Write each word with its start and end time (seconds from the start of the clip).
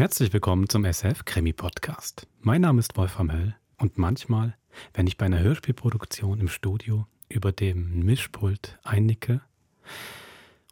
Herzlich 0.00 0.32
willkommen 0.32 0.66
zum 0.66 0.86
SF 0.86 1.26
Krimi 1.26 1.52
Podcast. 1.52 2.26
Mein 2.40 2.62
Name 2.62 2.80
ist 2.80 2.96
Wolfram 2.96 3.30
Höll 3.30 3.54
und 3.76 3.98
manchmal, 3.98 4.56
wenn 4.94 5.06
ich 5.06 5.18
bei 5.18 5.26
einer 5.26 5.40
Hörspielproduktion 5.40 6.40
im 6.40 6.48
Studio 6.48 7.06
über 7.28 7.52
dem 7.52 7.98
Mischpult 7.98 8.78
einnicke 8.82 9.42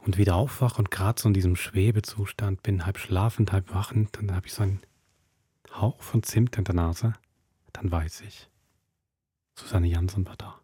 und 0.07 0.17
wieder 0.17 0.35
aufwache 0.35 0.79
und 0.79 0.91
gerade 0.91 1.21
so 1.21 1.29
in 1.29 1.35
diesem 1.35 1.57
Schwebezustand 1.57 2.63
bin, 2.63 2.87
halb 2.87 2.97
schlafend, 2.97 3.53
halb 3.53 3.75
wachend, 3.75 4.17
dann 4.17 4.35
habe 4.35 4.47
ich 4.47 4.55
so 4.55 4.63
einen 4.63 4.81
Hauch 5.75 6.01
von 6.01 6.23
Zimt 6.23 6.57
in 6.57 6.65
der 6.65 6.75
Nase, 6.75 7.13
dann 7.75 7.93
weiß 7.93 8.23
ich, 8.23 8.49
Susanne 9.57 9.89
Jansson 9.89 10.27
war 10.27 10.37
da. 10.37 10.59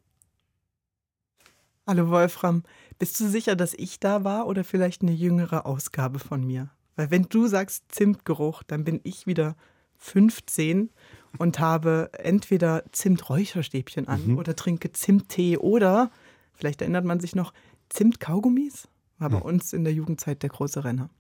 Hallo 1.87 2.09
Wolfram, 2.09 2.63
bist 2.99 3.21
du 3.21 3.29
sicher, 3.29 3.57
dass 3.57 3.75
ich 3.75 4.01
da 4.01 4.25
war 4.25 4.47
oder 4.47 4.65
vielleicht 4.65 5.03
eine 5.03 5.13
jüngere 5.13 5.67
Ausgabe 5.67 6.19
von 6.19 6.47
mir? 6.47 6.71
Weil 6.97 7.11
wenn 7.11 7.25
du 7.25 7.47
sagst 7.47 7.85
Zimtgeruch, 7.89 8.63
dann 8.63 8.85
bin 8.85 9.01
ich 9.03 9.27
wieder 9.27 9.57
15 9.99 10.91
und 11.39 11.59
habe 11.59 12.11
entweder 12.13 12.85
Zimträucherstäbchen 12.93 14.09
an 14.09 14.27
mhm. 14.29 14.39
oder 14.39 14.55
trinke 14.55 14.93
Zimttee 14.93 15.57
oder, 15.57 16.11
vielleicht 16.53 16.81
erinnert 16.81 17.05
man 17.05 17.21
sich 17.21 17.35
noch, 17.35 17.53
Zimtkaugummis. 17.89 18.89
War 19.19 19.31
bei 19.31 19.37
mhm. 19.37 19.43
uns 19.43 19.73
in 19.73 19.85
der 19.85 19.93
Jugendzeit 19.93 20.43
der 20.43 20.51
große 20.51 20.85
Renner. 20.85 21.11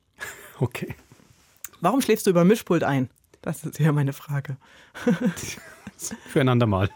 Okay. 0.59 0.95
Warum 1.80 2.01
schläfst 2.01 2.27
du 2.27 2.30
über 2.30 2.45
Mischpult 2.45 2.84
ein? 2.84 3.10
Das 3.43 3.65
ist 3.65 3.79
ja 3.79 3.93
meine 3.93 4.12
Frage. 4.12 4.56
Füreinander 6.29 6.66
mal. 6.66 6.91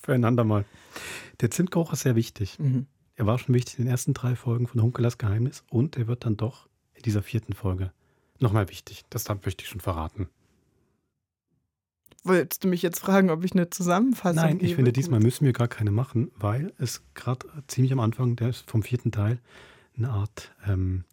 Füreinander 0.00 0.44
mal. 0.44 0.64
Der 1.40 1.50
Zimtgeruch 1.50 1.92
ist 1.92 2.00
sehr 2.00 2.16
wichtig. 2.16 2.58
Mhm. 2.58 2.86
Er 3.14 3.26
war 3.26 3.38
schon 3.38 3.54
wichtig 3.54 3.78
in 3.78 3.84
den 3.84 3.90
ersten 3.90 4.14
drei 4.14 4.36
Folgen 4.36 4.66
von 4.66 4.80
Hunkelers 4.80 5.18
Geheimnis 5.18 5.64
und 5.68 5.96
er 5.96 6.06
wird 6.06 6.24
dann 6.24 6.36
doch 6.36 6.68
in 6.94 7.02
dieser 7.02 7.22
vierten 7.22 7.52
Folge 7.52 7.92
nochmal 8.42 8.68
wichtig. 8.68 9.04
Das 9.10 9.28
möchte 9.28 9.64
ich 9.64 9.68
schon 9.68 9.80
verraten. 9.80 10.28
Wolltest 12.24 12.62
du 12.62 12.68
mich 12.68 12.82
jetzt 12.82 13.00
fragen, 13.00 13.30
ob 13.30 13.44
ich 13.44 13.52
eine 13.52 13.68
Zusammenfassung 13.70 14.42
Nein, 14.42 14.58
gebe? 14.58 14.70
ich 14.70 14.76
finde, 14.76 14.92
diesmal 14.92 15.18
müssen 15.18 15.44
wir 15.44 15.52
gar 15.52 15.66
keine 15.66 15.90
machen, 15.90 16.30
weil 16.36 16.72
es 16.78 17.02
gerade 17.14 17.46
ziemlich 17.66 17.92
am 17.92 17.98
Anfang 17.98 18.36
des, 18.36 18.60
vom 18.60 18.82
vierten 18.82 19.10
Teil 19.10 19.40
eine 19.96 20.10
Art 20.10 20.54
ähm, 20.66 21.04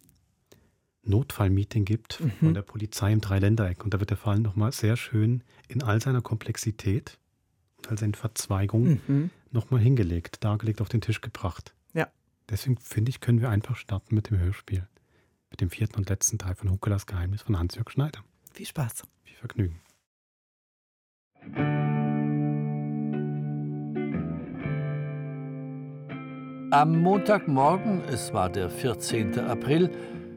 Notfallmeeting 1.02 1.84
gibt 1.84 2.20
mhm. 2.20 2.30
von 2.32 2.54
der 2.54 2.62
Polizei 2.62 3.12
im 3.12 3.20
Dreiländereck. 3.20 3.82
Und 3.84 3.92
da 3.92 3.98
wird 3.98 4.10
der 4.10 4.16
Fall 4.16 4.38
nochmal 4.38 4.72
sehr 4.72 4.96
schön 4.96 5.42
in 5.68 5.82
all 5.82 6.00
seiner 6.00 6.22
Komplexität 6.22 7.18
und 7.78 7.90
all 7.90 7.98
seinen 7.98 8.14
Verzweigungen 8.14 9.00
mhm. 9.06 9.30
nochmal 9.50 9.80
hingelegt, 9.80 10.44
dargelegt, 10.44 10.80
auf 10.80 10.88
den 10.88 11.00
Tisch 11.00 11.20
gebracht. 11.20 11.74
Ja. 11.92 12.08
Deswegen 12.48 12.76
finde 12.78 13.10
ich, 13.10 13.20
können 13.20 13.40
wir 13.40 13.48
einfach 13.48 13.76
starten 13.76 14.14
mit 14.14 14.30
dem 14.30 14.38
Hörspiel. 14.38 14.86
Mit 15.50 15.60
dem 15.60 15.70
vierten 15.70 15.96
und 15.96 16.08
letzten 16.08 16.38
Teil 16.38 16.54
von 16.54 16.70
Huckelas 16.70 17.06
Geheimnis 17.06 17.42
von 17.42 17.58
Hans-Jörg 17.58 17.90
Schneider. 17.90 18.20
Viel 18.52 18.66
Spaß. 18.66 19.02
Viel 19.24 19.36
Vergnügen. 19.36 19.80
Am 26.72 27.02
Montagmorgen, 27.02 28.02
es 28.08 28.32
war 28.32 28.48
der 28.48 28.70
14. 28.70 29.40
April, 29.40 29.90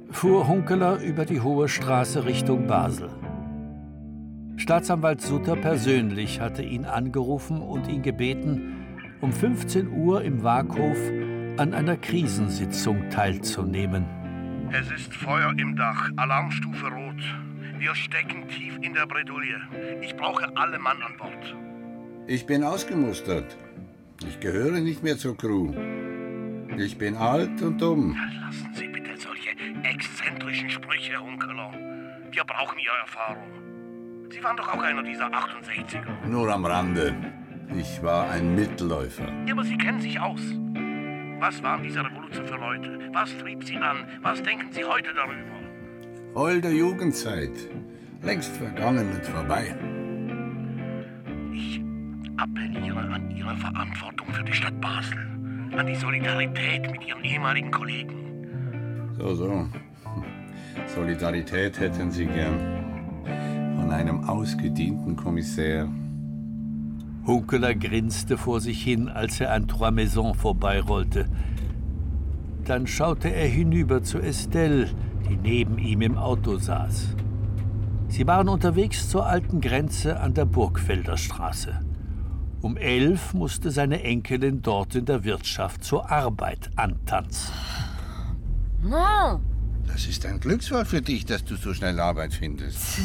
fuhr 0.10 0.48
Hunkeler 0.48 1.00
über 1.00 1.26
die 1.26 1.42
Hohe 1.42 1.68
Straße 1.70 2.26
Richtung 2.26 2.66
Basel. 2.66 3.10
Staatsanwalt 4.56 5.22
Sutter 5.22 5.56
persönlich 5.56 6.40
hatte 6.40 6.64
ihn 6.64 6.86
angerufen 6.86 7.62
und 7.62 7.88
ihn 7.88 8.02
gebeten, 8.02 8.86
um 9.22 9.32
15 9.32 9.92
Uhr 9.92 10.24
im 10.24 10.42
Waghof 10.44 10.98
an 11.58 11.74
einer 11.74 11.98
Krisensitzung 11.98 13.10
teilzunehmen. 13.10 14.23
Es 14.72 14.92
ist 14.92 15.14
Feuer 15.16 15.54
im 15.58 15.76
Dach, 15.76 16.10
Alarmstufe 16.16 16.88
rot. 16.88 17.22
Wir 17.78 17.94
stecken 17.96 18.48
tief 18.48 18.78
in 18.82 18.94
der 18.94 19.06
Bredouille. 19.06 19.62
Ich 20.02 20.16
brauche 20.16 20.46
alle 20.56 20.80
Mann 20.80 21.02
an 21.02 21.18
Bord. 21.18 21.56
Ich 22.28 22.46
bin 22.46 22.64
ausgemustert. 22.64 23.58
Ich 24.28 24.40
gehöre 24.40 24.80
nicht 24.80 25.04
mehr 25.04 25.18
zur 25.18 25.38
Crew. 25.38 25.74
Ich 26.78 26.98
bin 26.98 27.16
alt 27.16 27.62
und 27.62 27.82
dumm. 27.82 28.18
Lassen 28.42 28.74
Sie 28.74 28.88
bitte 28.88 29.12
solche 29.18 29.50
exzentrischen 29.84 30.70
Sprüche, 30.70 31.20
Hunkeler. 31.20 31.72
Wir 32.32 32.44
brauchen 32.44 32.78
Ihre 32.80 32.98
Erfahrung. 33.02 34.30
Sie 34.32 34.44
waren 34.44 34.58
doch 34.58 34.74
auch 34.74 34.82
einer 34.82 35.04
dieser 35.04 35.28
68er. 35.28 36.28
Nur 36.28 36.52
am 36.52 36.66
Rande. 36.66 37.14
Ich 37.78 38.02
war 38.02 38.30
ein 38.30 38.56
Mittelläufer. 38.56 39.28
Ja, 39.46 39.54
aber 39.54 39.64
Sie 39.64 39.78
kennen 39.78 40.00
sich 40.00 40.20
aus. 40.20 40.42
Was 41.44 41.62
waren 41.62 41.84
diese 41.84 42.00
Revolution 42.00 42.48
für 42.48 42.56
Leute? 42.56 43.00
Was 43.12 43.38
trieb 43.38 43.66
sie 43.66 43.76
an? 43.76 44.08
Was 44.22 44.42
denken 44.42 44.72
Sie 44.72 44.86
heute 44.86 45.14
darüber? 45.14 46.36
Holde 46.36 46.70
Jugendzeit. 46.70 47.52
Längst 48.22 48.56
vergangen 48.56 49.12
und 49.14 49.26
vorbei. 49.26 49.76
Ich 51.54 51.82
appelliere 52.38 53.02
an 53.02 53.30
Ihre 53.30 53.58
Verantwortung 53.58 54.28
für 54.32 54.46
die 54.46 54.54
Stadt 54.54 54.80
Basel. 54.80 55.18
An 55.76 55.86
die 55.86 55.96
Solidarität 55.96 56.90
mit 56.90 57.06
Ihren 57.06 57.26
ehemaligen 57.26 57.72
Kollegen. 57.72 59.12
So, 59.20 59.36
so. 59.36 59.68
Solidarität 60.96 61.78
hätten 61.78 62.10
Sie 62.10 62.26
gern. 62.26 62.58
Von 63.76 63.92
einem 63.92 64.24
ausgedienten 64.30 65.18
Kommissär. 65.18 65.90
Hunkeler 67.26 67.74
grinste 67.74 68.38
vor 68.38 68.60
sich 68.60 68.84
hin, 68.84 69.08
als 69.08 69.40
er 69.40 69.54
an 69.54 69.68
Trois 69.68 69.92
Maisons 69.92 70.38
vorbeirollte. 70.38 71.28
Dann 72.66 72.86
schaute 72.88 73.34
er 73.34 73.48
hinüber 73.48 74.04
zu 74.04 74.20
Estelle, 74.20 74.90
die 75.30 75.38
neben 75.38 75.78
ihm 75.78 76.02
im 76.02 76.18
Auto 76.18 76.58
saß. 76.58 77.16
Sie 78.10 78.28
waren 78.28 78.50
unterwegs 78.50 79.10
zur 79.10 79.26
alten 79.26 79.62
Grenze 79.62 80.20
an 80.20 80.34
der 80.34 80.46
Burgfelder 80.46 81.18
Straße. 81.18 81.80
Um 82.62 82.78
elf 82.78 83.34
musste 83.34 83.72
seine 83.72 84.04
Enkelin 84.04 84.62
dort 84.62 84.96
in 84.96 85.06
der 85.06 85.24
Wirtschaft 85.24 85.84
zur 85.84 86.12
Arbeit 86.12 86.70
antanzen. 86.76 87.54
No. 88.84 89.40
Das 89.88 90.08
ist 90.08 90.26
ein 90.26 90.40
Glücksfall 90.40 90.86
für 90.86 91.02
dich, 91.02 91.26
dass 91.26 91.44
du 91.44 91.56
so 91.56 91.74
schnell 91.74 92.00
Arbeit 92.00 92.34
findest. 92.34 93.00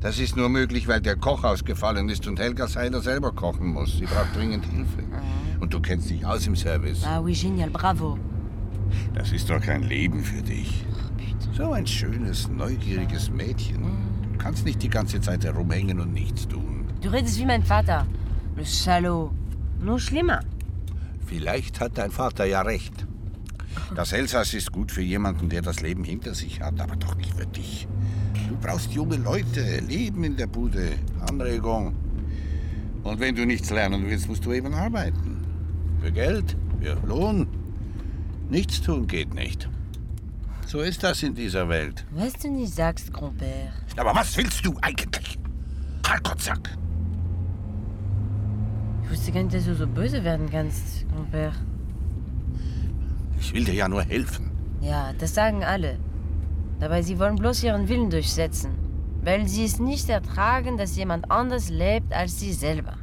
Das 0.00 0.20
ist 0.20 0.36
nur 0.36 0.48
möglich, 0.48 0.86
weil 0.86 1.00
der 1.00 1.16
Koch 1.16 1.42
ausgefallen 1.42 2.08
ist 2.08 2.26
und 2.28 2.38
Helga 2.38 2.68
Seiler 2.68 3.00
selber 3.00 3.32
kochen 3.32 3.66
muss. 3.66 3.98
Sie 3.98 4.04
braucht 4.04 4.36
dringend 4.36 4.64
Hilfe. 4.66 5.02
Mhm. 5.02 5.60
Und 5.60 5.74
du 5.74 5.80
kennst 5.80 6.08
dich 6.08 6.24
aus 6.24 6.46
im 6.46 6.54
Service. 6.54 7.02
Ah 7.04 7.18
oui, 7.18 7.32
génial, 7.32 7.70
bravo. 7.70 8.16
Das 9.14 9.32
ist 9.32 9.50
doch 9.50 9.60
kein 9.60 9.82
Leben 9.82 10.22
für 10.22 10.40
dich. 10.40 10.84
So 11.52 11.72
ein 11.72 11.86
schönes, 11.86 12.48
neugieriges 12.48 13.30
Mädchen. 13.30 13.80
Mhm. 13.80 14.32
Du 14.32 14.38
kannst 14.38 14.64
nicht 14.64 14.80
die 14.80 14.88
ganze 14.88 15.20
Zeit 15.20 15.44
herumhängen 15.44 15.98
und 15.98 16.12
nichts 16.12 16.46
tun. 16.46 16.86
Du 17.00 17.08
redest 17.08 17.36
wie 17.40 17.46
mein 17.46 17.64
Vater. 17.64 18.06
Le 18.56 18.64
Salaud. 18.64 19.32
Nur 19.80 19.98
schlimmer. 19.98 20.40
Vielleicht 21.26 21.80
hat 21.80 21.98
dein 21.98 22.12
Vater 22.12 22.44
ja 22.44 22.62
recht. 22.62 23.07
Das 23.94 24.12
Elsass 24.12 24.54
ist 24.54 24.72
gut 24.72 24.92
für 24.92 25.02
jemanden, 25.02 25.48
der 25.48 25.62
das 25.62 25.80
Leben 25.80 26.04
hinter 26.04 26.34
sich 26.34 26.60
hat, 26.60 26.80
aber 26.80 26.96
doch 26.96 27.14
nicht 27.16 27.34
für 27.34 27.46
dich. 27.46 27.88
Du 28.48 28.56
brauchst 28.56 28.92
junge 28.92 29.16
Leute, 29.16 29.80
Leben 29.80 30.24
in 30.24 30.36
der 30.36 30.46
Bude, 30.46 30.92
Anregung. 31.28 31.94
Und 33.02 33.20
wenn 33.20 33.34
du 33.34 33.46
nichts 33.46 33.70
lernen 33.70 34.06
willst, 34.06 34.28
musst 34.28 34.44
du 34.44 34.52
eben 34.52 34.74
arbeiten. 34.74 35.44
Für 36.00 36.12
Geld, 36.12 36.56
für 36.80 36.94
Lohn. 37.06 37.46
Nichts 38.50 38.80
tun 38.80 39.06
geht 39.06 39.34
nicht. 39.34 39.68
So 40.66 40.80
ist 40.80 41.02
das 41.02 41.22
in 41.22 41.34
dieser 41.34 41.68
Welt. 41.68 42.04
Was 42.10 42.34
du 42.34 42.50
nicht 42.50 42.74
sagst, 42.74 43.12
Grand-Père. 43.12 43.70
Aber 43.96 44.14
was 44.14 44.36
willst 44.36 44.64
du 44.66 44.76
eigentlich? 44.82 45.38
Hartkottsack! 46.06 46.76
Ich 49.04 49.10
wusste 49.10 49.32
gar 49.32 49.42
nicht, 49.42 49.54
dass 49.54 49.64
du 49.64 49.74
so 49.74 49.86
böse 49.86 50.22
werden 50.24 50.48
kannst, 50.50 51.06
Grand-Père. 51.08 51.52
Ich 53.40 53.54
will 53.54 53.64
dir 53.64 53.74
ja 53.74 53.88
nur 53.88 54.02
helfen. 54.02 54.50
Ja, 54.80 55.12
das 55.18 55.34
sagen 55.34 55.64
alle. 55.64 55.98
Dabei 56.80 57.02
sie 57.02 57.18
wollen 57.18 57.36
bloß 57.36 57.62
ihren 57.64 57.88
Willen 57.88 58.10
durchsetzen, 58.10 58.70
weil 59.22 59.48
sie 59.48 59.64
es 59.64 59.78
nicht 59.78 60.08
ertragen, 60.08 60.76
dass 60.76 60.96
jemand 60.96 61.30
anders 61.30 61.70
lebt 61.70 62.12
als 62.12 62.38
sie 62.38 62.52
selber. 62.52 62.96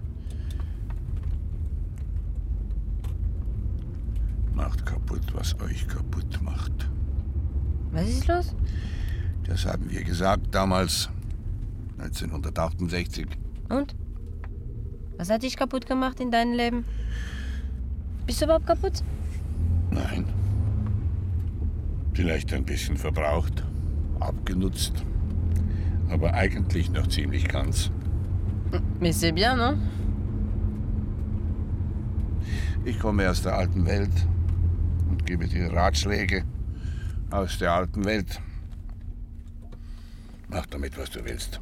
Macht 4.54 4.86
kaputt, 4.86 5.24
was 5.34 5.60
euch 5.62 5.88
kaputt 5.88 6.42
macht. 6.42 6.90
Was 7.92 8.08
ist 8.08 8.28
los? 8.28 8.56
Das 9.46 9.66
haben 9.66 9.90
wir 9.90 10.04
gesagt 10.04 10.48
damals, 10.52 11.10
1968. 11.98 13.28
Und? 13.70 13.96
Was 15.18 15.30
hat 15.30 15.44
dich 15.44 15.56
kaputt 15.56 15.86
gemacht 15.86 16.20
in 16.20 16.32
deinem 16.32 16.54
Leben? 16.54 16.86
Bist 18.26 18.42
du 18.42 18.46
überhaupt 18.46 18.68
kaputt? 18.68 19.04
Nein. 19.96 20.26
Vielleicht 22.14 22.54
ein 22.54 22.66
bisschen 22.66 22.98
verbraucht, 22.98 23.64
abgenutzt, 24.20 25.06
aber 26.10 26.34
eigentlich 26.34 26.92
noch 26.92 27.08
ziemlich 27.08 27.48
ganz. 27.48 27.92
Mais 29.00 29.18
c'est 29.18 29.32
bien, 29.32 29.58
non? 29.58 29.78
Ich 32.84 33.00
komme 33.00 33.30
aus 33.30 33.42
der 33.42 33.58
alten 33.58 33.86
Welt 33.86 34.12
und 35.10 35.26
gebe 35.26 35.48
dir 35.48 35.72
Ratschläge 35.72 36.44
aus 37.32 37.58
der 37.58 37.72
alten 37.74 38.04
Welt. 38.06 38.42
Mach 40.50 40.66
damit, 40.68 40.98
was 40.98 41.10
du 41.10 41.24
willst. 41.24 41.60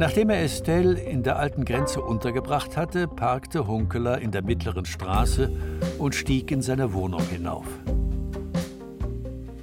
Nachdem 0.00 0.30
er 0.30 0.42
Estelle 0.42 0.98
in 0.98 1.22
der 1.22 1.38
alten 1.38 1.66
Grenze 1.66 2.00
untergebracht 2.00 2.74
hatte, 2.74 3.06
parkte 3.06 3.66
Hunkeler 3.66 4.18
in 4.18 4.30
der 4.30 4.40
mittleren 4.40 4.86
Straße 4.86 5.52
und 5.98 6.14
stieg 6.14 6.50
in 6.50 6.62
seine 6.62 6.94
Wohnung 6.94 7.20
hinauf. 7.30 7.66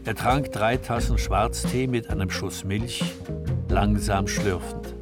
Er 0.06 0.14
trank 0.14 0.52
drei 0.52 0.78
Tassen 0.78 1.18
Schwarztee 1.18 1.88
mit 1.88 2.12
einem 2.12 2.30
Schuss 2.30 2.64
Milch, 2.64 3.04
langsam 3.68 4.28
schlürfend. 4.28 4.94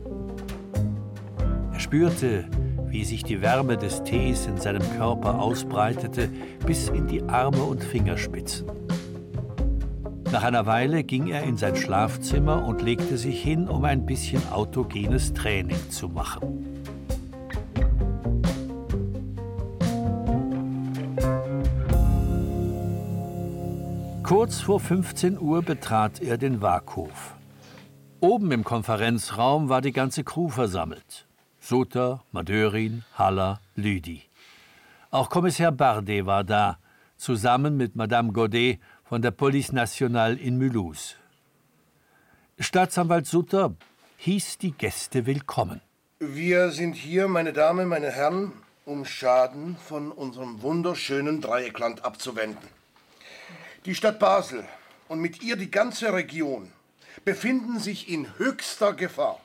Er 1.73 1.79
spürte, 1.81 2.45
wie 2.87 3.03
sich 3.03 3.25
die 3.25 3.41
Wärme 3.41 3.75
des 3.75 4.03
Tees 4.03 4.45
in 4.45 4.55
seinem 4.55 4.89
Körper 4.97 5.41
ausbreitete 5.41 6.29
bis 6.65 6.87
in 6.87 7.07
die 7.07 7.23
Arme 7.23 7.61
und 7.61 7.83
Fingerspitzen. 7.83 8.84
Nach 10.31 10.43
einer 10.43 10.65
Weile 10.65 11.03
ging 11.03 11.27
er 11.27 11.43
in 11.43 11.57
sein 11.57 11.75
Schlafzimmer 11.75 12.65
und 12.65 12.81
legte 12.81 13.17
sich 13.17 13.41
hin, 13.41 13.69
um 13.69 13.85
ein 13.85 14.05
bisschen 14.05 14.41
autogenes 14.51 15.33
Training 15.33 15.89
zu 15.89 16.09
machen. 16.09 16.75
Kurz 24.23 24.59
vor 24.59 24.79
15 24.79 25.39
Uhr 25.39 25.61
betrat 25.61 26.19
er 26.19 26.37
den 26.37 26.61
Waghof. 26.61 27.35
Oben 28.21 28.51
im 28.51 28.63
Konferenzraum 28.63 29.69
war 29.69 29.81
die 29.81 29.91
ganze 29.91 30.23
Crew 30.23 30.49
versammelt. 30.49 31.27
Sutter, 31.59 32.23
Madörin, 32.31 33.03
Haller, 33.13 33.59
Lüdi. 33.75 34.23
Auch 35.11 35.29
Kommissar 35.29 35.71
Bardet 35.71 36.25
war 36.25 36.43
da, 36.43 36.79
zusammen 37.17 37.77
mit 37.77 37.95
Madame 37.95 38.31
Godet 38.31 38.79
von 39.05 39.21
der 39.21 39.31
Police 39.31 39.71
Nationale 39.71 40.35
in 40.35 40.57
Mulhouse. 40.57 41.15
Staatsanwalt 42.59 43.27
Sutter 43.27 43.75
hieß 44.17 44.57
die 44.57 44.71
Gäste 44.71 45.27
willkommen. 45.27 45.79
Wir 46.19 46.71
sind 46.71 46.95
hier, 46.95 47.27
meine 47.27 47.53
Damen, 47.53 47.87
meine 47.87 48.11
Herren, 48.11 48.51
um 48.83 49.05
Schaden 49.05 49.77
von 49.77 50.11
unserem 50.11 50.63
wunderschönen 50.63 51.39
Dreieckland 51.39 52.03
abzuwenden. 52.03 52.67
Die 53.85 53.93
Stadt 53.93 54.17
Basel 54.17 54.65
und 55.07 55.19
mit 55.19 55.43
ihr 55.43 55.55
die 55.55 55.69
ganze 55.69 56.11
Region 56.11 56.71
befinden 57.23 57.77
sich 57.79 58.09
in 58.09 58.39
höchster 58.39 58.93
Gefahr. 58.93 59.39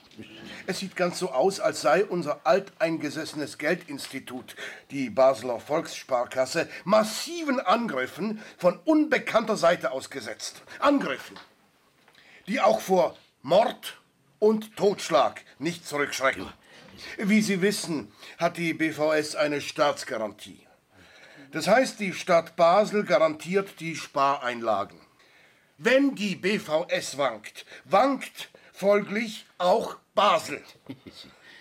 Es 0.67 0.79
sieht 0.79 0.97
ganz 0.97 1.19
so 1.19 1.31
aus, 1.31 1.61
als 1.61 1.81
sei 1.81 2.05
unser 2.05 2.41
alteingesessenes 2.45 3.59
Geldinstitut, 3.59 4.57
die 4.91 5.11
Basler 5.11 5.61
Volkssparkasse, 5.61 6.69
massiven 6.85 7.61
Angriffen 7.61 8.41
von 8.59 8.79
unbekannter 8.85 9.57
Seite 9.57 9.93
ausgesetzt. 9.93 10.63
Angriffen, 10.79 11.39
die 12.47 12.61
auch 12.61 12.81
vor 12.81 13.17
Mord 13.43 14.01
und 14.39 14.77
Totschlag 14.77 15.43
nicht 15.59 15.87
zurückschrecken. 15.87 16.47
Wie 17.19 17.43
Sie 17.43 17.63
wissen, 17.63 18.13
hat 18.39 18.57
die 18.57 18.75
BVS 18.75 19.35
eine 19.35 19.61
Staatsgarantie. 19.61 20.67
Das 21.53 21.67
heißt, 21.67 21.99
die 21.99 22.13
Stadt 22.13 22.57
Basel 22.57 23.05
garantiert 23.05 23.81
die 23.81 23.97
Spareinlagen. 23.97 24.99
Wenn 25.79 26.15
die 26.15 26.37
BVS 26.37 27.17
wankt, 27.17 27.65
wankt 27.85 28.51
folglich 28.81 29.45
auch 29.59 29.97
Basel. 30.15 30.63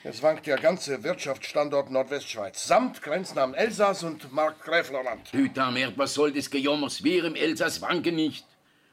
Es 0.06 0.24
wankt 0.24 0.48
der 0.48 0.58
ganze 0.58 1.04
Wirtschaftsstandort 1.04 1.92
Nordwestschweiz, 1.92 2.66
samt 2.66 3.02
Grenznamen 3.02 3.54
Elsass 3.56 4.04
und 4.04 4.32
Markgräflerland. 4.32 5.34
Merde, 5.34 5.98
was 5.98 6.14
soll 6.14 6.32
das 6.32 6.50
Gejommers? 6.50 7.04
Wir 7.04 7.26
im 7.26 7.36
Elsass 7.36 7.82
wanken 7.82 8.16
nicht. 8.16 8.46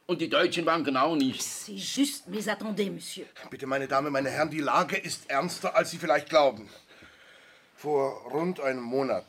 Und 0.06 0.20
die 0.20 0.28
Deutschen 0.28 0.66
wanken 0.66 0.96
auch 0.96 1.14
nicht. 1.14 1.40
C'est 1.40 1.78
juste, 1.78 2.28
mais 2.28 2.48
attendez, 2.48 2.90
monsieur. 2.90 3.26
Bitte, 3.48 3.68
meine 3.68 3.86
Damen, 3.86 4.12
meine 4.12 4.30
Herren, 4.30 4.50
die 4.50 4.60
Lage 4.60 4.96
ist 4.96 5.30
ernster, 5.30 5.76
als 5.76 5.92
Sie 5.92 5.98
vielleicht 5.98 6.28
glauben. 6.28 6.68
Vor 7.76 8.22
rund 8.32 8.58
einem 8.58 8.82
Monat 8.82 9.26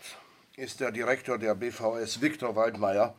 ist 0.55 0.79
der 0.79 0.91
Direktor 0.91 1.38
der 1.38 1.53
BVS, 1.53 2.19
Viktor 2.19 2.55
Waldmeier, 2.55 3.13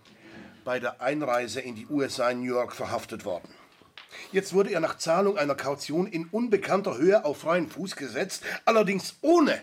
bei 0.65 0.81
der 0.81 1.01
Einreise 1.01 1.61
in 1.61 1.77
die 1.77 1.87
USA 1.87 2.31
in 2.31 2.41
New 2.41 2.53
York 2.55 2.73
verhaftet 2.75 3.25
worden. 3.25 3.58
Jetzt 4.33 4.53
wurde 4.53 4.71
er 4.71 4.81
nach 4.81 4.99
Zahlung 4.99 5.39
einer 5.39 5.55
Kaution 5.55 6.07
in 6.07 6.27
unbekannter 6.27 6.97
Höhe 6.97 7.25
auf 7.25 7.39
freien 7.39 7.69
Fuß 7.69 7.97
gesetzt, 7.97 8.43
allerdings 8.65 9.17
ohne, 9.21 9.61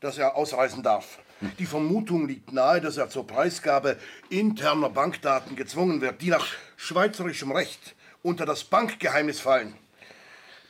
dass 0.00 0.18
er 0.18 0.36
ausreisen 0.36 0.82
darf. 0.82 1.18
Die 1.58 1.66
Vermutung 1.66 2.28
liegt 2.28 2.52
nahe, 2.52 2.80
dass 2.80 2.96
er 2.96 3.08
zur 3.08 3.26
Preisgabe 3.26 3.98
interner 4.30 4.90
Bankdaten 4.90 5.56
gezwungen 5.56 6.00
wird, 6.00 6.22
die 6.22 6.30
nach 6.30 6.46
schweizerischem 6.76 7.52
Recht 7.52 7.94
unter 8.22 8.46
das 8.46 8.64
Bankgeheimnis 8.64 9.40
fallen. 9.40 9.74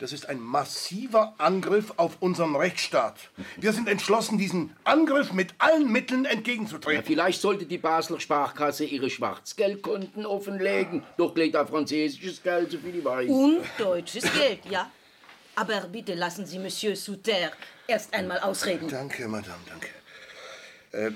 Das 0.04 0.12
ist 0.12 0.28
ein 0.28 0.38
massiver 0.38 1.32
Angriff 1.38 1.94
auf 1.96 2.18
unseren 2.20 2.54
Rechtsstaat. 2.56 3.14
Wir 3.56 3.72
sind 3.72 3.88
entschlossen, 3.88 4.36
diesen 4.36 4.76
Angriff 4.84 5.32
mit 5.32 5.54
allen 5.56 5.90
Mitteln 5.90 6.24
Ja, 6.24 6.32
entgegenzutreten. 6.32 7.04
vielleicht 7.06 7.40
sollte 7.40 7.64
die 7.64 7.78
Basler 7.78 8.20
Sparkasse 8.20 8.84
ihre 8.84 9.08
Schwarzgeldkonten 9.08 10.26
offenlegen. 10.26 11.04
Doch 11.16 11.34
legt 11.34 11.54
da 11.54 11.64
französisches 11.64 12.42
Geld, 12.42 12.70
so 12.70 12.76
viel 12.80 12.96
ich 12.96 13.02
weiß. 13.02 13.30
Und 13.30 13.62
deutsches 13.78 14.30
Geld, 14.30 14.66
ja. 14.68 14.90
Aber 15.54 15.80
bitte 15.90 16.12
lassen 16.12 16.44
Sie 16.44 16.58
Monsieur 16.58 16.94
Souter 16.96 17.52
erst 17.86 18.12
einmal 18.12 18.40
ausreden. 18.40 18.86
Danke, 18.90 19.26
Madame, 19.26 19.56
danke. 19.66 19.88
Äh, 20.92 21.12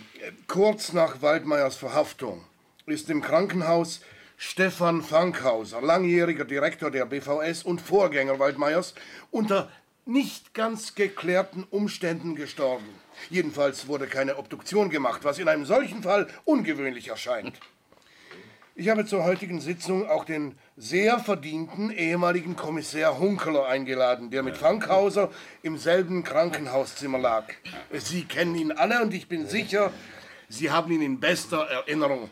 kurz 0.46 0.94
nach 0.94 1.20
Waldmeiers 1.20 1.76
Verhaftung 1.76 2.42
ist 2.86 3.10
im 3.10 3.20
Krankenhaus 3.20 4.00
Stefan 4.40 5.02
Fankhauser, 5.02 5.82
langjähriger 5.82 6.44
Direktor 6.44 6.92
der 6.92 7.06
BVS 7.06 7.64
und 7.64 7.80
Vorgänger 7.80 8.38
Waldmeiers, 8.38 8.94
unter 9.32 9.68
nicht 10.06 10.54
ganz 10.54 10.94
geklärten 10.94 11.64
Umständen 11.70 12.36
gestorben. 12.36 12.86
Jedenfalls 13.30 13.88
wurde 13.88 14.06
keine 14.06 14.38
Obduktion 14.38 14.90
gemacht, 14.90 15.24
was 15.24 15.40
in 15.40 15.48
einem 15.48 15.64
solchen 15.64 16.04
Fall 16.04 16.28
ungewöhnlich 16.44 17.08
erscheint. 17.08 17.58
Ich 18.76 18.88
habe 18.88 19.04
zur 19.04 19.24
heutigen 19.24 19.60
Sitzung 19.60 20.08
auch 20.08 20.24
den 20.24 20.56
sehr 20.76 21.18
verdienten 21.18 21.90
ehemaligen 21.90 22.54
Kommissär 22.54 23.18
Hunkeler 23.18 23.66
eingeladen, 23.66 24.30
der 24.30 24.44
mit 24.44 24.56
Fankhauser 24.56 25.32
im 25.62 25.76
selben 25.78 26.22
Krankenhauszimmer 26.22 27.18
lag. 27.18 27.46
Sie 27.92 28.24
kennen 28.24 28.54
ihn 28.54 28.70
alle 28.70 29.02
und 29.02 29.12
ich 29.12 29.26
bin 29.26 29.48
sicher, 29.48 29.92
Sie 30.48 30.70
haben 30.70 30.92
ihn 30.92 31.02
in 31.02 31.18
bester 31.18 31.66
Erinnerung. 31.66 32.30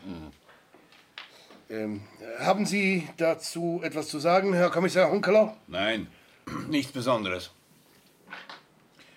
Ähm, 1.69 2.01
haben 2.39 2.65
Sie 2.65 3.07
dazu 3.17 3.81
etwas 3.83 4.07
zu 4.07 4.19
sagen, 4.19 4.53
Herr 4.53 4.69
Kommissar 4.69 5.09
Hunkeler? 5.09 5.57
Nein, 5.67 6.07
nichts 6.69 6.91
Besonderes. 6.91 7.51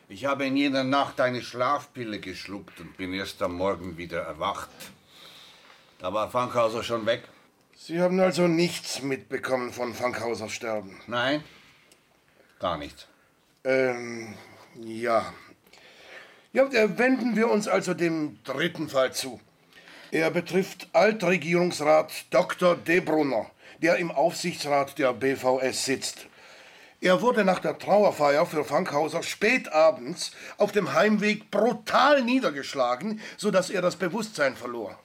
Ich 0.09 0.25
habe 0.25 0.45
in 0.45 0.57
jener 0.57 0.83
Nacht 0.83 1.21
eine 1.21 1.41
Schlafpille 1.41 2.19
geschluckt 2.19 2.81
und 2.81 2.97
bin 2.97 3.13
erst 3.13 3.41
am 3.43 3.55
Morgen 3.55 3.97
wieder 3.97 4.23
erwacht. 4.23 4.71
Da 6.01 6.13
war 6.13 6.29
Fankhauser 6.29 6.83
schon 6.83 7.07
weg. 7.07 7.23
Sie 7.77 8.01
haben 8.01 8.19
also 8.19 8.49
nichts 8.49 9.03
mitbekommen 9.03 9.73
von 9.73 9.95
Fankhausers 9.95 10.51
Sterben. 10.51 11.01
Nein, 11.07 11.45
gar 12.59 12.77
nichts. 12.77 13.07
Ähm, 13.63 14.35
ja. 14.83 15.33
Ja, 16.53 16.65
äh, 16.65 16.99
wenden 16.99 17.37
wir 17.37 17.49
uns 17.49 17.69
also 17.69 17.95
dem 17.95 18.43
dritten 18.43 18.89
Fall 18.89 19.13
zu. 19.13 19.41
Er 20.13 20.31
betrifft 20.33 20.89
Altregierungsrat 20.93 22.11
Dr. 22.31 22.75
Debrunner, 22.75 23.47
der 23.81 23.97
im 23.97 24.11
Aufsichtsrat 24.11 24.99
der 24.99 25.13
BVS 25.13 25.85
sitzt. 25.85 26.27
Er 27.01 27.23
wurde 27.23 27.45
nach 27.45 27.61
der 27.61 27.79
Trauerfeier 27.79 28.45
für 28.45 28.65
Fankhauser 28.65 29.23
spät 29.23 29.73
abends 29.73 30.33
auf 30.59 30.73
dem 30.73 30.93
Heimweg 30.95 31.51
brutal 31.51 32.23
niedergeschlagen, 32.23 33.21
sodass 33.37 33.71
er 33.71 33.83
das 33.83 33.97
Bewusstsein 33.97 34.57
verlor. 34.57 34.99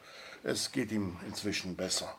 Es 0.44 0.72
geht 0.72 0.92
ihm 0.92 1.18
inzwischen 1.28 1.76
besser. 1.76 2.16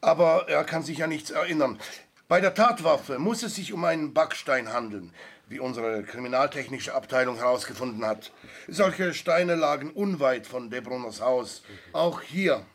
Aber 0.00 0.48
er 0.48 0.62
kann 0.64 0.84
sich 0.84 0.98
ja 0.98 1.08
nichts 1.08 1.30
erinnern. 1.30 1.80
Bei 2.28 2.40
der 2.40 2.54
Tatwaffe 2.54 3.18
muss 3.18 3.42
es 3.42 3.56
sich 3.56 3.72
um 3.72 3.84
einen 3.84 4.14
Backstein 4.14 4.72
handeln, 4.72 5.12
wie 5.48 5.60
unsere 5.60 6.02
kriminaltechnische 6.02 6.94
Abteilung 6.94 7.36
herausgefunden 7.36 8.04
hat. 8.04 8.32
Solche 8.68 9.14
Steine 9.14 9.54
lagen 9.54 9.90
unweit 9.90 10.46
von 10.46 10.70
Debrunners 10.70 11.20
Haus. 11.20 11.62
Auch 11.92 12.20
hier 12.20 12.66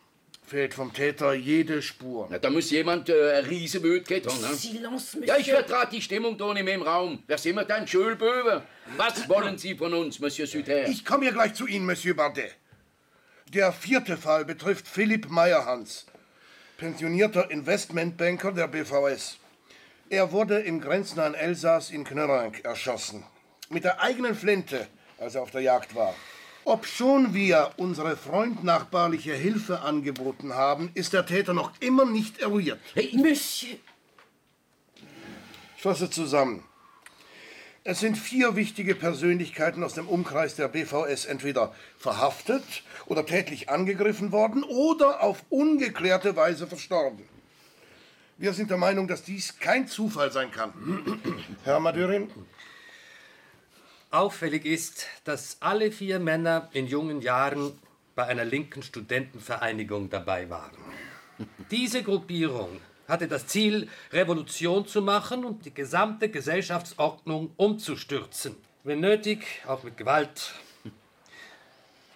fehlt 0.45 0.73
vom 0.73 0.93
Täter 0.93 1.33
jede 1.33 1.81
Spur. 1.81 2.27
Na, 2.29 2.37
da 2.37 2.49
muss 2.49 2.71
jemand 2.71 3.09
äh, 3.09 3.33
eine 3.37 3.49
riese 3.49 3.79
getan, 3.81 4.33
ne? 4.41 4.53
Silence, 4.53 5.17
Ja, 5.25 5.35
ich 5.37 5.47
Monsieur. 5.47 5.55
vertrate 5.63 5.95
die 5.95 6.01
Stimmung 6.01 6.37
da 6.37 6.53
nicht 6.53 6.63
mehr 6.63 6.75
im 6.75 6.81
Raum. 6.81 7.23
Wer 7.27 7.37
sind 7.37 7.55
wir 7.55 7.65
denn? 7.65 7.87
Schulböwe? 7.87 8.61
Was 8.97 9.27
wollen 9.29 9.57
Sie 9.57 9.75
von 9.75 9.93
uns, 9.93 10.19
Monsieur 10.19 10.47
Suter? 10.47 10.87
Ich 10.87 11.05
komme 11.05 11.23
hier 11.25 11.33
gleich 11.33 11.53
zu 11.53 11.67
Ihnen, 11.67 11.85
Monsieur 11.85 12.15
Bardet. 12.15 12.55
Der 13.53 13.71
vierte 13.73 14.15
Fall 14.17 14.45
betrifft 14.45 14.87
Philipp 14.87 15.29
Meyerhans, 15.29 16.05
pensionierter 16.77 17.51
Investmentbanker 17.51 18.51
der 18.53 18.67
BVS. 18.67 19.37
Er 20.11 20.33
wurde 20.33 20.59
im 20.59 20.81
grenznahen 20.81 21.35
Elsass 21.35 21.89
in 21.89 22.03
Knörrank 22.03 22.65
erschossen. 22.65 23.23
Mit 23.69 23.85
der 23.85 24.01
eigenen 24.01 24.35
Flinte, 24.35 24.85
als 25.17 25.35
er 25.35 25.41
auf 25.41 25.51
der 25.51 25.61
Jagd 25.61 25.95
war. 25.95 26.13
Obschon 26.65 27.33
wir 27.33 27.71
unsere 27.77 28.17
freundnachbarliche 28.17 29.33
Hilfe 29.33 29.79
angeboten 29.79 30.53
haben, 30.53 30.91
ist 30.95 31.13
der 31.13 31.25
Täter 31.25 31.53
noch 31.53 31.71
immer 31.79 32.03
nicht 32.03 32.39
eruiert. 32.39 32.77
Monsieur, 33.13 33.77
Ich 35.77 35.81
fasse 35.81 36.09
zusammen. 36.09 36.65
Es 37.85 38.01
sind 38.01 38.17
vier 38.17 38.57
wichtige 38.57 38.95
Persönlichkeiten 38.95 39.81
aus 39.81 39.93
dem 39.93 40.09
Umkreis 40.09 40.57
der 40.57 40.67
BVS 40.67 41.23
entweder 41.23 41.73
verhaftet 41.97 42.83
oder 43.05 43.25
tätlich 43.25 43.69
angegriffen 43.69 44.33
worden 44.33 44.65
oder 44.65 45.23
auf 45.23 45.45
ungeklärte 45.49 46.35
Weise 46.35 46.67
verstorben. 46.67 47.30
Wir 48.41 48.53
sind 48.53 48.71
der 48.71 48.77
Meinung, 48.77 49.07
dass 49.07 49.21
dies 49.21 49.59
kein 49.59 49.87
Zufall 49.87 50.31
sein 50.31 50.49
kann. 50.49 50.73
Herr 51.63 51.79
Madurin? 51.79 52.27
Auffällig 54.09 54.65
ist, 54.65 55.05
dass 55.25 55.57
alle 55.59 55.91
vier 55.91 56.17
Männer 56.17 56.67
in 56.73 56.87
jungen 56.87 57.21
Jahren 57.21 57.79
bei 58.15 58.25
einer 58.25 58.43
linken 58.43 58.81
Studentenvereinigung 58.81 60.09
dabei 60.09 60.49
waren. 60.49 60.71
Diese 61.69 62.01
Gruppierung 62.01 62.81
hatte 63.07 63.27
das 63.27 63.45
Ziel, 63.45 63.87
Revolution 64.11 64.87
zu 64.87 65.03
machen 65.03 65.45
und 65.45 65.63
die 65.65 65.73
gesamte 65.75 66.27
Gesellschaftsordnung 66.29 67.51
umzustürzen. 67.57 68.55
Wenn 68.83 69.01
nötig, 69.01 69.45
auch 69.67 69.83
mit 69.83 69.97
Gewalt. 69.97 70.55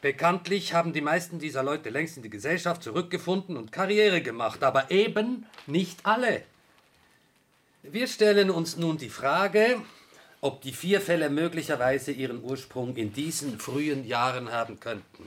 Bekanntlich 0.06 0.76
haben 0.76 0.94
die 0.94 1.02
meisten 1.02 1.40
dieser 1.40 1.64
Leute 1.64 1.90
längst 1.90 2.16
in 2.16 2.22
die 2.22 2.30
Gesellschaft 2.30 2.84
zurückgefunden 2.84 3.58
und 3.58 3.72
Karriere 3.72 4.22
gemacht, 4.22 4.64
aber 4.64 4.92
eben 4.92 5.48
nicht 5.66 6.06
alle. 6.06 6.44
Wir 7.82 8.06
stellen 8.06 8.52
uns 8.52 8.78
nun 8.78 9.00
die 9.00 9.10
Frage, 9.10 9.82
ob 10.42 10.62
die 10.62 10.74
vier 10.74 11.02
Fälle 11.02 11.32
möglicherweise 11.32 12.12
ihren 12.12 12.44
Ursprung 12.44 12.96
in 12.98 13.14
diesen 13.14 13.58
frühen 13.58 14.06
Jahren 14.06 14.52
haben 14.52 14.80
könnten, 14.80 15.24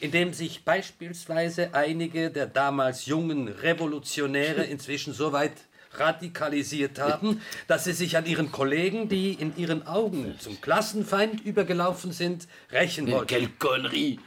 indem 0.00 0.32
sich 0.32 0.64
beispielsweise 0.64 1.74
einige 1.74 2.30
der 2.30 2.46
damals 2.46 3.04
jungen 3.04 3.48
Revolutionäre 3.48 4.64
inzwischen 4.64 5.12
so 5.12 5.32
weit 5.32 5.58
radikalisiert 5.98 6.98
haben, 6.98 7.40
dass 7.66 7.84
sie 7.84 7.92
sich 7.92 8.16
an 8.16 8.26
ihren 8.26 8.52
Kollegen, 8.52 9.08
die 9.08 9.32
in 9.32 9.56
ihren 9.56 9.86
Augen 9.86 10.36
zum 10.38 10.60
Klassenfeind 10.60 11.44
übergelaufen 11.44 12.12
sind, 12.12 12.46
rächen 12.70 13.10
wollten. 13.10 13.26
Quelle 13.26 13.48
Connerie. 13.58 14.20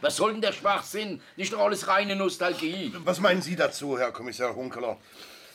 Was 0.00 0.16
soll 0.16 0.32
denn 0.32 0.42
der 0.42 0.52
Schwachsinn? 0.52 1.20
Das 1.36 1.44
ist 1.44 1.52
doch 1.52 1.60
alles 1.60 1.88
reine 1.88 2.16
Nostalgie. 2.16 2.92
Was 3.04 3.20
meinen 3.20 3.42
Sie 3.42 3.56
dazu, 3.56 3.98
Herr 3.98 4.12
Kommissar 4.12 4.54
Hunkeler? 4.54 4.98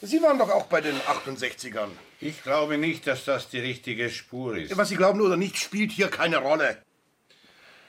Sie 0.01 0.21
waren 0.21 0.37
doch 0.37 0.49
auch 0.49 0.67
bei 0.67 0.81
den 0.81 0.95
68ern. 1.01 1.89
Ich 2.21 2.43
glaube 2.43 2.77
nicht, 2.77 3.07
dass 3.07 3.25
das 3.25 3.49
die 3.49 3.59
richtige 3.59 4.09
Spur 4.09 4.55
ist. 4.57 4.77
Was 4.77 4.89
Sie 4.89 4.95
glauben 4.95 5.21
oder 5.21 5.37
nicht, 5.37 5.57
spielt 5.57 5.91
hier 5.91 6.07
keine 6.07 6.37
Rolle. 6.37 6.77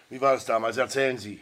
Wie 0.09 0.21
war 0.21 0.35
es 0.35 0.47
damals? 0.47 0.79
Erzählen 0.79 1.19
Sie. 1.19 1.41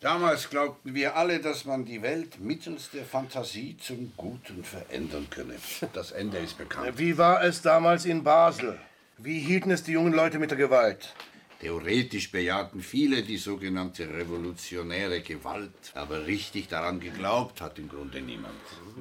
Damals 0.00 0.50
glaubten 0.50 0.94
wir 0.94 1.16
alle, 1.16 1.40
dass 1.40 1.64
man 1.64 1.86
die 1.86 2.02
Welt 2.02 2.38
mittels 2.38 2.90
der 2.90 3.04
Fantasie 3.06 3.76
zum 3.78 4.12
Guten 4.16 4.62
verändern 4.62 5.26
könne. 5.30 5.56
Das 5.94 6.12
Ende 6.12 6.36
ist 6.38 6.58
bekannt. 6.58 6.98
Wie 6.98 7.16
war 7.16 7.42
es 7.42 7.62
damals 7.62 8.04
in 8.04 8.22
Basel? 8.22 8.78
Wie 9.16 9.38
hielten 9.40 9.70
es 9.70 9.84
die 9.84 9.92
jungen 9.92 10.12
Leute 10.12 10.38
mit 10.38 10.50
der 10.50 10.58
Gewalt? 10.58 11.14
Theoretisch 11.60 12.30
bejahten 12.30 12.82
viele 12.82 13.22
die 13.22 13.38
sogenannte 13.38 14.06
revolutionäre 14.06 15.22
Gewalt, 15.22 15.92
aber 15.94 16.26
richtig 16.26 16.68
daran 16.68 17.00
geglaubt 17.00 17.62
hat 17.62 17.78
im 17.78 17.88
Grunde 17.88 18.20
niemand. 18.20 18.52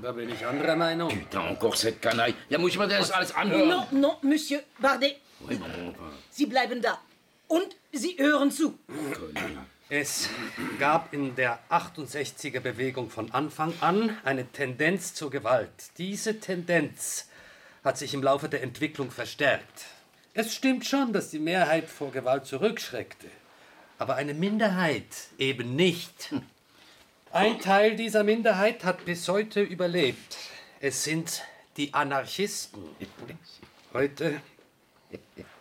Da 0.02 0.14
bin 0.14 0.30
ich 0.30 0.46
anderer 0.46 0.78
Meinung. 0.78 1.10
Putain, 1.10 1.50
encore 1.50 1.76
cette 1.76 2.00
canaille. 2.00 2.36
Ja, 2.48 2.58
muss 2.58 2.72
ich 2.72 2.78
mir 2.78 2.88
das 2.88 3.12
alles 3.12 3.36
anhören? 3.36 3.68
Non, 3.68 3.86
non, 3.92 4.16
Monsieur 4.22 4.62
Bardet. 4.80 5.18
Sie 6.32 6.46
bleiben 6.46 6.82
da. 6.82 6.98
Und 7.50 7.76
Sie 7.92 8.16
hören 8.18 8.50
zu. 8.50 8.80
Es 9.90 10.30
gab 10.80 11.14
in 11.14 11.36
der 11.36 11.60
68er 11.70 12.60
Bewegung 12.60 13.12
von 13.12 13.32
Anfang 13.32 13.72
an 13.82 14.18
eine 14.24 14.48
Tendenz 14.48 15.14
zur 15.14 15.30
Gewalt. 15.30 15.70
Diese 16.00 16.40
Tendenz 16.40 17.30
hat 17.84 18.00
sich 18.00 18.16
im 18.16 18.24
Laufe 18.24 18.50
der 18.50 18.64
Entwicklung 18.64 19.12
verstärkt. 19.12 19.86
Es 20.34 20.56
stimmt 20.56 20.88
schon, 20.88 21.14
dass 21.14 21.30
die 21.30 21.38
Mehrheit 21.38 21.88
vor 21.88 22.12
Gewalt 22.12 22.48
zurückschreckte, 22.48 23.28
aber 24.00 24.16
eine 24.16 24.34
Minderheit 24.34 25.06
eben 25.38 25.76
nicht. 25.76 26.34
Ein 27.32 27.60
Teil 27.60 27.96
dieser 27.96 28.24
Minderheit 28.24 28.84
hat 28.86 29.06
bis 29.06 29.28
heute 29.30 29.62
überlebt. 29.62 30.38
Es 30.80 31.04
sind 31.04 31.44
die 31.78 31.94
Anarchisten. 31.94 32.82
Heute 33.94 34.42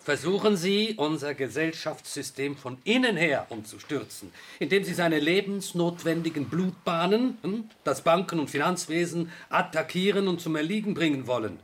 versuchen 0.05 0.59
sie, 0.59 0.95
unser 0.99 1.35
Gesellschaftssystem 1.35 2.57
von 2.57 2.77
innen 2.85 3.17
her 3.17 3.47
umzustürzen, 3.49 4.31
indem 4.59 4.85
sie 4.85 4.93
seine 4.93 5.19
lebensnotwendigen 5.19 6.51
Blutbahnen, 6.51 7.39
hm, 7.43 7.71
das 7.85 8.03
Banken- 8.03 8.39
und 8.39 8.51
Finanzwesen, 8.51 9.33
attackieren 9.49 10.29
und 10.29 10.43
zum 10.43 10.57
Erliegen 10.57 10.93
bringen 10.93 11.27
wollen. 11.27 11.59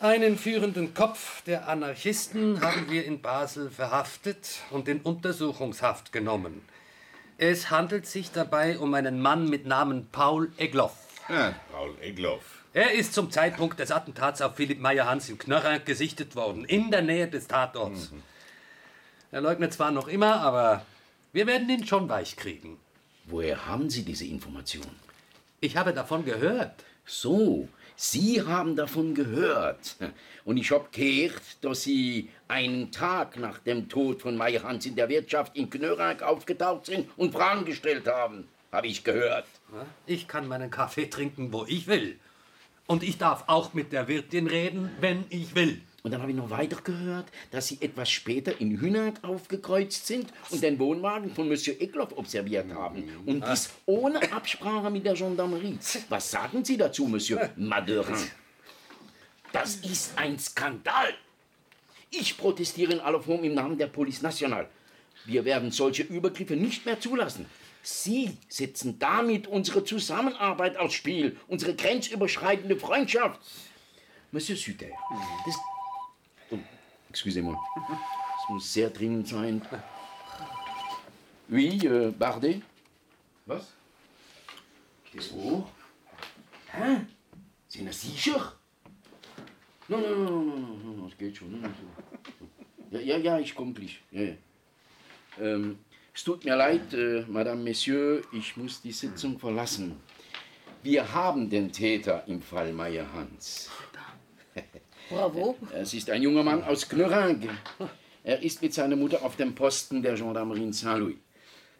Einen 0.00 0.36
führenden 0.36 0.94
Kopf 0.94 1.42
der 1.44 1.68
Anarchisten 1.68 2.60
haben 2.60 2.90
wir 2.90 3.04
in 3.04 3.22
Basel 3.22 3.70
verhaftet 3.70 4.58
und 4.70 4.88
in 4.88 5.00
Untersuchungshaft 5.00 6.12
genommen. 6.12 6.60
Es 7.38 7.70
handelt 7.70 8.06
sich 8.06 8.32
dabei 8.32 8.78
um 8.78 8.92
einen 8.94 9.22
Mann 9.22 9.48
mit 9.48 9.64
Namen 9.64 10.08
Paul 10.10 10.50
Egloff. 10.58 10.96
Ja, 11.28 11.54
Paul 11.70 11.94
Egloff. 12.02 12.55
Er 12.76 12.92
ist 12.92 13.14
zum 13.14 13.30
Zeitpunkt 13.30 13.78
des 13.80 13.90
Attentats 13.90 14.42
auf 14.42 14.56
Philipp 14.56 14.80
Meyer-Hans 14.80 15.30
in 15.30 15.38
Knörrer 15.38 15.78
gesichtet 15.78 16.36
worden, 16.36 16.66
in 16.66 16.90
der 16.90 17.00
Nähe 17.00 17.26
des 17.26 17.48
Tatorts. 17.48 18.12
Er 19.32 19.40
leugnet 19.40 19.72
zwar 19.72 19.90
noch 19.90 20.08
immer, 20.08 20.42
aber 20.42 20.84
wir 21.32 21.46
werden 21.46 21.70
ihn 21.70 21.86
schon 21.86 22.06
weich 22.10 22.36
kriegen. 22.36 22.78
Woher 23.24 23.64
haben 23.64 23.88
Sie 23.88 24.02
diese 24.02 24.26
Information? 24.26 24.84
Ich 25.58 25.78
habe 25.78 25.94
davon 25.94 26.26
gehört. 26.26 26.84
So, 27.06 27.66
Sie 27.96 28.42
haben 28.42 28.76
davon 28.76 29.14
gehört. 29.14 29.96
Und 30.44 30.58
ich 30.58 30.70
habe 30.70 30.86
gehört, 30.92 31.40
dass 31.62 31.82
Sie 31.82 32.28
einen 32.46 32.92
Tag 32.92 33.38
nach 33.38 33.58
dem 33.58 33.88
Tod 33.88 34.20
von 34.20 34.36
Meyer 34.36 34.64
Hans 34.64 34.84
in 34.84 34.96
der 34.96 35.08
Wirtschaft 35.08 35.56
in 35.56 35.70
Knörrag 35.70 36.22
aufgetaucht 36.22 36.84
sind 36.84 37.08
und 37.16 37.32
Fragen 37.32 37.64
gestellt 37.64 38.06
haben. 38.06 38.46
Habe 38.70 38.88
ich 38.88 39.02
gehört. 39.02 39.46
Ich 40.04 40.28
kann 40.28 40.46
meinen 40.46 40.70
Kaffee 40.70 41.06
trinken, 41.06 41.54
wo 41.54 41.64
ich 41.64 41.86
will. 41.86 42.18
Und 42.86 43.02
ich 43.02 43.18
darf 43.18 43.44
auch 43.48 43.74
mit 43.74 43.92
der 43.92 44.08
Wirtin 44.08 44.46
reden, 44.46 44.90
wenn 45.00 45.24
ich 45.28 45.54
will. 45.54 45.80
Und 46.02 46.12
dann 46.12 46.22
habe 46.22 46.30
ich 46.30 46.36
noch 46.36 46.50
weiter 46.50 46.76
gehört, 46.84 47.26
dass 47.50 47.66
Sie 47.66 47.78
etwas 47.80 48.08
später 48.08 48.60
in 48.60 48.80
Hünag 48.80 49.14
aufgekreuzt 49.22 50.06
sind 50.06 50.32
und 50.50 50.62
den 50.62 50.78
Wohnwagen 50.78 51.34
von 51.34 51.48
Monsieur 51.48 51.80
Egloff 51.80 52.16
observiert 52.16 52.72
haben. 52.72 53.02
Und 53.26 53.44
dies 53.44 53.70
ohne 53.86 54.20
Absprache 54.32 54.88
mit 54.88 55.04
der 55.04 55.14
Gendarmerie. 55.14 55.76
Was 56.08 56.30
sagen 56.30 56.64
Sie 56.64 56.76
dazu, 56.76 57.06
Monsieur 57.06 57.50
Madurin? 57.56 58.14
Das 59.50 59.76
ist 59.76 60.16
ein 60.16 60.38
Skandal. 60.38 61.12
Ich 62.10 62.38
protestiere 62.38 62.92
in 62.92 63.00
aller 63.00 63.20
Form 63.20 63.42
im 63.42 63.54
Namen 63.54 63.76
der 63.76 63.88
Police 63.88 64.22
Nationale. 64.22 64.68
Wir 65.24 65.44
werden 65.44 65.72
solche 65.72 66.04
Übergriffe 66.04 66.54
nicht 66.54 66.86
mehr 66.86 67.00
zulassen. 67.00 67.46
Sie 67.88 68.36
setzen 68.48 68.98
damit 68.98 69.46
unsere 69.46 69.84
Zusammenarbeit 69.84 70.76
aufs 70.76 70.94
Spiel, 70.94 71.38
unsere 71.46 71.72
grenzüberschreitende 71.76 72.76
Freundschaft. 72.76 73.40
Monsieur 74.32 74.56
Suter, 74.56 74.88
das... 75.46 75.54
Oh, 76.50 76.58
excusez-moi. 77.10 77.56
Das 77.76 78.48
muss 78.48 78.72
sehr 78.72 78.90
dringend 78.90 79.28
sein. 79.28 79.62
Oui, 81.48 81.78
euh, 81.84 82.10
Bardet? 82.10 82.60
Was? 83.44 83.72
Oh? 85.36 85.64
Hä? 86.72 87.06
Sind 87.68 87.94
Sie 87.94 88.08
sicher? 88.08 88.52
Nein, 89.86 90.02
nein, 90.02 90.24
nein, 90.24 90.48
nein, 90.48 90.80
nein, 90.84 91.02
das 91.08 91.16
geht 91.16 91.36
schon. 91.36 91.62
So. 91.62 92.98
Ja, 92.98 93.00
ja, 93.00 93.16
ja, 93.16 93.38
ich 93.38 93.54
komme 93.54 93.72
gleich. 93.72 94.02
Ja, 94.10 94.22
ja. 94.22 94.34
Ähm, 95.38 95.78
es 96.16 96.24
tut 96.24 96.46
mir 96.46 96.56
leid, 96.56 96.94
äh, 96.94 97.26
Madame, 97.28 97.62
Messieurs, 97.62 98.24
ich 98.32 98.56
muss 98.56 98.80
die 98.80 98.92
Sitzung 98.92 99.38
verlassen. 99.38 100.00
Wir 100.82 101.12
haben 101.12 101.50
den 101.50 101.70
Täter 101.70 102.24
im 102.26 102.40
Fall 102.40 102.72
Meyer 102.72 103.06
Hans. 103.12 103.68
Bravo. 105.10 105.56
Es 105.74 105.92
ist 105.92 106.08
ein 106.08 106.22
junger 106.22 106.42
Mann 106.42 106.64
aus 106.64 106.88
Knurrange. 106.88 107.50
Er 108.24 108.42
ist 108.42 108.62
mit 108.62 108.72
seiner 108.72 108.96
Mutter 108.96 109.22
auf 109.22 109.36
dem 109.36 109.54
Posten 109.54 110.02
der 110.02 110.14
Gendarmerie 110.14 110.62
in 110.62 110.72
Saint-Louis. 110.72 111.18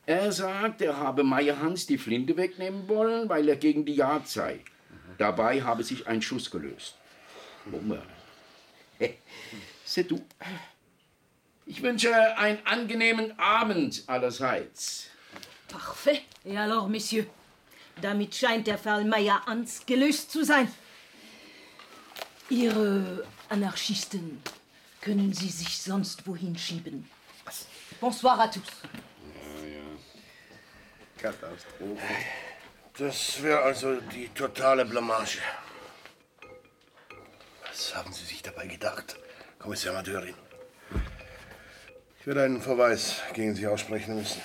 Er 0.05 0.31
sagt, 0.31 0.83
er 0.83 0.99
habe 0.99 1.25
Meyer 1.25 1.59
Hans 1.59 1.87
die 1.87 1.97
Flinte 1.97 2.37
wegnehmen 2.37 2.87
wollen, 2.91 3.31
weil 3.31 3.49
er 3.49 3.57
gegen 3.57 3.87
die 3.87 3.95
Jagd 3.95 4.29
sei. 4.29 4.61
Dabei 5.17 5.63
habe 5.63 5.83
sich 5.83 6.07
ein 6.07 6.21
Schuss 6.21 6.51
gelöst. 6.51 6.99
Bombe. 7.65 8.03
C'est 9.87 10.07
tout. 10.07 10.23
Ich 11.67 11.83
wünsche 11.83 12.15
einen 12.39 12.65
angenehmen 12.65 13.37
Abend 13.39 14.05
allerseits. 14.07 15.07
Parfait. 15.69 16.23
Et 16.45 16.57
alors, 16.57 16.89
Messieurs? 16.89 17.27
Damit 18.01 18.35
scheint 18.35 18.67
der 18.69 18.79
Fall 18.79 19.05
Meyer-Ans 19.05 19.85
gelöst 19.85 20.31
zu 20.31 20.45
sein. 20.45 20.73
Ihre 22.49 23.27
Anarchisten 23.49 24.41
können 25.01 25.33
Sie 25.33 25.49
sich 25.49 25.83
sonst 25.83 26.27
wohin 26.27 26.57
schieben. 26.57 27.11
Bonsoir 28.01 28.39
à 28.39 28.49
tous. 28.49 28.63
Katastrophe. 31.19 32.01
Das 32.99 33.43
wäre 33.43 33.63
also 33.63 34.01
die 34.01 34.29
totale 34.29 34.85
Blamage. 34.85 35.41
Was 37.67 37.95
haben 37.95 38.13
Sie 38.13 38.25
sich 38.25 38.43
dabei 38.43 38.67
gedacht, 38.67 39.17
Kommissar 39.59 39.95
Madörin? 39.95 40.46
Ich 42.27 42.29
werde 42.29 42.43
einen 42.43 42.61
Verweis 42.61 43.19
gegen 43.35 43.55
Sie 43.55 43.69
aussprechen 43.69 44.17
müssen. 44.17 44.41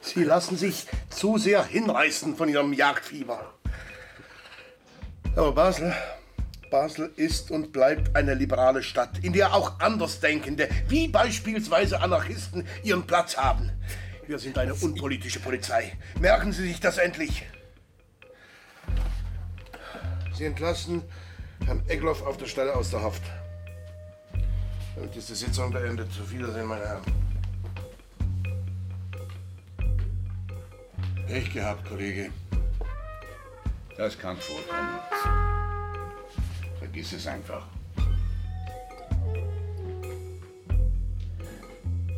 Sie 0.00 0.22
lassen 0.22 0.56
sich 0.56 0.86
zu 1.10 1.36
sehr 1.36 1.64
hinreißen 1.64 2.36
von 2.36 2.48
Ihrem 2.48 2.72
Jagdfieber. 2.72 3.52
Aber 5.34 5.50
Basel, 5.50 5.92
Basel 6.70 7.10
ist 7.16 7.50
und 7.50 7.72
bleibt 7.72 8.14
eine 8.14 8.34
liberale 8.34 8.84
Stadt, 8.84 9.18
in 9.22 9.32
der 9.32 9.54
auch 9.54 9.80
Andersdenkende, 9.80 10.68
wie 10.86 11.08
beispielsweise 11.08 12.00
Anarchisten, 12.00 12.64
ihren 12.84 13.08
Platz 13.08 13.36
haben. 13.36 13.72
Wir 14.28 14.38
sind 14.38 14.56
eine 14.56 14.74
unpolitische 14.74 15.40
Polizei. 15.40 15.94
Merken 16.20 16.52
Sie 16.52 16.68
sich 16.68 16.78
das 16.78 16.98
endlich. 16.98 17.44
Sie 20.32 20.44
entlassen 20.44 21.02
Herrn 21.66 21.82
Egloff 21.88 22.22
auf 22.22 22.36
der 22.36 22.46
Stelle 22.46 22.76
aus 22.76 22.92
der 22.92 23.02
Haft. 23.02 23.22
Damit 24.98 25.14
ist 25.14 25.28
die 25.28 25.34
Sitzung 25.34 25.70
beendet. 25.70 26.08
Auf 26.20 26.28
Wiedersehen, 26.32 26.66
meine 26.66 26.84
Herren. 26.84 27.02
Pech 31.28 31.52
gehabt, 31.52 31.88
Kollege. 31.88 32.32
Das 33.96 34.18
kann 34.18 34.36
vorkommen. 34.38 34.98
Vergiss 36.80 37.12
es 37.12 37.28
einfach. 37.28 37.64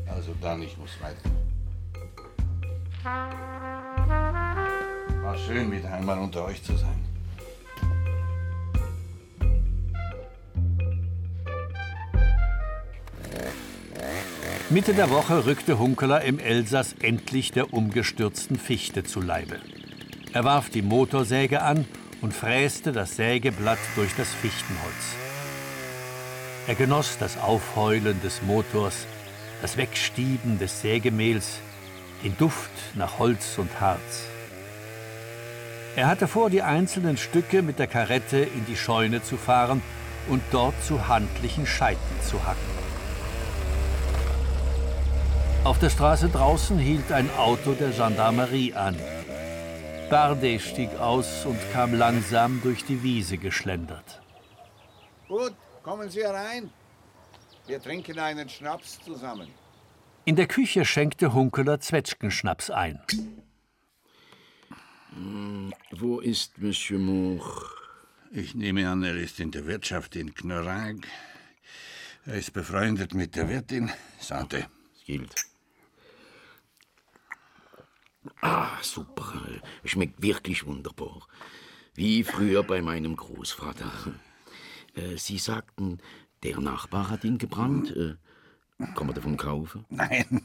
Also 0.06 0.34
dann, 0.40 0.62
ich 0.62 0.78
muss 0.78 0.96
weiter. 1.02 1.30
War 5.22 5.37
schön, 5.37 5.70
wieder 5.70 5.92
einmal 5.92 6.18
unter 6.18 6.46
euch 6.46 6.62
zu 6.62 6.75
sein. 6.78 7.09
Mitte 14.72 14.94
der 14.94 15.10
Woche 15.10 15.46
rückte 15.46 15.80
Hunkeler 15.80 16.22
im 16.22 16.38
Elsass 16.38 16.94
endlich 17.02 17.50
der 17.50 17.74
umgestürzten 17.74 18.56
Fichte 18.56 19.02
zu 19.02 19.20
Leibe. 19.20 19.56
Er 20.32 20.44
warf 20.44 20.70
die 20.70 20.82
Motorsäge 20.82 21.62
an 21.62 21.86
und 22.20 22.32
fräste 22.32 22.92
das 22.92 23.16
Sägeblatt 23.16 23.80
durch 23.96 24.14
das 24.16 24.28
Fichtenholz. 24.28 25.16
Er 26.68 26.76
genoss 26.76 27.18
das 27.18 27.36
Aufheulen 27.36 28.22
des 28.22 28.42
Motors, 28.42 29.06
das 29.60 29.76
Wegstieben 29.76 30.60
des 30.60 30.82
Sägemehls, 30.82 31.58
den 32.22 32.36
Duft 32.36 32.70
nach 32.94 33.18
Holz 33.18 33.58
und 33.58 33.80
Harz. 33.80 34.26
Er 35.96 36.06
hatte 36.06 36.28
vor, 36.28 36.48
die 36.48 36.62
einzelnen 36.62 37.16
Stücke 37.16 37.62
mit 37.62 37.80
der 37.80 37.88
Karette 37.88 38.38
in 38.38 38.64
die 38.66 38.76
Scheune 38.76 39.20
zu 39.20 39.36
fahren 39.36 39.82
und 40.28 40.42
dort 40.52 40.80
zu 40.84 41.08
handlichen 41.08 41.66
Scheiten 41.66 42.20
zu 42.24 42.46
hacken. 42.46 42.79
Auf 45.70 45.78
der 45.78 45.90
Straße 45.90 46.28
draußen 46.28 46.80
hielt 46.80 47.12
ein 47.12 47.30
Auto 47.36 47.74
der 47.74 47.90
Gendarmerie 47.90 48.74
an. 48.74 48.96
Bardet 50.10 50.60
stieg 50.60 50.90
aus 50.98 51.46
und 51.46 51.60
kam 51.72 51.94
langsam 51.94 52.60
durch 52.60 52.84
die 52.84 53.04
Wiese 53.04 53.38
geschlendert. 53.38 54.20
Gut, 55.28 55.54
kommen 55.84 56.10
Sie 56.10 56.24
herein. 56.24 56.72
Wir 57.68 57.80
trinken 57.80 58.18
einen 58.18 58.48
Schnaps 58.48 58.98
zusammen. 59.04 59.46
In 60.24 60.34
der 60.34 60.48
Küche 60.48 60.84
schenkte 60.84 61.34
Hunkeler 61.34 61.78
Zwetschgenschnaps 61.78 62.70
ein. 62.70 62.99
Hm, 65.14 65.73
wo 65.92 66.18
ist 66.18 66.58
Monsieur 66.58 66.99
Moore? 66.99 67.71
Ich 68.32 68.56
nehme 68.56 68.88
an, 68.88 69.04
er 69.04 69.14
ist 69.14 69.38
in 69.38 69.52
der 69.52 69.64
Wirtschaft 69.66 70.16
in 70.16 70.34
Knorag. 70.34 70.97
Er 72.26 72.34
ist 72.34 72.52
befreundet 72.52 73.14
mit 73.14 73.36
der 73.36 73.49
Wirtin, 73.49 73.88
Sante. 74.18 74.66
Gilt. 75.06 75.50
Ah, 78.41 78.78
super. 78.83 79.41
Schmeckt 79.85 80.23
wirklich 80.23 80.67
wunderbar. 80.67 81.26
Wie 81.95 82.23
früher 82.25 82.63
bei 82.63 82.83
meinem 82.83 83.17
Großvater. 83.17 83.91
Äh, 84.95 85.17
Sie 85.17 85.39
sagten, 85.39 85.99
der 86.43 86.61
Nachbar 86.61 87.11
hat 87.11 87.25
ihn 87.25 87.39
gebrannt. 87.39 87.91
Äh, 87.97 88.17
kann 88.95 89.06
man 89.06 89.15
davon 89.15 89.37
kaufen? 89.37 89.85
Nein. 89.89 90.43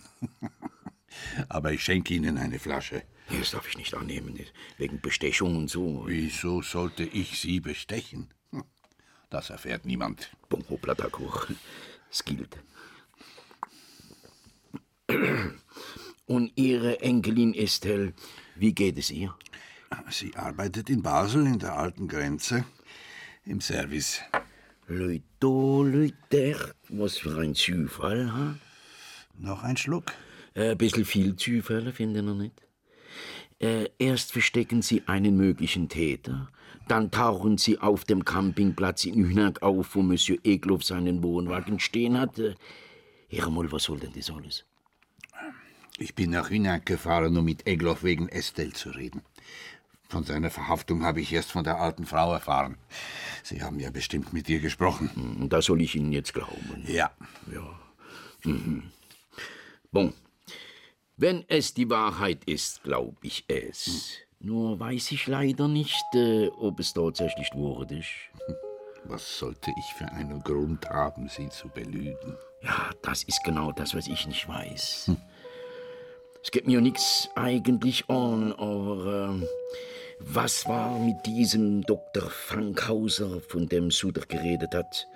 Aber 1.49 1.71
ich 1.71 1.83
schenke 1.83 2.13
Ihnen 2.13 2.37
eine 2.37 2.59
Flasche. 2.59 3.03
Das 3.29 3.51
darf 3.51 3.67
ich 3.67 3.77
nicht 3.77 3.93
annehmen. 3.93 4.37
Wegen 4.77 5.01
Bestechung 5.01 5.55
und 5.55 5.69
so. 5.69 6.03
Wieso 6.07 6.61
sollte 6.61 7.03
ich 7.03 7.39
Sie 7.39 7.59
bestechen? 7.59 8.33
Das 9.31 9.49
erfährt 9.49 9.85
niemand. 9.85 10.29
Bon, 10.49 10.63
hoppla. 10.69 10.95
Es 12.09 12.23
gilt. 12.23 12.57
Und 16.27 16.51
Ihre 16.55 17.01
Enkelin 17.01 17.53
Estelle, 17.53 18.13
wie 18.55 18.73
geht 18.73 18.97
es 18.97 19.11
ihr? 19.11 19.35
Sie 20.09 20.35
arbeitet 20.35 20.89
in 20.89 21.03
Basel 21.03 21.45
in 21.45 21.59
der 21.59 21.77
alten 21.77 22.07
Grenze 22.07 22.65
im 23.45 23.61
Service. 23.61 24.21
Leute, 24.87 25.23
Leute, 25.41 26.73
was 26.89 27.17
für 27.17 27.39
ein 27.39 27.53
Zufall, 27.55 28.31
ha? 28.33 28.55
Noch 29.37 29.63
ein 29.63 29.77
Schluck? 29.77 30.05
Ein 30.55 30.71
Äh, 30.71 30.75
bisschen 30.75 31.05
viel 31.05 31.35
Zufälle, 31.35 31.91
finden 31.91 32.27
Sie 32.27 32.35
nicht? 32.43 32.61
Äh, 33.59 33.89
erst 33.99 34.31
verstecken 34.31 34.81
Sie 34.81 35.03
einen 35.07 35.37
möglichen 35.37 35.89
Täter, 35.89 36.49
dann 36.87 37.11
tauchen 37.11 37.57
Sie 37.57 37.77
auf 37.79 38.03
dem 38.03 38.25
Campingplatz 38.25 39.05
in 39.05 39.25
Hühnag 39.25 39.61
auf, 39.61 39.95
wo 39.95 40.01
Monsieur 40.01 40.39
Egloff 40.43 40.83
seinen 40.83 41.23
Wohnwagen 41.23 41.79
stehen 41.79 42.19
hat. 42.19 42.39
Äh, 42.39 42.55
Hör 43.29 43.49
mal, 43.49 43.71
was 43.71 43.83
soll 43.83 43.99
denn 43.99 44.13
das 44.13 44.29
alles? 44.29 44.65
Ich 45.97 46.13
bin 46.13 46.31
nach 46.31 46.49
Hünak 46.49 46.85
gefahren, 46.85 47.37
um 47.37 47.45
mit 47.45 47.65
Egloff 47.67 48.03
wegen 48.03 48.27
Estelle 48.27 48.73
zu 48.73 48.89
reden. 48.89 49.21
Von 50.09 50.23
seiner 50.23 50.49
Verhaftung 50.51 51.03
habe 51.03 51.21
ich 51.21 51.31
erst 51.33 51.51
von 51.51 51.63
der 51.63 51.79
alten 51.79 52.05
Frau 52.05 52.33
erfahren. 52.33 52.77
Sie 53.43 53.63
haben 53.63 53.79
ja 53.79 53.89
bestimmt 53.91 54.33
mit 54.33 54.47
ihr 54.49 54.59
gesprochen. 54.59 55.09
Hm, 55.15 55.49
Da 55.49 55.61
soll 55.61 55.81
ich 55.81 55.95
Ihnen 55.95 56.11
jetzt 56.11 56.33
glauben. 56.33 56.83
Ja. 56.85 57.11
Ja. 57.51 57.79
Mhm. 58.43 58.91
Bon. 59.91 60.13
Wenn 61.17 61.45
es 61.47 61.73
die 61.73 61.89
Wahrheit 61.89 62.43
ist, 62.45 62.83
glaube 62.83 63.15
ich 63.21 63.45
es. 63.47 64.17
Nur 64.39 64.79
weiß 64.79 65.11
ich 65.13 65.27
leider 65.27 65.67
nicht, 65.67 66.03
äh, 66.13 66.47
ob 66.49 66.79
es 66.79 66.93
tatsächlich 66.93 67.49
ist. 67.89 68.07
Was 69.05 69.39
sollte 69.39 69.71
ich 69.77 69.93
für 69.97 70.11
einen 70.11 70.41
Grund 70.43 70.89
haben, 70.89 71.29
Sie 71.29 71.47
zu 71.49 71.69
belügen? 71.69 72.37
Ja, 72.61 72.89
das 73.01 73.23
ist 73.23 73.43
genau 73.43 73.71
das, 73.71 73.93
was 73.93 74.07
ich 74.07 74.25
nicht 74.25 74.47
weiß. 74.47 75.11
Es 76.45 76.51
geht 76.51 76.67
mir 76.67 76.79
nichts 76.79 77.27
eigentlich 77.33 78.07
an, 78.07 78.53
aber 78.53 79.31
ähm, 79.31 79.47
was 80.19 80.67
war 80.67 80.99
mit 80.99 81.25
diesem 81.25 81.81
Dr. 81.81 82.29
Fankhauser, 82.29 83.41
von 83.47 83.67
dem 83.67 83.89
Suter 83.89 84.21
geredet 84.27 84.75
hat? 84.75 85.07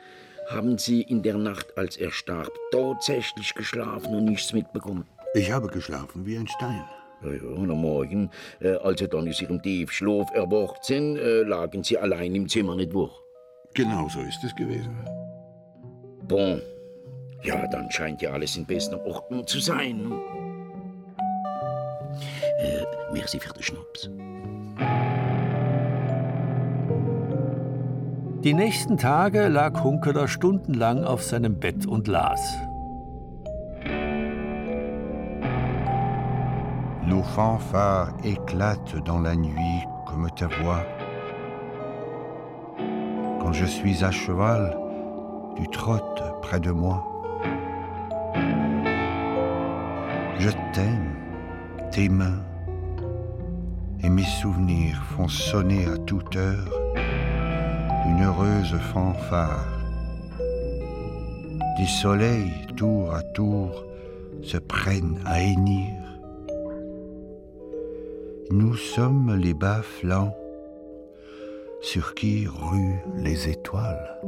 Haben 0.50 0.80
Sie 0.80 1.04
in 1.04 1.22
der 1.22 1.38
Nacht, 1.38 1.78
als 1.78 1.98
er 1.98 2.10
starb, 2.10 2.50
tatsächlich 2.72 3.54
geschlafen 3.54 4.16
und 4.16 4.26
nichts 4.26 4.54
mitbekommen? 4.54 5.06
Ich 5.36 5.52
habe 5.52 5.68
geschlafen 5.68 6.26
wie 6.26 6.36
ein 6.36 6.48
Stein. 6.48 6.84
Ja, 7.22 7.32
ja, 7.32 7.44
und 7.44 7.70
am 7.70 7.82
Morgen, 7.82 8.32
äh, 8.60 8.78
als 8.78 9.00
Sie 9.00 9.08
dann 9.08 9.30
aus 9.30 9.40
Ihrem 9.40 9.62
Tiefschlaf 9.62 10.32
erwacht 10.34 10.84
sind, 10.84 11.18
äh, 11.18 11.44
lagen 11.44 11.84
Sie 11.84 12.00
allein 12.00 12.34
im 12.34 12.50
Zimmer, 12.50 12.76
nicht 12.76 12.96
wahr? 12.96 13.12
Genau 13.76 14.10
so 14.10 14.20
ist 14.22 14.44
es 14.44 14.56
gewesen. 14.56 14.98
Bon. 16.24 16.60
Ja, 17.44 17.68
dann 17.68 17.92
scheint 17.92 18.20
ja 18.24 18.32
alles 18.32 18.58
in 18.58 18.66
bester 18.66 19.00
Ordnung 19.06 19.46
zu 19.46 19.60
sein. 19.60 20.12
Äh, 22.60 22.86
merci 23.14 23.40
für 23.40 23.54
den 23.54 23.64
Schnaps. 23.64 24.10
Die 28.44 28.54
nächsten 28.54 28.98
Tage 28.98 29.50
lag 29.50 29.84
Hunkeler 29.84 30.30
stundenlang 30.30 31.04
auf 31.04 31.24
seinem 31.24 31.60
Bett 31.60 31.86
und 31.86 32.08
las. 32.08 32.40
Nos 37.06 37.24
fanfares 37.36 38.14
éclatent 38.24 38.96
dans 39.04 39.20
la 39.20 39.36
nuit 39.36 39.84
comme 40.06 40.30
ta 40.36 40.48
voix. 40.48 40.86
Quand 43.42 43.52
je 43.52 43.66
suis 43.66 44.04
à 44.06 44.12
cheval, 44.12 44.78
tu 45.58 45.68
trottes 45.68 46.24
près 46.42 46.60
de 46.60 46.72
moi. 46.72 47.04
Je 50.40 50.50
t'aime, 50.74 51.19
tes 51.92 52.10
mains 52.10 52.44
et 54.04 54.10
mes 54.10 54.30
souvenirs 54.42 55.02
font 55.16 55.28
sonner 55.28 55.86
à 55.86 55.98
toute 55.98 56.36
heure 56.36 56.72
une 58.08 58.24
heureuse 58.24 58.76
fanfare. 58.94 59.68
Des 61.78 61.86
soleils 61.86 62.68
tour 62.76 63.14
à 63.14 63.24
tour 63.34 63.86
se 64.42 64.58
prennent 64.58 65.20
à 65.26 65.42
hennir. 65.42 65.94
Nous 68.52 68.76
sommes 68.76 69.36
les 69.36 69.54
bas 69.54 69.82
flancs 69.82 70.36
Sur 71.82 72.14
qui 72.14 72.48
rue 72.48 73.00
les 73.18 73.50
étoiles 73.50 74.20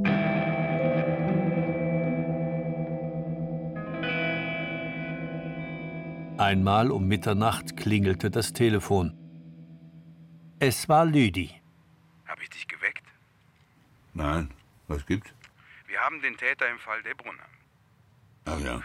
Einmal 6.41 6.89
um 6.89 7.08
Mitternacht 7.08 7.77
klingelte 7.77 8.32
das 8.32 8.51
Telefon. 8.51 9.15
Es 10.58 10.89
war 10.89 11.06
Lüdi. 11.06 11.62
Hab 12.25 12.41
ich 12.41 12.49
dich 12.49 12.67
geweckt? 12.67 13.06
Nein, 14.15 14.51
was 14.88 15.06
gibt's? 15.06 15.32
Wir 15.86 15.99
haben 15.99 16.19
den 16.19 16.36
Täter 16.36 16.67
im 16.67 16.80
Fall 16.80 17.04
Debrunner. 17.04 17.45
Ach 18.45 18.60
ja, 18.60 18.82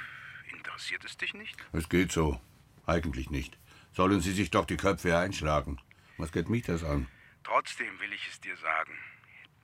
Interessiert 0.54 1.02
es 1.06 1.16
dich 1.16 1.32
nicht? 1.32 1.56
es 1.72 1.88
geht 1.88 2.12
so. 2.12 2.38
Eigentlich 2.84 3.30
nicht. 3.30 3.56
Sollen 3.94 4.20
Sie 4.20 4.32
sich 4.32 4.50
doch 4.50 4.66
die 4.66 4.76
Köpfe 4.76 5.16
einschlagen. 5.16 5.80
Was 6.18 6.32
geht 6.32 6.50
mich 6.50 6.64
das 6.64 6.84
an? 6.84 7.08
Trotzdem 7.42 7.98
will 8.00 8.12
ich 8.12 8.28
es 8.28 8.38
dir 8.38 8.56
sagen. 8.58 8.92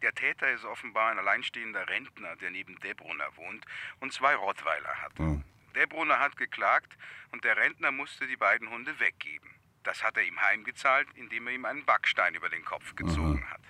Der 0.00 0.14
Täter 0.14 0.50
ist 0.50 0.64
offenbar 0.64 1.10
ein 1.10 1.18
alleinstehender 1.18 1.86
Rentner, 1.86 2.36
der 2.36 2.52
neben 2.52 2.74
Debrunner 2.80 3.28
wohnt 3.36 3.66
und 4.00 4.14
zwei 4.14 4.34
Rottweiler 4.34 4.94
hat. 5.02 5.18
Hm. 5.18 5.44
Debrunner 5.72 6.18
hat 6.18 6.36
geklagt 6.36 6.92
und 7.32 7.44
der 7.44 7.56
Rentner 7.56 7.90
musste 7.90 8.26
die 8.26 8.36
beiden 8.36 8.70
Hunde 8.70 8.98
weggeben. 9.00 9.50
Das 9.82 10.02
hat 10.02 10.16
er 10.16 10.22
ihm 10.22 10.40
heimgezahlt, 10.40 11.08
indem 11.14 11.46
er 11.48 11.54
ihm 11.54 11.64
einen 11.64 11.84
Backstein 11.84 12.34
über 12.34 12.48
den 12.48 12.64
Kopf 12.64 12.94
gezogen 12.94 13.44
hat. 13.50 13.60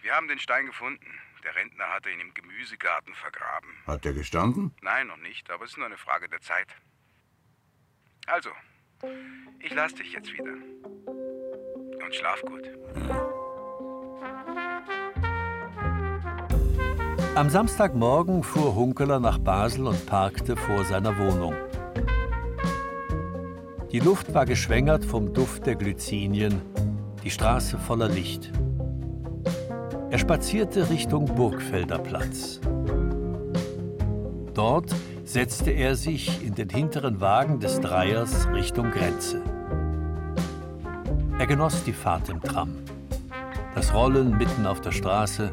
Wir 0.00 0.14
haben 0.14 0.28
den 0.28 0.38
Stein 0.38 0.66
gefunden. 0.66 1.18
Der 1.44 1.54
Rentner 1.56 1.88
hatte 1.88 2.10
ihn 2.10 2.20
im 2.20 2.34
Gemüsegarten 2.34 3.14
vergraben. 3.14 3.70
Hat 3.86 4.04
der 4.04 4.12
gestanden? 4.12 4.74
Nein, 4.80 5.06
noch 5.08 5.16
nicht, 5.16 5.50
aber 5.50 5.64
es 5.64 5.70
ist 5.70 5.76
nur 5.76 5.86
eine 5.86 5.96
Frage 5.96 6.28
der 6.28 6.40
Zeit. 6.40 6.68
Also, 8.26 8.50
ich 9.58 9.72
lass 9.72 9.94
dich 9.94 10.12
jetzt 10.12 10.32
wieder. 10.32 10.52
Und 10.52 12.14
schlaf 12.14 12.40
gut. 12.42 12.68
Am 17.34 17.48
Samstagmorgen 17.48 18.42
fuhr 18.42 18.74
Hunkeler 18.74 19.18
nach 19.18 19.38
Basel 19.38 19.86
und 19.86 20.04
parkte 20.04 20.54
vor 20.54 20.84
seiner 20.84 21.16
Wohnung. 21.18 21.54
Die 23.90 24.00
Luft 24.00 24.34
war 24.34 24.44
geschwängert 24.44 25.02
vom 25.02 25.32
Duft 25.32 25.64
der 25.64 25.76
Glycinien, 25.76 26.60
die 27.24 27.30
Straße 27.30 27.78
voller 27.78 28.10
Licht. 28.10 28.52
Er 30.10 30.18
spazierte 30.18 30.90
Richtung 30.90 31.24
Burgfelder 31.24 31.98
Platz. 31.98 32.60
Dort 34.52 34.94
setzte 35.24 35.70
er 35.70 35.96
sich 35.96 36.44
in 36.44 36.54
den 36.54 36.68
hinteren 36.68 37.22
Wagen 37.22 37.60
des 37.60 37.80
Dreiers 37.80 38.46
Richtung 38.52 38.90
Grenze. 38.90 39.40
Er 41.38 41.46
genoss 41.46 41.82
die 41.84 41.94
Fahrt 41.94 42.28
im 42.28 42.42
Tram. 42.42 42.76
Das 43.74 43.94
Rollen 43.94 44.36
mitten 44.36 44.66
auf 44.66 44.82
der 44.82 44.92
Straße, 44.92 45.50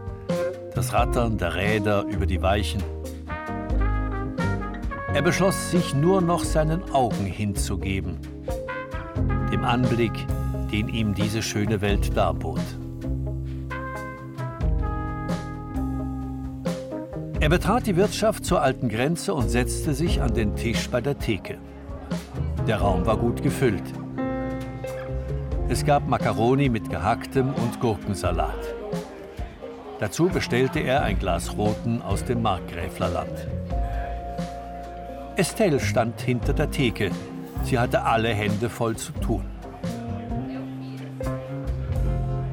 das 0.80 0.94
Rattern 0.94 1.38
der 1.38 1.56
Räder 1.56 2.06
über 2.06 2.26
die 2.26 2.42
Weichen. 2.42 2.82
Er 5.14 5.22
beschloss, 5.22 5.72
sich 5.72 5.94
nur 5.94 6.22
noch 6.22 6.46
seinen 6.46 6.90
Augen 6.94 7.26
hinzugeben, 7.26 8.18
dem 9.52 9.66
Anblick, 9.66 10.14
den 10.72 10.88
ihm 10.88 11.14
diese 11.14 11.42
schöne 11.42 11.82
Welt 11.82 12.16
darbot. 12.16 12.62
Er 17.42 17.50
betrat 17.50 17.86
die 17.86 17.98
Wirtschaft 17.98 18.46
zur 18.46 18.62
alten 18.62 18.88
Grenze 18.88 19.34
und 19.34 19.50
setzte 19.50 19.94
sich 19.94 20.22
an 20.22 20.34
den 20.34 20.56
Tisch 20.56 20.90
bei 20.90 21.02
der 21.02 21.20
Theke. 21.20 21.58
Der 22.70 22.78
Raum 22.78 23.06
war 23.06 23.18
gut 23.18 23.44
gefüllt. 23.44 23.84
Es 25.68 25.84
gab 25.84 26.08
Makaroni 26.08 26.70
mit 26.70 26.90
gehacktem 26.90 27.54
und 27.54 27.82
Gurkensalat. 27.82 28.79
Dazu 30.00 30.30
bestellte 30.30 30.80
er 30.80 31.04
ein 31.04 31.20
Glas 31.20 31.58
Roten 31.58 32.02
aus 32.02 32.24
dem 32.24 32.42
Markgräflerland. 32.42 33.48
Estelle 35.36 35.80
stand 35.80 36.22
hinter 36.22 36.54
der 36.54 36.72
Theke. 36.72 37.12
Sie 37.64 37.78
hatte 37.78 38.04
alle 38.04 38.30
Hände 38.30 38.70
voll 38.70 38.96
zu 38.96 39.12
tun. 39.14 39.46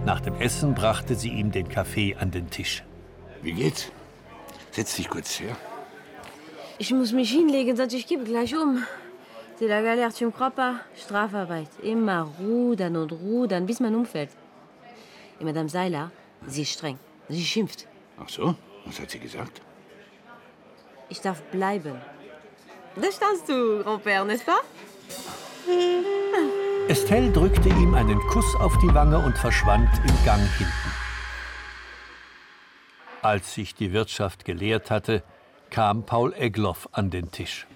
Nach 0.05 0.21
dem 0.21 0.35
Essen 0.41 0.75
brachte 0.75 1.15
sie 1.15 1.31
ihm 1.31 1.51
den 1.53 1.69
Kaffee 1.69 2.17
an 2.17 2.31
den 2.31 2.51
Tisch. 2.51 2.85
Wie 3.43 3.53
geht's? 3.53 3.91
Setz 4.73 4.97
dich 4.97 5.09
kurz 5.09 5.41
her. 5.41 5.57
Ich 6.79 6.93
muss 6.93 7.13
mich 7.13 7.31
hinlegen, 7.31 7.77
sonst 7.77 7.95
ich 7.95 8.07
gebe 8.07 8.25
gleich 8.25 8.55
um. 8.57 8.83
C'est 9.59 9.69
la 9.69 9.81
galère, 9.81 10.13
tu 10.13 10.27
me 10.27 10.33
crois 10.33 10.51
pas? 10.51 10.75
Strafarbeit. 10.95 11.69
Immer 11.83 12.29
rudern 12.39 12.97
und 12.97 13.13
rudern, 13.13 13.67
bis 13.67 13.81
man 13.81 13.95
umfällt. 13.95 14.31
Madame 15.41 15.69
Seiler, 15.69 16.11
sie 16.47 16.63
ist 16.63 16.73
streng. 16.73 16.99
Sie 17.29 17.45
schimpft. 17.45 17.87
Ach 18.19 18.29
so? 18.29 18.55
Was 18.85 19.01
hat 19.01 19.11
sie 19.11 19.19
gesagt? 19.19 19.61
Ich 21.09 21.21
darf 21.21 21.43
bleiben. 21.43 22.01
Da 22.97 23.12
standst 23.12 23.49
du, 23.49 23.83
Grand-Père, 23.83 24.25
n'est-ce 24.25 24.45
pas? 24.45 24.62
Estelle 26.89 27.33
drückte 27.33 27.69
ihm 27.69 27.95
einen 27.95 28.21
Kuss 28.29 28.55
auf 28.57 28.77
die 28.79 28.95
Wange 28.95 29.19
und 29.19 29.37
verschwand 29.37 29.91
im 30.09 30.25
Gang 30.25 30.41
hinten. 30.57 30.93
Als 33.23 33.55
sich 33.55 33.75
die 33.75 33.93
Wirtschaft 33.93 34.45
geleert 34.45 34.91
hatte, 34.91 35.25
kam 35.71 36.07
Paul 36.07 36.33
Egloff 36.35 36.89
an 36.93 37.11
den 37.11 37.33
Tisch. 37.33 37.67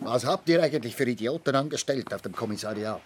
Was 0.00 0.26
habt 0.26 0.48
ihr 0.50 0.62
eigentlich 0.62 0.94
für 0.94 1.08
Idioten 1.08 1.56
angestellt 1.56 2.12
auf 2.12 2.20
dem 2.20 2.36
Kommissariat? 2.36 3.00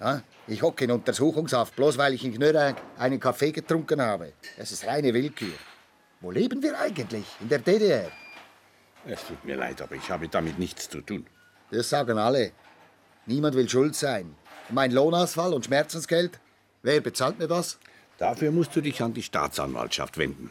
Ja? 0.00 0.22
Ich 0.46 0.62
hocke 0.62 0.84
in 0.84 0.90
Untersuchungshaft, 0.90 1.74
bloß 1.74 1.98
weil 1.98 2.14
ich 2.14 2.24
in 2.24 2.34
Knörrag 2.34 2.76
einen 2.98 3.18
Kaffee 3.20 3.52
getrunken 3.52 4.00
habe. 4.00 4.32
Es 4.56 4.72
ist 4.72 4.86
reine 4.86 5.12
Willkür. 5.12 5.54
Wo 6.20 6.30
leben 6.30 6.62
wir 6.62 6.78
eigentlich? 6.78 7.24
In 7.40 7.48
der 7.48 7.58
DDR? 7.58 8.10
Es 9.06 9.24
tut 9.26 9.44
mir 9.44 9.56
leid, 9.56 9.80
aber 9.82 9.94
ich 9.94 10.10
habe 10.10 10.28
damit 10.28 10.58
nichts 10.58 10.88
zu 10.88 11.00
tun. 11.00 11.26
Das 11.70 11.88
sagen 11.88 12.18
alle. 12.18 12.52
Niemand 13.26 13.54
will 13.56 13.68
schuld 13.68 13.94
sein. 13.94 14.34
Mein 14.70 14.92
Lohnausfall 14.92 15.52
und 15.52 15.64
Schmerzensgeld? 15.64 16.38
Wer 16.82 17.00
bezahlt 17.00 17.38
mir 17.38 17.48
das? 17.48 17.78
Dafür 18.18 18.50
musst 18.50 18.74
du 18.74 18.80
dich 18.80 19.02
an 19.02 19.14
die 19.14 19.22
Staatsanwaltschaft 19.22 20.18
wenden. 20.18 20.50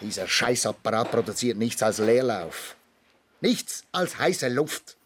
Dieser 0.00 0.26
Scheißapparat 0.26 1.10
produziert 1.10 1.58
nichts 1.58 1.82
als 1.82 1.98
Leerlauf. 1.98 2.76
Nichts 3.40 3.84
als 3.92 4.18
heiße 4.18 4.48
Luft. 4.48 4.96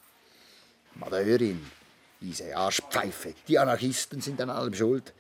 Madeurin, 0.95 1.65
diese 2.21 2.57
Arschpfeife. 2.57 3.35
Die 3.47 3.59
Anarchisten 3.59 4.21
sind 4.21 4.41
an 4.41 4.51
allem 4.51 4.75
schuld. 4.75 5.13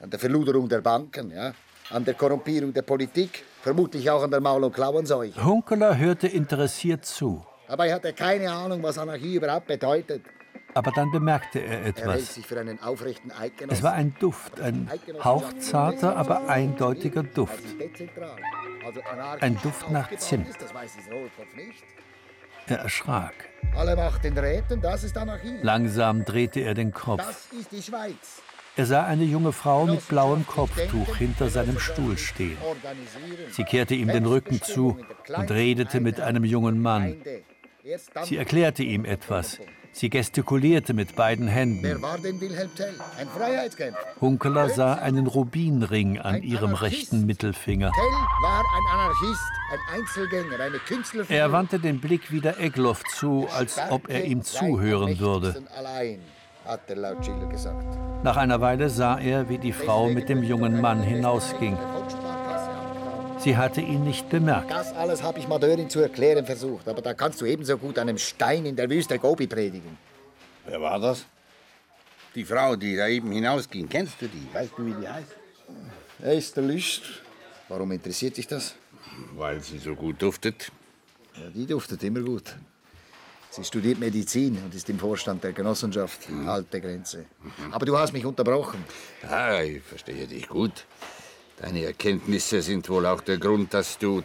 An 0.00 0.10
der 0.10 0.18
Verluderung 0.18 0.68
der 0.68 0.80
Banken, 0.80 1.30
ja? 1.30 1.52
an 1.90 2.04
der 2.04 2.14
Korrumpierung 2.14 2.72
der 2.72 2.82
Politik, 2.82 3.44
vermutlich 3.62 4.08
auch 4.10 4.22
an 4.22 4.30
der 4.30 4.40
Maul- 4.40 4.62
und 4.64 4.72
Klauenseuche. 4.74 5.42
Hunkeler 5.42 5.96
hörte 5.96 6.28
interessiert 6.28 7.04
zu, 7.04 7.44
Dabei 7.66 7.92
hat 7.92 8.04
er 8.04 8.12
keine 8.14 8.50
Ahnung, 8.50 8.82
was 8.82 8.96
Anarchie 8.98 9.34
überhaupt 9.36 9.66
bedeutet. 9.66 10.22
aber 10.74 10.90
dann 10.92 11.10
bemerkte 11.10 11.58
er 11.60 11.66
Er 11.78 11.84
hält 11.84 11.98
etwas. 11.98 12.34
sich 12.34 12.46
für 12.46 12.58
einen 12.60 12.80
aufrechten 12.82 13.30
Eidgenossen. 13.32 13.76
Es 13.78 13.82
war 13.82 13.92
ein 13.92 14.14
Duft, 14.20 14.60
ein 14.60 14.88
hauchzarter, 15.22 16.16
aber 16.16 16.48
eindeutiger 16.48 17.22
Duft. 17.22 17.62
Also 18.86 19.00
Ein 19.40 19.58
Duft 19.62 19.90
nach 19.90 20.08
Zimt. 20.16 20.46
Er 22.68 22.80
erschrak. 22.80 23.34
Alle 23.74 23.96
Macht 23.96 24.24
in 24.26 24.36
Räten, 24.36 24.80
das 24.80 25.02
ist 25.02 25.16
Anarchie. 25.16 25.56
Langsam 25.62 26.24
drehte 26.24 26.60
er 26.60 26.74
den 26.74 26.92
Kopf. 26.92 27.24
Das 27.24 27.48
ist 27.58 27.72
die 27.72 27.82
Schweiz. 27.82 28.42
Er 28.76 28.86
sah 28.86 29.04
eine 29.06 29.24
junge 29.24 29.52
Frau 29.52 29.86
mit 29.86 30.06
blauem 30.06 30.46
Kopftuch 30.46 31.16
hinter 31.16 31.48
seinem 31.48 31.78
Stuhl 31.78 32.18
stehen. 32.18 32.58
Sie 33.50 33.64
kehrte 33.64 33.94
ihm 33.94 34.08
den 34.08 34.26
Rücken 34.26 34.60
zu 34.62 34.98
und 35.34 35.50
redete 35.50 36.00
mit 36.00 36.20
einem 36.20 36.44
jungen 36.44 36.80
Mann. 36.80 37.16
Sie 38.22 38.36
erklärte 38.36 38.82
ihm 38.82 39.04
etwas. 39.04 39.58
Sie 39.98 40.10
gestikulierte 40.10 40.94
mit 40.94 41.16
beiden 41.16 41.46
Wer 41.46 41.54
Händen. 41.54 42.02
war 42.02 42.18
denn 42.18 42.40
Wilhelm 42.40 42.72
Tell? 42.76 42.94
Ein 43.18 43.26
Freiheitskämpfer. 43.26 43.98
Hunkeler 44.20 44.68
sah 44.68 44.94
einen 44.94 45.26
Rubinring 45.26 46.20
an 46.20 46.40
ihrem 46.44 46.72
rechten 46.74 47.26
Mittelfinger. 47.26 47.90
Tell 47.90 48.04
war 48.40 48.60
ein 48.60 48.84
Anarchist, 48.92 49.42
ein 49.72 49.98
Einzelgänger, 49.98 50.60
eine 50.60 50.78
Künstlerfigur. 50.78 51.36
Er 51.36 51.50
wandte 51.50 51.80
den 51.80 52.00
Blick 52.00 52.30
wieder 52.30 52.60
Egloff 52.60 53.02
zu, 53.16 53.48
als 53.52 53.76
ob 53.90 54.08
er 54.08 54.24
ihm 54.24 54.42
zuhören 54.42 55.18
würde. 55.18 55.64
Allein, 55.76 56.20
hat 56.64 56.88
laut 56.94 57.24
Schiller 57.24 57.46
gesagt. 57.46 57.98
Nach 58.22 58.36
einer 58.36 58.60
Weile 58.60 58.90
sah 58.90 59.18
er, 59.18 59.48
wie 59.48 59.58
die 59.58 59.72
Frau 59.72 60.08
mit 60.10 60.28
dem 60.28 60.44
jungen 60.44 60.80
Mann 60.80 61.02
hinausging. 61.02 61.76
Sie 63.48 63.56
hatte 63.56 63.80
ihn 63.80 64.04
nicht 64.04 64.28
bemerkt. 64.28 64.70
Das 64.70 64.92
alles 64.92 65.22
habe 65.22 65.38
ich 65.38 65.48
Madeurin 65.48 65.88
zu 65.88 66.00
erklären 66.00 66.44
versucht, 66.44 66.86
aber 66.86 67.00
da 67.00 67.14
kannst 67.14 67.40
du 67.40 67.46
ebenso 67.46 67.78
gut 67.78 67.98
einem 67.98 68.18
Stein 68.18 68.66
in 68.66 68.76
der 68.76 68.90
Wüste 68.90 69.18
Gobi 69.18 69.46
predigen. 69.46 69.96
Wer 70.66 70.78
war 70.82 71.00
das? 71.00 71.24
Die 72.34 72.44
Frau, 72.44 72.76
die 72.76 72.94
da 72.94 73.08
eben 73.08 73.32
hinausging. 73.32 73.88
Kennst 73.88 74.20
du 74.20 74.28
die? 74.28 74.46
Weißt 74.52 74.72
du, 74.76 74.84
wie 74.84 74.92
die 74.92 75.08
heißt? 75.08 75.34
Esther 76.20 76.62
Lüst. 76.62 77.04
Warum 77.70 77.90
interessiert 77.92 78.36
dich 78.36 78.46
das? 78.46 78.74
Weil 79.34 79.62
sie 79.62 79.78
so 79.78 79.94
gut 79.94 80.20
duftet. 80.20 80.70
Ja, 81.34 81.48
die 81.48 81.64
duftet 81.64 82.02
immer 82.02 82.20
gut. 82.20 82.54
Sie 83.48 83.64
studiert 83.64 83.98
Medizin 83.98 84.58
und 84.62 84.74
ist 84.74 84.90
im 84.90 84.98
Vorstand 84.98 85.42
der 85.42 85.54
Genossenschaft 85.54 86.28
Alte 86.46 86.82
Grenze. 86.82 87.24
Aber 87.70 87.86
du 87.86 87.96
hast 87.96 88.12
mich 88.12 88.26
unterbrochen. 88.26 88.84
Ja, 89.22 89.62
ich 89.62 89.82
verstehe 89.82 90.26
dich 90.26 90.46
gut. 90.48 90.84
Deine 91.60 91.84
Erkenntnisse 91.84 92.62
sind 92.62 92.88
wohl 92.88 93.04
auch 93.06 93.20
der 93.20 93.38
Grund, 93.38 93.74
dass 93.74 93.98
du 93.98 94.22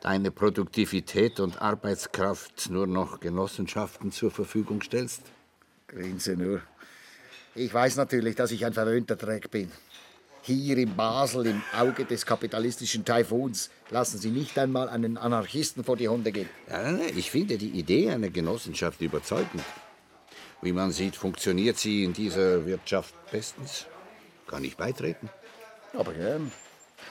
deine 0.00 0.30
Produktivität 0.30 1.38
und 1.38 1.60
Arbeitskraft 1.60 2.70
nur 2.70 2.86
noch 2.86 3.20
Genossenschaften 3.20 4.10
zur 4.10 4.30
Verfügung 4.30 4.80
stellst? 4.80 5.22
Grinse 5.86 6.34
nur. 6.34 6.62
Ich 7.54 7.74
weiß 7.74 7.96
natürlich, 7.96 8.36
dass 8.36 8.52
ich 8.52 8.64
ein 8.64 8.72
verwöhnter 8.72 9.16
Dreck 9.16 9.50
bin. 9.50 9.70
Hier 10.42 10.78
in 10.78 10.96
Basel, 10.96 11.46
im 11.46 11.62
Auge 11.76 12.06
des 12.06 12.24
kapitalistischen 12.24 13.04
Taifuns, 13.04 13.68
lassen 13.90 14.18
Sie 14.18 14.30
nicht 14.30 14.58
einmal 14.58 14.88
einen 14.88 15.18
Anarchisten 15.18 15.84
vor 15.84 15.96
die 15.96 16.08
Hunde 16.08 16.32
gehen. 16.32 16.48
Ja, 16.70 16.96
ich 17.14 17.30
finde 17.30 17.58
die 17.58 17.70
Idee 17.70 18.10
einer 18.10 18.30
Genossenschaft 18.30 19.02
überzeugend. 19.02 19.62
Wie 20.62 20.72
man 20.72 20.90
sieht, 20.90 21.16
funktioniert 21.16 21.76
sie 21.76 22.04
in 22.04 22.14
dieser 22.14 22.64
Wirtschaft 22.64 23.14
bestens. 23.30 23.86
Kann 24.46 24.64
ich 24.64 24.76
beitreten? 24.76 25.28
Aber 25.96 26.12
gern. 26.12 26.50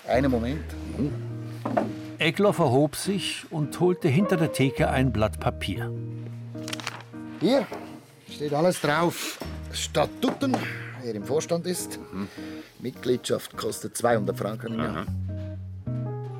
Einen 0.07 0.31
Moment. 0.31 0.63
Egloff 2.17 2.59
erhob 2.59 2.95
sich 2.95 3.45
und 3.51 3.79
holte 3.79 4.07
hinter 4.07 4.37
der 4.37 4.51
Theke 4.51 4.89
ein 4.89 5.11
Blatt 5.11 5.39
Papier. 5.39 5.91
Hier 7.39 7.65
steht 8.29 8.53
alles 8.53 8.81
drauf. 8.81 9.39
Statuten, 9.71 10.55
wer 11.03 11.13
im 11.13 11.23
Vorstand 11.23 11.67
ist. 11.67 11.99
Mitgliedschaft 12.79 13.55
kostet 13.57 13.97
200 13.97 14.37
Franken 14.37 14.73
im 14.73 14.79
Jahr. 14.79 15.05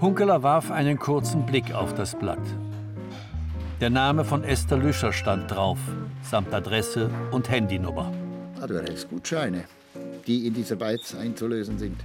Hunkeler 0.02 0.44
warf 0.44 0.72
einen 0.72 0.98
kurzen 1.00 1.46
Blick 1.46 1.74
auf 1.74 1.94
das 1.94 2.18
Blatt. 2.18 2.42
Der 3.80 3.90
Name 3.92 4.26
von 4.26 4.44
Esther 4.44 4.78
Lüscher 4.78 5.14
stand 5.14 5.52
drauf, 5.52 5.78
samt 6.24 6.54
Adresse 6.54 7.10
und 7.32 7.50
Handynummer. 7.50 8.12
Ah, 8.60 8.66
du 8.66 8.74
erhältst 8.74 9.10
Gutscheine, 9.10 9.66
die 10.26 10.48
in 10.48 10.54
dieser 10.56 10.76
Beiz 10.76 11.14
einzulösen 11.14 11.78
sind. 11.78 12.00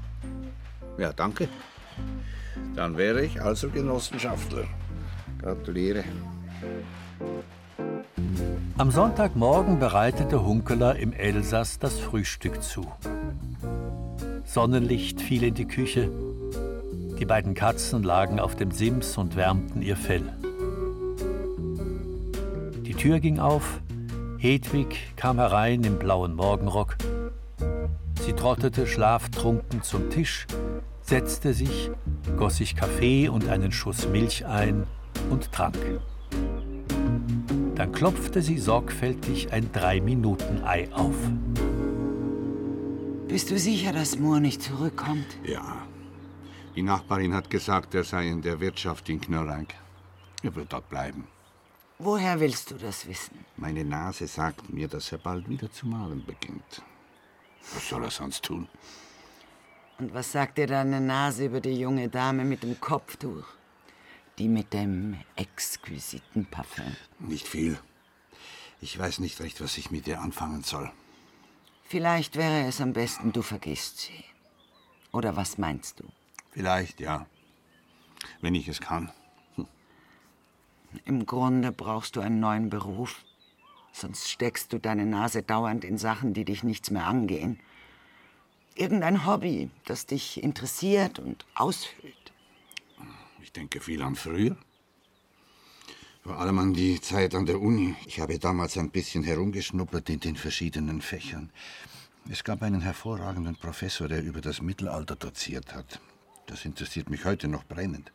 Ja, 0.98 1.12
danke. 1.12 1.48
Dann 2.74 2.96
wäre 2.96 3.24
ich 3.24 3.40
also 3.40 3.68
Genossenschaftler. 3.68 4.64
Gratuliere. 5.40 6.04
Am 8.78 8.90
Sonntagmorgen 8.90 9.78
bereitete 9.78 10.44
Hunkeler 10.44 10.96
im 10.96 11.12
Elsass 11.12 11.78
das 11.78 11.98
Frühstück 11.98 12.62
zu. 12.62 12.86
Sonnenlicht 14.44 15.20
fiel 15.20 15.44
in 15.44 15.54
die 15.54 15.66
Küche. 15.66 16.10
Die 17.18 17.24
beiden 17.24 17.54
Katzen 17.54 18.02
lagen 18.02 18.40
auf 18.40 18.56
dem 18.56 18.70
Sims 18.70 19.16
und 19.16 19.36
wärmten 19.36 19.82
ihr 19.82 19.96
Fell. 19.96 20.24
Die 22.84 22.94
Tür 22.94 23.20
ging 23.20 23.38
auf. 23.38 23.80
Hedwig 24.38 25.14
kam 25.16 25.38
herein 25.38 25.84
im 25.84 25.98
blauen 25.98 26.34
Morgenrock. 26.34 26.96
Sie 28.24 28.32
trottete 28.32 28.86
schlaftrunken 28.86 29.82
zum 29.82 30.10
Tisch, 30.10 30.46
setzte 31.02 31.52
sich, 31.52 31.90
goss 32.36 32.56
sich 32.56 32.76
Kaffee 32.76 33.28
und 33.28 33.48
einen 33.48 33.72
Schuss 33.72 34.08
Milch 34.08 34.46
ein 34.46 34.86
und 35.30 35.52
trank. 35.52 35.76
Dann 37.74 37.92
klopfte 37.92 38.42
sie 38.42 38.58
sorgfältig 38.58 39.52
ein 39.52 39.70
Drei-Minuten-Ei 39.72 40.92
auf. 40.92 41.16
Bist 43.28 43.50
du 43.50 43.58
sicher, 43.58 43.92
dass 43.92 44.18
Moore 44.18 44.40
nicht 44.40 44.62
zurückkommt? 44.62 45.26
Ja. 45.44 45.86
Die 46.76 46.82
Nachbarin 46.82 47.34
hat 47.34 47.50
gesagt, 47.50 47.94
er 47.94 48.04
sei 48.04 48.28
in 48.28 48.42
der 48.42 48.60
Wirtschaft 48.60 49.08
in 49.08 49.20
Knörrank. 49.20 49.74
Er 50.42 50.54
wird 50.54 50.72
dort 50.72 50.88
bleiben. 50.88 51.26
Woher 51.98 52.40
willst 52.40 52.70
du 52.70 52.74
das 52.74 53.06
wissen? 53.06 53.44
Meine 53.56 53.84
Nase 53.84 54.26
sagt 54.26 54.72
mir, 54.72 54.88
dass 54.88 55.12
er 55.12 55.18
bald 55.18 55.48
wieder 55.48 55.70
zu 55.70 55.86
malen 55.86 56.24
beginnt. 56.24 56.82
Was 57.74 57.88
soll 57.88 58.04
er 58.04 58.10
sonst 58.10 58.44
tun? 58.44 58.68
Und 60.02 60.14
was 60.14 60.32
sagt 60.32 60.58
dir 60.58 60.66
deine 60.66 61.00
Nase 61.00 61.44
über 61.44 61.60
die 61.60 61.78
junge 61.78 62.08
Dame 62.08 62.44
mit 62.44 62.64
dem 62.64 62.80
Kopftuch? 62.80 63.44
Die 64.36 64.48
mit 64.48 64.72
dem 64.72 65.16
exquisiten 65.36 66.44
Parfum. 66.44 66.96
Nicht 67.20 67.46
viel. 67.46 67.78
Ich 68.80 68.98
weiß 68.98 69.20
nicht 69.20 69.38
recht, 69.38 69.60
was 69.60 69.78
ich 69.78 69.92
mit 69.92 70.08
ihr 70.08 70.20
anfangen 70.20 70.64
soll. 70.64 70.90
Vielleicht 71.84 72.34
wäre 72.34 72.66
es 72.66 72.80
am 72.80 72.92
besten, 72.92 73.30
du 73.30 73.42
vergisst 73.42 74.00
sie. 74.00 74.24
Oder 75.12 75.36
was 75.36 75.56
meinst 75.56 76.00
du? 76.00 76.04
Vielleicht, 76.50 76.98
ja. 76.98 77.26
Wenn 78.40 78.56
ich 78.56 78.66
es 78.66 78.80
kann. 78.80 79.12
Im 81.04 81.26
Grunde 81.26 81.70
brauchst 81.70 82.16
du 82.16 82.20
einen 82.20 82.40
neuen 82.40 82.70
Beruf. 82.70 83.22
Sonst 83.92 84.28
steckst 84.28 84.72
du 84.72 84.80
deine 84.80 85.06
Nase 85.06 85.44
dauernd 85.44 85.84
in 85.84 85.96
Sachen, 85.96 86.34
die 86.34 86.44
dich 86.44 86.64
nichts 86.64 86.90
mehr 86.90 87.06
angehen. 87.06 87.60
Irgendein 88.74 89.26
Hobby, 89.26 89.70
das 89.84 90.06
dich 90.06 90.42
interessiert 90.42 91.18
und 91.18 91.44
ausfüllt. 91.54 92.32
Ich 93.42 93.52
denke 93.52 93.80
viel 93.80 94.02
an 94.02 94.16
früher. 94.16 94.56
Vor 96.22 96.38
allem 96.38 96.58
an 96.58 96.72
die 96.72 97.00
Zeit 97.00 97.34
an 97.34 97.46
der 97.46 97.60
Uni. 97.60 97.96
Ich 98.06 98.20
habe 98.20 98.38
damals 98.38 98.78
ein 98.78 98.90
bisschen 98.90 99.24
herumgeschnuppert 99.24 100.08
in 100.08 100.20
den 100.20 100.36
verschiedenen 100.36 101.02
Fächern. 101.02 101.50
Es 102.30 102.44
gab 102.44 102.62
einen 102.62 102.80
hervorragenden 102.80 103.56
Professor, 103.56 104.06
der 104.06 104.22
über 104.22 104.40
das 104.40 104.62
Mittelalter 104.62 105.16
doziert 105.16 105.74
hat. 105.74 106.00
Das 106.46 106.64
interessiert 106.64 107.10
mich 107.10 107.24
heute 107.24 107.48
noch 107.48 107.64
brennend. 107.64 108.12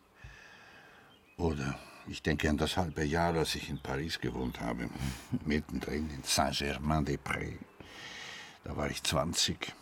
Oder 1.36 1.78
ich 2.08 2.24
denke 2.24 2.50
an 2.50 2.58
das 2.58 2.78
halbe 2.78 3.04
Jahr, 3.04 3.36
als 3.36 3.56
ich 3.56 3.70
in 3.70 3.80
Paris 3.80 4.20
gewohnt 4.20 4.62
habe. 4.62 4.90
Mittendrin 5.46 6.10
in 6.10 6.24
Saint-Germain-des-Prés. 6.24 7.58
Da 8.64 8.76
war 8.76 8.90
ich 8.90 9.04
20. 9.04 9.74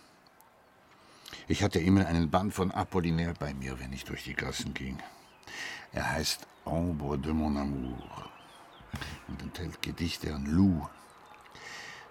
Ich 1.47 1.63
hatte 1.63 1.79
immer 1.79 2.05
einen 2.07 2.29
Band 2.29 2.53
von 2.53 2.71
Apollinaire 2.71 3.33
bei 3.37 3.53
mir, 3.53 3.79
wenn 3.79 3.93
ich 3.93 4.03
durch 4.03 4.23
die 4.23 4.33
Gassen 4.33 4.73
ging. 4.73 4.97
Er 5.91 6.11
heißt 6.11 6.47
Ombre 6.65 7.17
de 7.17 7.33
mon 7.33 7.57
amour 7.57 8.29
und 9.27 9.41
enthält 9.41 9.81
Gedichte 9.81 10.33
an 10.33 10.45
Lou, 10.45 10.87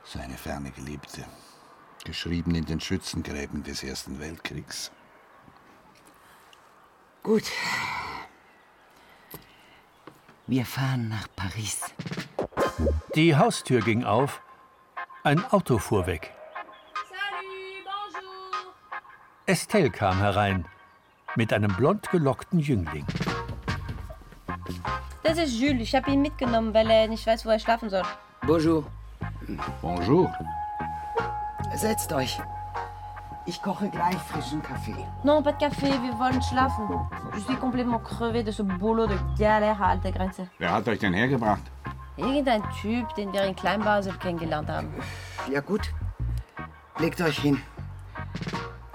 seine 0.05 0.37
ferne 0.37 0.71
Geliebte, 0.71 1.25
geschrieben 2.05 2.55
in 2.55 2.65
den 2.65 2.81
Schützengräben 2.81 3.63
des 3.63 3.83
Ersten 3.83 4.21
Weltkriegs. 4.21 4.91
Gut. 7.23 7.45
Wir 10.47 10.67
fahren 10.67 11.09
nach 11.09 11.27
Paris. 11.35 11.81
Die 13.15 13.35
Haustür 13.35 13.81
ging 13.81 14.05
auf. 14.05 14.43
Ein 15.23 15.43
Auto 15.51 15.79
fuhr 15.79 16.07
weg. 16.07 16.35
Estelle 19.47 19.91
kam 19.91 20.17
herein 20.21 20.65
mit 21.37 21.53
einem 21.53 21.71
blond 21.77 22.11
gelockten 22.11 22.61
Jüngling. 22.61 23.05
Das 25.23 25.37
ist 25.37 25.61
Jules. 25.61 25.83
Ich 25.83 25.95
habe 25.95 26.11
ihn 26.11 26.23
mitgenommen, 26.23 26.73
weil 26.73 26.89
er 26.91 27.09
nicht 27.09 27.27
weiß, 27.27 27.45
wo 27.45 27.51
er 27.51 27.59
schlafen 27.59 27.91
soll. 27.91 28.03
Bonjour. 28.47 28.85
Bonjour. 29.83 30.33
Setzt 31.75 32.11
euch. 32.15 32.41
Ich 33.45 33.61
koche 33.61 33.91
gleich 33.91 34.17
frischen 34.17 34.63
Kaffee. 34.63 34.97
Non, 35.23 35.43
pas 35.43 35.53
de 35.53 35.59
café, 35.59 35.91
wir 36.03 36.19
wollen 36.19 36.41
schlafen. 36.41 36.89
Je 37.35 37.41
suis 37.41 37.57
complètement 37.57 37.99
crevé 37.99 38.43
de 38.43 38.51
ce 38.51 38.63
boulot 38.63 39.07
de 39.07 39.19
galère 39.39 39.83
à 39.83 39.91
alte 39.91 40.11
Grenze. 40.11 40.49
Wer 40.59 40.73
hat 40.73 40.89
euch 40.89 41.01
denn 41.01 41.13
hergebracht? 41.13 41.71
Irgendein 42.17 42.63
Typ, 42.81 43.15
den 43.17 43.31
wir 43.35 43.45
in 43.45 43.55
Kleinbasel 43.55 44.15
kennengelernt 44.15 44.71
haben. 44.71 44.89
Ja 45.51 45.61
gut. 45.61 45.93
Legt 46.99 47.21
euch 47.21 47.39
hin. 47.41 47.61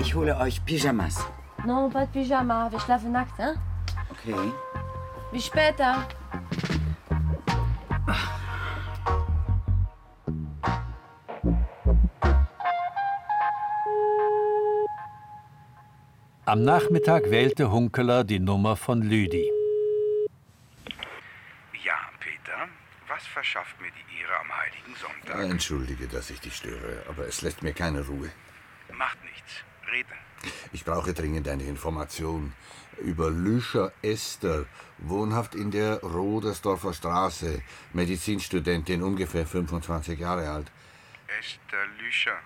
Ich 0.09 0.15
hole 0.15 0.35
euch 0.37 0.65
Pyjamas. 0.65 1.23
Non, 1.67 1.91
pas 1.91 2.07
de 2.07 2.23
Pyjama, 2.23 2.71
wir 2.71 2.79
schlafen 2.79 3.11
nackt, 3.11 3.37
hein? 3.37 3.53
Okay. 4.09 4.51
Bis 5.31 5.45
später. 5.45 6.07
Am 16.45 16.63
Nachmittag 16.63 17.29
wählte 17.29 17.69
Hunkeler 17.69 18.23
die 18.23 18.39
Nummer 18.39 18.75
von 18.75 19.03
Lüdi. 19.03 19.51
Ja, 21.83 21.99
Peter, 22.19 22.67
was 23.07 23.27
verschafft 23.27 23.79
mir 23.79 23.91
die 23.91 24.21
Ehre 24.21 24.39
am 24.39 24.49
Heiligen 24.57 24.95
Sonntag? 24.95 25.51
Entschuldige, 25.51 26.07
dass 26.07 26.31
ich 26.31 26.39
dich 26.39 26.55
störe, 26.55 27.03
aber 27.07 27.27
es 27.27 27.43
lässt 27.43 27.61
mir 27.61 27.73
keine 27.73 28.01
Ruhe. 28.07 28.31
Macht 28.91 29.19
nichts. 29.91 30.09
Rede. 30.09 30.29
Ich 30.71 30.85
brauche 30.85 31.13
dringend 31.13 31.47
eine 31.47 31.63
Information 31.63 32.53
über 32.99 33.29
Lüscher 33.29 33.91
Esther, 34.01 34.65
wohnhaft 34.97 35.55
in 35.55 35.71
der 35.71 36.01
Rodersdorfer 36.01 36.93
Straße, 36.93 37.61
Medizinstudentin, 37.93 39.03
ungefähr 39.03 39.45
25 39.45 40.19
Jahre 40.19 40.49
alt. 40.49 40.71
Esther 41.39 41.85
Lüscher, 41.99 42.39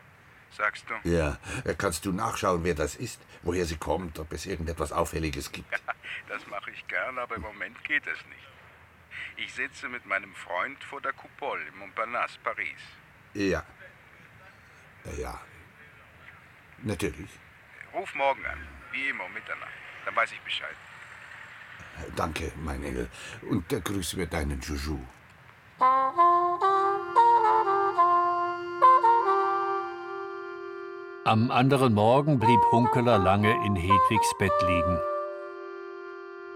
sagst 0.52 0.86
du? 0.90 1.10
Ja, 1.10 1.38
kannst 1.78 2.06
du 2.06 2.12
nachschauen, 2.12 2.64
wer 2.64 2.76
das 2.76 2.96
ist, 2.96 3.20
woher 3.42 3.66
sie 3.66 3.78
kommt, 3.78 4.20
ob 4.20 4.32
es 4.34 4.46
irgendetwas 4.46 4.92
Auffälliges 4.92 5.52
gibt? 5.52 5.70
Das 6.30 6.48
mache 6.48 6.72
ich 6.72 6.88
gern, 6.88 7.20
aber 7.20 7.36
im 7.36 7.42
Moment 7.42 7.84
geht 7.84 8.08
es 8.08 8.18
nicht. 8.28 8.48
Ich 9.36 9.54
sitze 9.54 9.90
mit 9.90 10.06
meinem 10.06 10.34
Freund 10.34 10.84
vor 10.84 11.02
der 11.02 11.14
Coupole 11.14 11.62
im 11.68 11.78
Montparnasse, 11.80 12.40
Paris. 12.44 12.80
Ja. 13.34 13.64
Ja. 15.18 15.40
Natürlich. 16.84 17.30
Ruf 17.94 18.14
morgen 18.16 18.46
an. 18.46 18.60
Wie 18.92 19.10
immer 19.10 19.26
um 19.26 19.34
Mitternacht. 19.34 19.72
Dann 20.06 20.16
weiß 20.16 20.32
ich 20.34 20.42
Bescheid. 20.42 20.76
Danke, 22.16 22.52
mein 22.58 22.84
Engel. 22.84 23.10
Und 23.50 23.72
der 23.72 23.80
grüß 23.80 24.16
mir 24.18 24.28
deinen 24.28 24.60
Juju. 24.60 25.00
Am 31.26 31.52
anderen 31.52 31.94
Morgen 31.94 32.40
blieb 32.40 32.60
Hunkeler 32.72 33.18
lange 33.18 33.52
in 33.66 33.76
Hedwigs 33.76 34.34
Bett 34.38 34.52
liegen. 34.68 35.00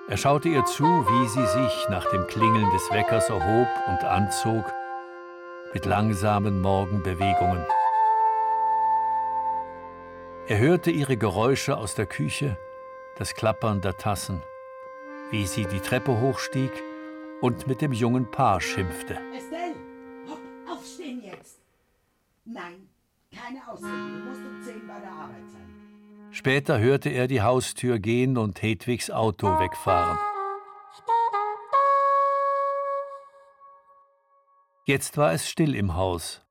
Er 0.09 0.17
schaute 0.17 0.49
ihr 0.49 0.65
zu, 0.65 0.83
wie 0.83 1.27
sie 1.27 1.45
sich 1.45 1.89
nach 1.89 2.05
dem 2.11 2.27
Klingeln 2.27 2.69
des 2.71 2.91
Weckers 2.91 3.29
erhob 3.29 3.67
und 3.87 4.03
anzog, 4.03 4.65
mit 5.73 5.85
langsamen 5.85 6.61
Morgenbewegungen. 6.61 7.65
Er 10.49 10.59
hörte 10.59 10.91
ihre 10.91 11.17
Geräusche 11.17 11.75
aus 11.75 11.93
der 11.93 12.05
Küche, 12.05 12.57
das 13.17 13.33
Klappern 13.33 13.81
der 13.81 13.97
Tassen, 13.97 14.41
wie 15.29 15.45
sie 15.45 15.65
die 15.65 15.81
Treppe 15.81 16.21
hochstieg 16.21 16.71
und 17.41 17.67
mit 17.67 17.81
dem 17.81 17.91
jungen 17.91 18.31
Paar 18.31 18.61
schimpfte. 18.61 19.19
Estelle, 19.35 19.75
hopp, 20.29 20.39
aufstehen 20.71 21.21
jetzt. 21.21 21.59
Nein, 22.45 22.87
keine 23.35 23.59
Ausreden. 23.67 24.23
Du 24.23 24.29
musst 24.29 24.39
um 24.39 24.63
10 24.63 24.87
bei 24.87 24.99
der 25.01 25.11
Arbeit 25.11 25.49
sein. 25.51 26.31
Später 26.31 26.79
hörte 26.79 27.09
er 27.09 27.27
die 27.27 27.41
Haustür 27.41 27.99
gehen 27.99 28.37
und 28.37 28.61
Hedwigs 28.61 29.11
Auto 29.11 29.47
wegfahren. 29.59 30.17
Jetzt 34.85 35.17
war 35.17 35.33
es 35.33 35.49
still 35.49 35.75
im 35.75 35.95
Haus. 35.95 36.46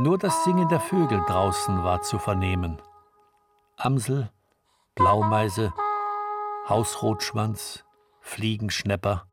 Nur 0.00 0.16
das 0.16 0.44
Singen 0.44 0.68
der 0.68 0.78
Vögel 0.78 1.20
draußen 1.26 1.82
war 1.82 2.02
zu 2.02 2.20
vernehmen. 2.20 2.80
Amsel, 3.76 4.30
Blaumeise, 4.94 5.72
Hausrotschwanz, 6.68 7.84
Fliegenschnepper. 8.20 9.24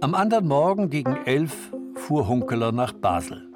Am 0.00 0.16
anderen 0.16 0.48
Morgen 0.48 0.90
gegen 0.90 1.14
elf 1.26 1.72
fuhr 1.94 2.26
Hunkeler 2.26 2.72
nach 2.72 2.92
Basel. 2.92 3.48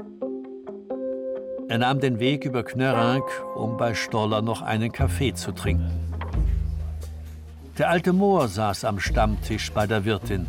Er 1.69 1.79
nahm 1.79 1.99
den 1.99 2.21
Weg 2.21 2.45
über 2.45 2.63
Knörank, 2.63 3.25
um 3.57 3.77
bei 3.77 3.95
Stoller 3.95 4.43
noch 4.43 4.63
einen 4.63 4.93
Kaffee 4.93 5.35
zu 5.35 5.51
trinken. 5.51 6.16
Der 7.79 7.91
alte 7.91 8.15
Mohr 8.15 8.49
saß 8.49 8.87
am 8.87 8.99
Stammtisch 8.99 9.71
bei 9.71 9.87
der 9.87 10.07
Wirtin. 10.07 10.47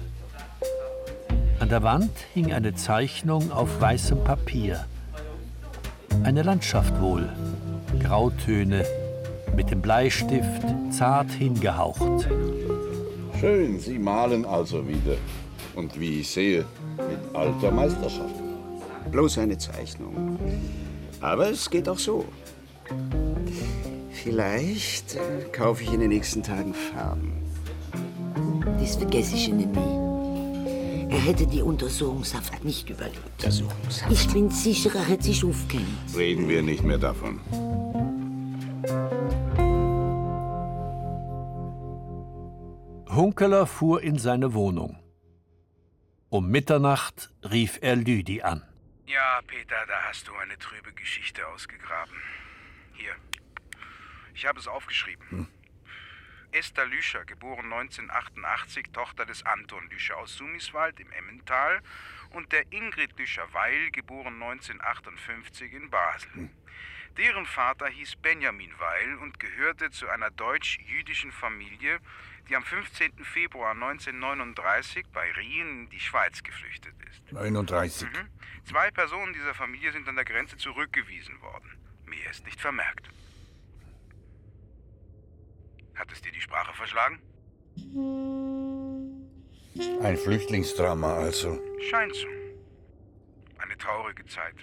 An 1.60 1.68
der 1.68 1.84
Wand 1.84 2.12
hing 2.34 2.54
eine 2.54 2.74
Zeichnung 2.74 3.52
auf 3.52 3.82
weißem 3.82 4.24
Papier. 4.24 4.86
Eine 6.24 6.44
Landschaft 6.44 7.02
wohl, 7.02 7.28
Grautöne, 8.00 8.86
mit 9.58 9.72
dem 9.72 9.82
Bleistift 9.82 10.64
zart 10.90 11.30
hingehaucht. 11.32 12.30
Schön, 13.42 13.78
Sie 13.78 14.00
malen 14.00 14.46
also 14.46 14.88
wieder. 14.88 15.18
Und 15.76 16.00
wie 16.00 16.22
ich 16.22 16.30
sehe, 16.30 16.64
mit 16.96 17.36
alter 17.36 17.72
Meisterschaft. 17.72 18.36
Bloß 19.12 19.40
eine 19.40 19.58
Zeichnung. 19.58 20.40
Aber 21.20 21.50
es 21.50 21.70
geht 21.70 21.90
auch 21.90 22.00
so. 22.00 22.26
Vielleicht 24.28 25.16
äh, 25.16 25.46
kaufe 25.54 25.84
ich 25.84 25.94
in 25.94 26.02
den 26.02 26.10
nächsten 26.10 26.44
Tagen 26.44 26.74
Farben. 26.74 27.32
Das 28.78 28.98
vergesse 28.98 29.36
ich 29.36 29.48
Ihnen 29.48 29.72
nie. 29.72 31.14
Er 31.16 31.20
hätte 31.22 31.48
die 31.48 31.62
Untersuchungshaft 31.62 32.62
nicht 32.66 32.90
überlebt. 32.90 33.22
Untersuchungshaft? 33.38 34.12
Ich 34.12 34.28
bin 34.28 34.50
sicher, 34.50 34.94
er 34.96 35.06
hätte 35.06 35.24
sich 35.24 35.46
aufgehängt. 35.46 35.88
Reden 36.14 36.50
wir 36.50 36.62
nicht 36.62 36.84
mehr 36.84 36.98
davon. 36.98 37.40
Hunkeler 43.10 43.66
fuhr 43.66 44.04
in 44.04 44.20
seine 44.20 44.54
Wohnung. 44.54 45.00
Um 46.28 46.50
Mitternacht 46.50 47.30
rief 47.50 47.80
er 47.80 47.96
Lüdi 47.96 48.42
an. 48.42 48.62
Ja, 49.06 49.40
Peter, 49.48 49.86
da 49.88 49.94
hast 50.10 50.28
du 50.28 50.34
eine 50.34 50.58
trübe 50.58 50.92
Geschichte 50.92 51.48
ausgegraben. 51.48 52.18
Hier. 52.92 53.14
Ich 54.38 54.46
habe 54.46 54.60
es 54.60 54.68
aufgeschrieben. 54.68 55.48
Esther 56.52 56.86
Lüscher, 56.86 57.26
geboren 57.26 57.74
1988, 57.74 58.86
Tochter 58.94 59.26
des 59.26 59.44
Anton 59.44 59.90
Lüscher 59.90 60.16
aus 60.18 60.36
Sumiswald 60.36 61.00
im 61.00 61.12
Emmental 61.12 61.82
und 62.30 62.52
der 62.52 62.72
Ingrid 62.72 63.18
Lüscher-Weil, 63.18 63.90
geboren 63.90 64.36
1958 64.36 65.74
in 65.74 65.90
Basel. 65.90 66.52
Deren 67.18 67.48
Vater 67.48 67.88
hieß 67.88 68.18
Benjamin 68.18 68.72
Weil 68.78 69.16
und 69.16 69.40
gehörte 69.40 69.90
zu 69.90 70.08
einer 70.08 70.30
deutsch-jüdischen 70.30 71.32
Familie, 71.32 72.00
die 72.48 72.56
am 72.56 72.64
15. 72.64 73.26
Februar 73.26 73.72
1939 73.72 75.08
bei 75.12 75.32
Rien 75.32 75.68
in 75.68 75.90
die 75.90 76.00
Schweiz 76.00 76.44
geflüchtet 76.44 76.94
ist. 77.10 77.34
39. 77.34 78.08
Mhm. 78.08 78.30
Zwei 78.66 78.92
Personen 78.92 79.34
dieser 79.34 79.56
Familie 79.56 79.92
sind 79.94 80.08
an 80.08 80.16
der 80.16 80.26
Grenze 80.26 80.58
zurückgewiesen 80.58 81.42
worden. 81.42 81.76
Mehr 82.06 82.30
ist 82.30 82.46
nicht 82.46 82.62
vermerkt. 82.62 83.10
Hat 85.98 86.12
es 86.12 86.22
dir 86.22 86.32
die 86.32 86.42
Sprache 86.42 86.74
verschlagen? 86.74 87.20
Ein 90.02 90.18
Flüchtlingsdrama 90.18 91.16
also. 91.16 91.60
Scheint 91.90 92.16
so. 92.16 92.28
Eine 93.58 93.78
traurige 93.78 94.26
Zeit. 94.26 94.56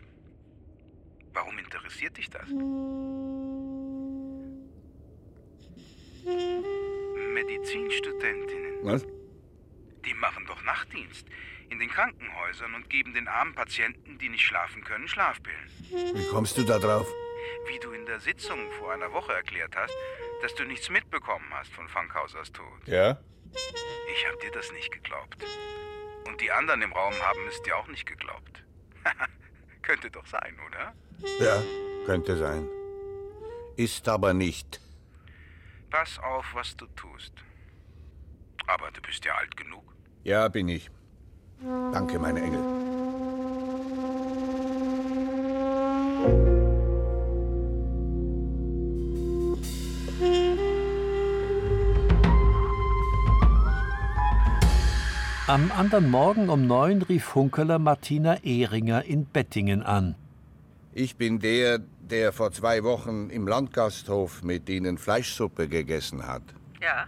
Warum 1.33 1.59
interessiert 1.59 2.17
dich 2.17 2.31
das? 2.31 2.49
Medizinstudentinnen. 7.35 8.79
Was? 8.83 9.05
Die 10.05 10.15
machen 10.15 10.47
doch 10.47 10.63
Nachtdienst 10.63 11.27
in 11.71 11.79
den 11.81 11.89
Krankenhäusern 11.91 12.75
und 12.75 12.89
geben 12.89 13.15
den 13.15 13.27
armen 13.27 13.55
Patienten, 13.55 14.19
die 14.19 14.29
nicht 14.29 14.45
schlafen 14.45 14.85
können, 14.85 15.09
Schlafpillen. 15.09 15.69
Wie 15.91 16.29
kommst 16.29 16.57
du 16.57 16.63
da 16.63 16.79
drauf? 16.79 17.07
Wie 17.67 17.79
du 17.79 17.93
in 17.93 18.07
der 18.07 18.21
Sitzung 18.21 18.59
vor 18.79 18.93
einer 18.93 19.13
Woche 19.13 19.33
erklärt 19.33 19.75
hast, 19.77 19.95
dass 20.43 20.55
du 20.55 20.65
nichts 20.65 20.91
mitbekommen 20.91 21.47
hast 21.53 21.73
von 21.73 21.89
Funkhausers 21.89 22.53
Tod. 22.53 22.87
Ja? 22.87 23.19
Ich 24.13 24.27
hab 24.29 24.41
dir 24.41 24.51
das 24.51 24.71
nicht 24.73 24.91
geglaubt. 24.91 25.45
Und 26.27 26.41
die 26.41 26.51
anderen 26.51 26.83
im 26.83 26.93
Raum 26.93 27.15
haben 27.15 27.47
es 27.49 27.63
dir 27.63 27.77
auch 27.77 27.87
nicht 27.89 28.07
geglaubt. 28.07 28.65
Könnte 29.83 30.11
doch 30.11 30.27
sein, 30.27 30.57
oder? 30.67 30.95
Ja, 31.41 31.63
könnte 32.07 32.37
sein. 32.37 32.69
Ist 33.77 34.09
aber 34.09 34.33
nicht. 34.33 34.81
Pass 35.91 36.19
auf, 36.19 36.47
was 36.55 36.77
du 36.77 36.87
tust. 36.97 37.33
Aber 38.67 38.91
du 38.91 39.01
bist 39.03 39.25
ja 39.25 39.35
alt 39.35 39.57
genug. 39.57 39.85
Ja, 40.23 40.49
bin 40.49 40.69
ich. 40.69 40.91
Danke, 41.93 42.19
meine 42.19 42.43
Engel. 42.43 42.94
Am 55.47 55.71
anderen 55.73 56.11
Morgen 56.11 56.49
um 56.49 56.67
neun 56.67 57.03
rief 57.03 57.35
Hunkeler 57.35 57.79
Martina 57.79 58.43
Ehringer 58.45 59.05
in 59.05 59.27
Bettingen 59.27 59.83
an. 59.83 60.15
Ich 60.93 61.17
bin 61.17 61.39
der, 61.39 61.81
der 62.01 62.33
vor 62.33 62.51
zwei 62.53 62.83
Wochen 62.83 63.29
im 63.31 63.47
Landgasthof 63.47 64.43
mit 64.43 64.69
Ihnen 64.71 64.97
Fleischsuppe 64.97 65.69
gegessen 65.69 66.27
hat. 66.27 66.43
Ja, 66.81 67.07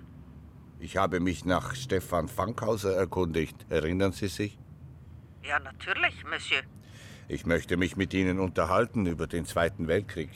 Ich 0.78 0.98
habe 0.98 1.20
mich 1.20 1.46
nach 1.46 1.74
Stefan 1.74 2.28
Fankhauser 2.28 2.94
erkundigt. 2.94 3.56
Erinnern 3.70 4.12
Sie 4.12 4.28
sich? 4.28 4.58
ja, 5.42 5.58
natürlich, 5.60 6.24
Monsieur. 6.24 6.60
Ich 7.28 7.46
möchte 7.46 7.76
mich 7.76 7.96
mit 7.96 8.12
Ihnen 8.12 8.38
unterhalten 8.38 9.06
über 9.06 9.26
den 9.26 9.46
Zweiten 9.46 9.88
Weltkrieg. 9.88 10.30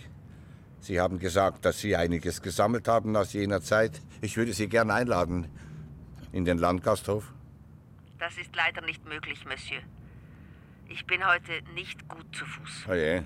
Sie 0.80 1.00
haben 1.00 1.18
gesagt, 1.18 1.64
dass 1.66 1.80
Sie 1.80 1.94
einiges 1.96 2.40
gesammelt 2.40 2.88
haben 2.88 3.14
aus 3.16 3.32
jener 3.34 3.60
Zeit. 3.60 4.00
Ich 4.22 4.36
würde 4.38 4.54
Sie 4.54 4.68
gern 4.68 4.90
einladen 4.90 5.48
in 6.32 6.44
den 6.46 6.56
Landgasthof. 6.58 7.34
Das 8.20 8.36
ist 8.36 8.54
leider 8.54 8.82
nicht 8.82 9.04
möglich, 9.08 9.46
Monsieur. 9.46 9.80
Ich 10.88 11.06
bin 11.06 11.26
heute 11.26 11.52
nicht 11.74 12.06
gut 12.06 12.26
zu 12.36 12.44
Fuß. 12.44 12.86
Oh 12.90 12.92
je. 12.92 13.22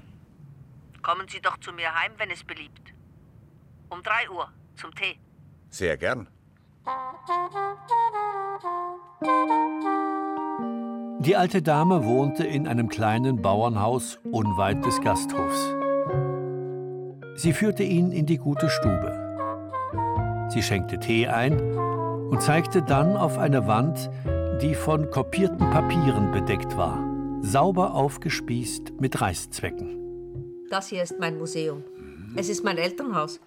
Kommen 1.03 1.27
Sie 1.29 1.41
doch 1.41 1.59
zu 1.59 1.73
mir 1.73 1.93
heim, 1.93 2.13
wenn 2.17 2.31
es 2.31 2.45
beliebt. 2.45 2.95
Um 3.89 4.03
drei 4.05 4.31
Uhr, 4.31 4.49
zum 4.77 4.95
Tee. 4.95 5.19
Sehr 5.69 5.97
gern. 5.97 6.29
Die 11.19 11.37
alte 11.37 11.61
Dame 11.61 12.05
wohnte 12.05 12.45
in 12.45 12.69
einem 12.69 12.89
kleinen 12.89 13.43
Bauernhaus 13.43 14.21
unweit 14.31 14.85
des 14.85 15.01
Gasthofs. 15.01 15.75
Sie 17.35 17.53
führte 17.53 17.83
ihn 17.83 18.13
in 18.13 18.27
die 18.27 18.39
gute 18.39 18.71
Stube. 18.71 20.51
Sie 20.51 20.63
schenkte 20.63 21.01
Tee 21.01 21.27
ein 21.27 21.59
und 21.59 22.41
zeigte 22.43 22.83
dann 22.83 23.17
auf 23.17 23.39
eine 23.39 23.67
Wand, 23.67 24.09
die 24.61 24.75
von 24.75 25.11
kopierten 25.11 25.71
Papieren 25.71 26.31
bedeckt 26.31 26.77
war, 26.77 27.03
sauber 27.43 27.95
aufgespießt 27.95 29.01
mit 29.01 29.21
Reißzwecken. 29.21 30.67
Das 30.71 30.89
hier 30.89 31.03
ist 31.03 31.19
mein 31.19 31.39
Museum. 31.39 31.83
Es 32.37 32.49
ist 32.49 32.65
mein 32.65 32.79
Elternhaus. 32.79 33.41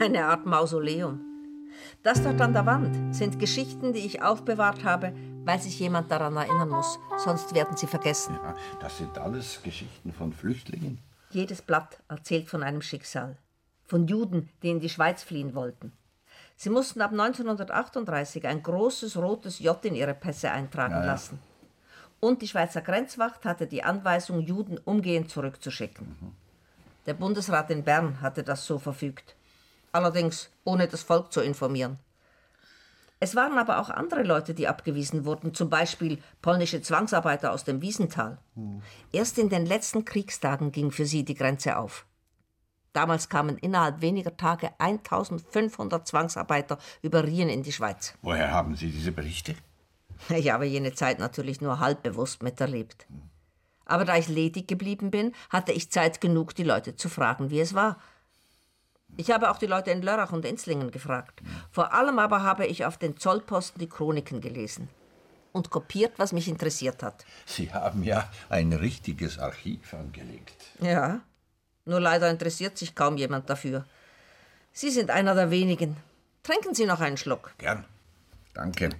Eine 0.00 0.26
Art 0.26 0.46
Mausoleum. 0.46 1.20
Das 2.02 2.22
dort 2.22 2.40
an 2.40 2.52
der 2.52 2.66
Wand 2.66 3.14
sind 3.14 3.38
Geschichten, 3.38 3.92
die 3.92 4.00
ich 4.00 4.22
aufbewahrt 4.22 4.84
habe, 4.84 5.12
weil 5.44 5.60
sich 5.60 5.78
jemand 5.78 6.10
daran 6.10 6.36
erinnern 6.36 6.70
muss. 6.70 6.98
Sonst 7.18 7.54
werden 7.54 7.76
sie 7.76 7.86
vergessen. 7.86 8.38
Ja, 8.42 8.54
das 8.80 8.98
sind 8.98 9.18
alles 9.18 9.62
Geschichten 9.62 10.12
von 10.12 10.32
Flüchtlingen. 10.32 10.98
Jedes 11.30 11.62
Blatt 11.62 12.00
erzählt 12.08 12.48
von 12.48 12.62
einem 12.62 12.82
Schicksal. 12.82 13.36
Von 13.84 14.06
Juden, 14.06 14.48
die 14.62 14.70
in 14.70 14.80
die 14.80 14.88
Schweiz 14.88 15.22
fliehen 15.22 15.54
wollten. 15.54 15.92
Sie 16.56 16.70
mussten 16.70 17.02
ab 17.02 17.12
1938 17.12 18.46
ein 18.46 18.62
großes 18.62 19.16
rotes 19.18 19.58
J 19.58 19.82
in 19.84 19.94
ihre 19.94 20.14
Pässe 20.14 20.50
eintragen 20.50 20.94
Ja, 20.94 21.00
ja. 21.00 21.06
lassen. 21.06 21.38
Und 22.18 22.40
die 22.40 22.48
Schweizer 22.48 22.80
Grenzwacht 22.80 23.44
hatte 23.44 23.66
die 23.66 23.84
Anweisung, 23.84 24.40
Juden 24.40 24.78
umgehend 24.78 25.30
zurückzuschicken. 25.30 26.16
Der 27.04 27.14
Bundesrat 27.14 27.70
in 27.70 27.84
Bern 27.84 28.20
hatte 28.22 28.42
das 28.42 28.66
so 28.66 28.78
verfügt. 28.78 29.36
Allerdings 29.92 30.50
ohne 30.64 30.88
das 30.88 31.02
Volk 31.02 31.30
zu 31.32 31.40
informieren. 31.40 31.98
Es 33.20 33.34
waren 33.34 33.56
aber 33.58 33.78
auch 33.78 33.88
andere 33.88 34.22
Leute, 34.22 34.52
die 34.52 34.68
abgewiesen 34.68 35.24
wurden, 35.24 35.54
zum 35.54 35.70
Beispiel 35.70 36.18
polnische 36.42 36.82
Zwangsarbeiter 36.82 37.52
aus 37.52 37.64
dem 37.64 37.80
Wiesental. 37.80 38.38
Erst 39.12 39.38
in 39.38 39.48
den 39.48 39.64
letzten 39.64 40.04
Kriegstagen 40.04 40.72
ging 40.72 40.90
für 40.90 41.06
sie 41.06 41.24
die 41.24 41.34
Grenze 41.34 41.78
auf. 41.78 42.04
Damals 42.96 43.28
kamen 43.28 43.58
innerhalb 43.58 44.00
weniger 44.00 44.38
Tage 44.38 44.70
1500 44.78 46.08
Zwangsarbeiter 46.08 46.78
über 47.02 47.24
Rien 47.24 47.50
in 47.50 47.62
die 47.62 47.72
Schweiz. 47.72 48.14
Woher 48.22 48.50
haben 48.50 48.74
Sie 48.74 48.90
diese 48.90 49.12
Berichte? 49.12 49.54
Ich 50.30 50.50
habe 50.50 50.64
jene 50.64 50.94
Zeit 50.94 51.18
natürlich 51.18 51.60
nur 51.60 51.78
halb 51.78 52.02
bewusst 52.02 52.42
miterlebt. 52.42 53.06
Aber 53.84 54.06
da 54.06 54.16
ich 54.16 54.28
ledig 54.28 54.66
geblieben 54.66 55.10
bin, 55.10 55.34
hatte 55.50 55.72
ich 55.72 55.90
Zeit 55.90 56.22
genug, 56.22 56.54
die 56.54 56.62
Leute 56.62 56.96
zu 56.96 57.10
fragen, 57.10 57.50
wie 57.50 57.60
es 57.60 57.74
war. 57.74 57.98
Ich 59.18 59.30
habe 59.30 59.50
auch 59.50 59.58
die 59.58 59.66
Leute 59.66 59.90
in 59.90 60.00
Lörrach 60.00 60.32
und 60.32 60.46
Inzlingen 60.46 60.90
gefragt. 60.90 61.42
Vor 61.70 61.92
allem 61.92 62.18
aber 62.18 62.44
habe 62.44 62.64
ich 62.64 62.86
auf 62.86 62.96
den 62.96 63.18
Zollposten 63.18 63.78
die 63.78 63.90
Chroniken 63.90 64.40
gelesen 64.40 64.88
und 65.52 65.68
kopiert, 65.68 66.14
was 66.16 66.32
mich 66.32 66.48
interessiert 66.48 67.02
hat. 67.02 67.26
Sie 67.44 67.70
haben 67.70 68.02
ja 68.02 68.26
ein 68.48 68.72
richtiges 68.72 69.38
Archiv 69.38 69.92
angelegt. 69.92 70.64
Ja, 70.80 71.20
nur 71.86 72.00
leider 72.00 72.30
interessiert 72.30 72.76
sich 72.76 72.94
kaum 72.94 73.16
jemand 73.16 73.48
dafür. 73.48 73.84
Sie 74.72 74.90
sind 74.90 75.10
einer 75.10 75.34
der 75.34 75.50
wenigen. 75.50 75.96
Trinken 76.42 76.74
Sie 76.74 76.84
noch 76.84 77.00
einen 77.00 77.16
Schluck. 77.16 77.52
Gern. 77.58 77.84
Danke. 78.54 78.90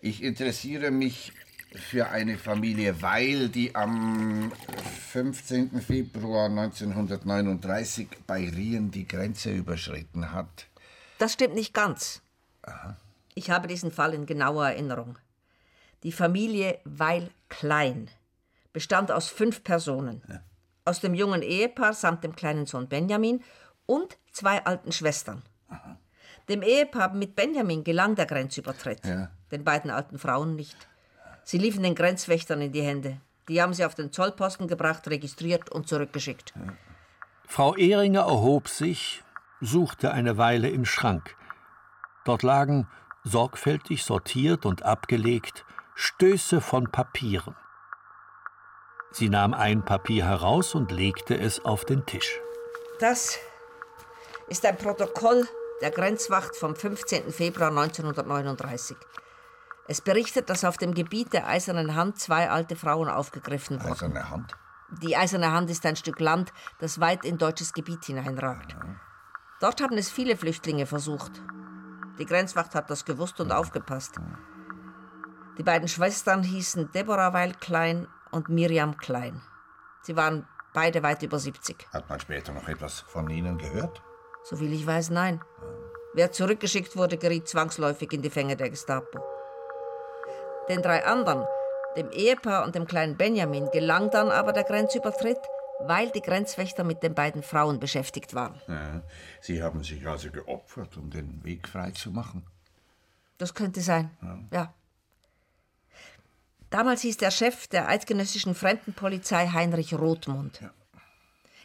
Ich 0.00 0.22
interessiere 0.22 0.90
mich 0.90 1.32
für 1.74 2.08
eine 2.08 2.38
Familie 2.38 3.00
Weil, 3.02 3.48
die 3.48 3.74
am 3.74 4.52
15. 5.10 5.80
Februar 5.80 6.46
1939 6.46 8.08
bei 8.26 8.48
Rien 8.48 8.90
die 8.90 9.08
Grenze 9.08 9.50
überschritten 9.52 10.32
hat. 10.32 10.66
Das 11.18 11.32
stimmt 11.32 11.54
nicht 11.54 11.74
ganz. 11.74 12.22
Ich 13.34 13.50
habe 13.50 13.68
diesen 13.68 13.90
Fall 13.90 14.14
in 14.14 14.26
genauer 14.26 14.68
Erinnerung. 14.68 15.18
Die 16.02 16.12
Familie 16.12 16.78
Weil 16.84 17.30
Klein 17.48 18.10
bestand 18.72 19.10
aus 19.10 19.28
fünf 19.28 19.64
Personen. 19.64 20.22
Aus 20.84 21.00
dem 21.00 21.14
jungen 21.14 21.42
Ehepaar 21.42 21.94
samt 21.94 22.24
dem 22.24 22.36
kleinen 22.36 22.66
Sohn 22.66 22.88
Benjamin 22.88 23.42
und 23.86 24.18
zwei 24.32 24.64
alten 24.64 24.92
Schwestern. 24.92 25.42
Dem 26.48 26.62
Ehepaar 26.62 27.14
mit 27.14 27.34
Benjamin 27.34 27.84
gelang 27.84 28.14
der 28.16 28.26
Grenzübertritt, 28.26 29.04
Ja. 29.06 29.30
den 29.50 29.64
beiden 29.64 29.90
alten 29.90 30.18
Frauen 30.18 30.56
nicht. 30.56 30.76
Sie 31.42 31.58
liefen 31.58 31.82
den 31.82 31.94
Grenzwächtern 31.94 32.60
in 32.60 32.72
die 32.72 32.82
Hände. 32.82 33.20
Die 33.48 33.60
haben 33.62 33.72
sie 33.74 33.84
auf 33.84 33.94
den 33.94 34.12
Zollposten 34.12 34.68
gebracht, 34.68 35.06
registriert 35.08 35.70
und 35.70 35.88
zurückgeschickt. 35.88 36.52
Frau 37.46 37.74
Ehringer 37.76 38.20
erhob 38.22 38.68
sich, 38.68 39.22
suchte 39.60 40.12
eine 40.12 40.36
Weile 40.38 40.68
im 40.68 40.84
Schrank. 40.84 41.34
Dort 42.24 42.42
lagen, 42.42 42.88
sorgfältig 43.22 44.02
sortiert 44.04 44.64
und 44.66 44.82
abgelegt, 44.82 45.64
Stöße 45.94 46.60
von 46.60 46.90
Papieren. 46.90 47.54
Sie 49.14 49.28
nahm 49.28 49.54
ein 49.54 49.84
Papier 49.84 50.26
heraus 50.26 50.74
und 50.74 50.90
legte 50.90 51.38
es 51.38 51.64
auf 51.64 51.84
den 51.84 52.04
Tisch. 52.04 52.40
Das 52.98 53.38
ist 54.48 54.66
ein 54.66 54.76
Protokoll 54.76 55.46
der 55.80 55.92
Grenzwacht 55.92 56.56
vom 56.56 56.74
15. 56.74 57.30
Februar 57.30 57.68
1939. 57.68 58.96
Es 59.86 60.00
berichtet, 60.00 60.50
dass 60.50 60.64
auf 60.64 60.78
dem 60.78 60.94
Gebiet 60.94 61.32
der 61.32 61.46
Eisernen 61.46 61.94
Hand 61.94 62.18
zwei 62.18 62.50
alte 62.50 62.74
Frauen 62.74 63.08
aufgegriffen 63.08 63.80
wurden. 63.80 63.92
Eiserne 63.92 64.30
Hand? 64.30 64.56
Die 65.00 65.16
Eiserne 65.16 65.52
Hand 65.52 65.70
ist 65.70 65.86
ein 65.86 65.94
Stück 65.94 66.18
Land, 66.18 66.52
das 66.80 66.98
weit 66.98 67.24
in 67.24 67.38
deutsches 67.38 67.72
Gebiet 67.72 68.04
hineinragt. 68.04 68.74
Dort 69.60 69.80
haben 69.80 69.96
es 69.96 70.10
viele 70.10 70.36
Flüchtlinge 70.36 70.86
versucht. 70.86 71.40
Die 72.18 72.26
Grenzwacht 72.26 72.74
hat 72.74 72.90
das 72.90 73.04
gewusst 73.04 73.38
und 73.40 73.52
aufgepasst. 73.52 74.16
Die 75.56 75.62
beiden 75.62 75.86
Schwestern 75.86 76.42
hießen 76.42 76.90
Deborah 76.90 77.32
Weil 77.32 77.52
Klein 77.52 78.08
und 78.34 78.48
Miriam 78.48 78.96
Klein. 78.96 79.40
Sie 80.02 80.16
waren 80.16 80.46
beide 80.74 81.02
weit 81.02 81.22
über 81.22 81.38
70. 81.38 81.86
Hat 81.92 82.08
man 82.08 82.20
später 82.20 82.52
noch 82.52 82.68
etwas 82.68 83.00
von 83.00 83.30
Ihnen 83.30 83.56
gehört? 83.58 84.02
Soviel 84.42 84.72
ich 84.72 84.86
weiß, 84.86 85.10
nein. 85.10 85.40
Wer 86.12 86.32
zurückgeschickt 86.32 86.96
wurde, 86.96 87.16
geriet 87.16 87.48
zwangsläufig 87.48 88.12
in 88.12 88.22
die 88.22 88.30
Fänge 88.30 88.56
der 88.56 88.70
Gestapo. 88.70 89.20
Den 90.68 90.82
drei 90.82 91.04
anderen, 91.04 91.46
dem 91.96 92.10
Ehepaar 92.10 92.64
und 92.64 92.74
dem 92.74 92.86
kleinen 92.86 93.16
Benjamin, 93.16 93.70
gelang 93.72 94.10
dann 94.10 94.30
aber 94.30 94.52
der 94.52 94.64
Grenzübertritt, 94.64 95.38
weil 95.80 96.10
die 96.10 96.20
Grenzwächter 96.20 96.84
mit 96.84 97.02
den 97.02 97.14
beiden 97.14 97.42
Frauen 97.42 97.80
beschäftigt 97.80 98.34
waren. 98.34 98.60
Ja, 98.68 99.02
Sie 99.40 99.62
haben 99.62 99.82
sich 99.82 100.06
also 100.06 100.30
geopfert, 100.30 100.96
um 100.96 101.10
den 101.10 101.42
Weg 101.44 101.68
frei 101.68 101.90
zu 101.90 102.10
machen. 102.10 102.46
Das 103.38 103.54
könnte 103.54 103.80
sein, 103.80 104.10
ja. 104.52 104.72
Damals 106.74 107.02
hieß 107.02 107.18
der 107.18 107.30
Chef 107.30 107.68
der 107.68 107.86
eidgenössischen 107.86 108.56
Fremdenpolizei 108.56 109.46
Heinrich 109.46 109.94
Rothmund. 109.94 110.58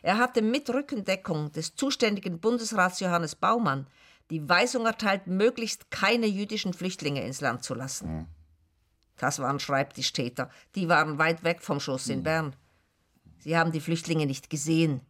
Er 0.03 0.20
hatte 0.20 0.43
mit 0.43 0.70
Rückendeckung 0.70 1.51
des 1.51 1.74
zuständigen 1.74 2.39
Bundesrats 2.39 2.99
Johannes 2.99 3.34
Baumann 3.36 3.88
die 4.30 4.47
Weisung 4.47 4.86
erteilt, 4.86 5.26
möglichst 5.26 5.89
keine 5.89 6.28
jüdischen 6.28 6.74
Flüchtlinge 6.74 7.26
ins 7.26 7.41
Land 7.41 7.64
zu 7.64 7.74
lassen. 7.74 8.28
Das 9.18 9.39
waren 9.39 9.60
Schreibtischtäter. 9.60 10.51
Die 10.76 10.89
waren 10.89 11.18
weit 11.18 11.43
weg 11.43 11.64
vom 11.64 11.80
Schuss 11.80 12.07
in 12.07 12.22
Bern. 12.22 12.55
Sie 13.39 13.57
haben 13.57 13.72
die 13.72 13.82
Flüchtlinge 13.82 14.28
nicht 14.28 14.51
gesehen. 14.51 15.01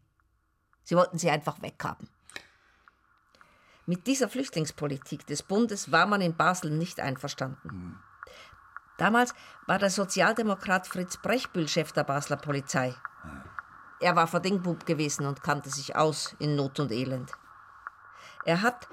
Sie 0.85 0.95
wollten 0.95 1.17
sie 1.17 1.29
einfach 1.29 1.61
weghaben. 1.61 2.07
Mit 3.85 4.07
dieser 4.07 4.29
Flüchtlingspolitik 4.29 5.27
des 5.27 5.43
Bundes 5.43 5.91
war 5.91 6.05
man 6.05 6.21
in 6.21 6.37
Basel 6.37 6.71
nicht 6.71 7.01
einverstanden. 7.01 7.99
Damals 8.99 9.33
war 9.65 9.79
der 9.79 9.89
Sozialdemokrat 9.89 10.85
Fritz 10.85 11.17
Brechbühl 11.17 11.69
Chef 11.69 11.93
der 11.93 12.03
Basler 12.03 12.35
Polizei. 12.35 12.93
Er 14.01 14.15
war 14.17 14.27
Verdingbub 14.27 14.85
gewesen 14.85 15.25
und 15.25 15.41
kannte 15.41 15.69
sich 15.69 15.95
aus 15.95 16.35
in 16.37 16.57
Not 16.57 16.81
und 16.81 16.91
Elend. 16.91 17.31
Er 18.43 18.61
hat, 18.61 18.89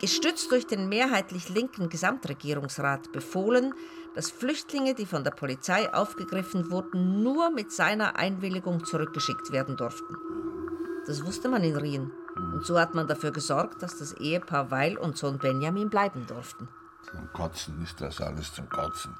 gestützt 0.00 0.52
durch 0.52 0.66
den 0.66 0.90
mehrheitlich 0.90 1.48
linken 1.48 1.88
Gesamtregierungsrat, 1.88 3.10
befohlen, 3.10 3.74
dass 4.14 4.30
Flüchtlinge, 4.30 4.94
die 4.94 5.06
von 5.06 5.24
der 5.24 5.30
Polizei 5.30 5.92
aufgegriffen 5.94 6.70
wurden, 6.70 7.22
nur 7.22 7.50
mit 7.50 7.72
seiner 7.72 8.16
Einwilligung 8.16 8.84
zurückgeschickt 8.84 9.50
werden 9.50 9.78
durften. 9.78 10.14
Das 11.06 11.24
wusste 11.24 11.48
man 11.48 11.64
in 11.64 11.76
Rien. 11.76 12.12
Und 12.36 12.66
so 12.66 12.78
hat 12.78 12.94
man 12.94 13.06
dafür 13.06 13.30
gesorgt, 13.30 13.82
dass 13.82 13.98
das 13.98 14.12
Ehepaar 14.12 14.70
Weil 14.70 14.98
und 14.98 15.16
Sohn 15.16 15.38
Benjamin 15.38 15.88
bleiben 15.88 16.26
durften. 16.26 16.68
Zum 17.10 17.32
Kotzen 17.32 17.82
ist 17.82 18.00
das 18.00 18.20
alles 18.20 18.52
zum 18.52 18.68
Kotzen. 18.68 19.16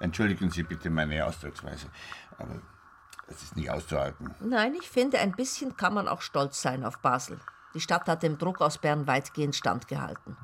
Entschuldigen 0.00 0.50
Sie 0.50 0.62
bitte 0.62 0.90
meine 0.90 1.24
Ausdrucksweise, 1.24 1.88
aber 2.38 2.60
es 3.26 3.42
ist 3.42 3.56
nicht 3.56 3.70
auszuhalten. 3.70 4.34
Nein, 4.40 4.74
ich 4.74 4.88
finde, 4.88 5.18
ein 5.18 5.32
bisschen 5.32 5.76
kann 5.76 5.94
man 5.94 6.08
auch 6.08 6.22
stolz 6.22 6.62
sein 6.62 6.84
auf 6.84 6.98
Basel. 7.00 7.38
Die 7.74 7.80
Stadt 7.80 8.06
hat 8.08 8.22
dem 8.22 8.38
Druck 8.38 8.60
aus 8.60 8.78
Bern 8.78 9.06
weitgehend 9.06 9.54
standgehalten. 9.54 10.36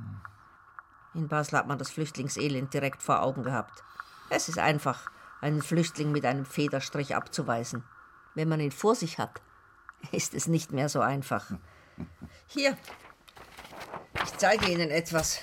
In 1.14 1.28
Basel 1.28 1.58
hat 1.58 1.66
man 1.66 1.78
das 1.78 1.90
Flüchtlingselend 1.90 2.74
direkt 2.74 3.02
vor 3.02 3.22
Augen 3.22 3.44
gehabt. 3.44 3.82
Es 4.28 4.48
ist 4.48 4.58
einfach, 4.58 5.10
einen 5.40 5.62
Flüchtling 5.62 6.12
mit 6.12 6.24
einem 6.24 6.44
Federstrich 6.44 7.14
abzuweisen. 7.14 7.84
Wenn 8.34 8.48
man 8.48 8.60
ihn 8.60 8.72
vor 8.72 8.94
sich 8.94 9.18
hat, 9.18 9.40
ist 10.12 10.34
es 10.34 10.48
nicht 10.48 10.72
mehr 10.72 10.88
so 10.88 11.00
einfach. 11.00 11.50
Hier, 12.46 12.76
ich 14.22 14.36
zeige 14.36 14.70
Ihnen 14.70 14.90
etwas. 14.90 15.40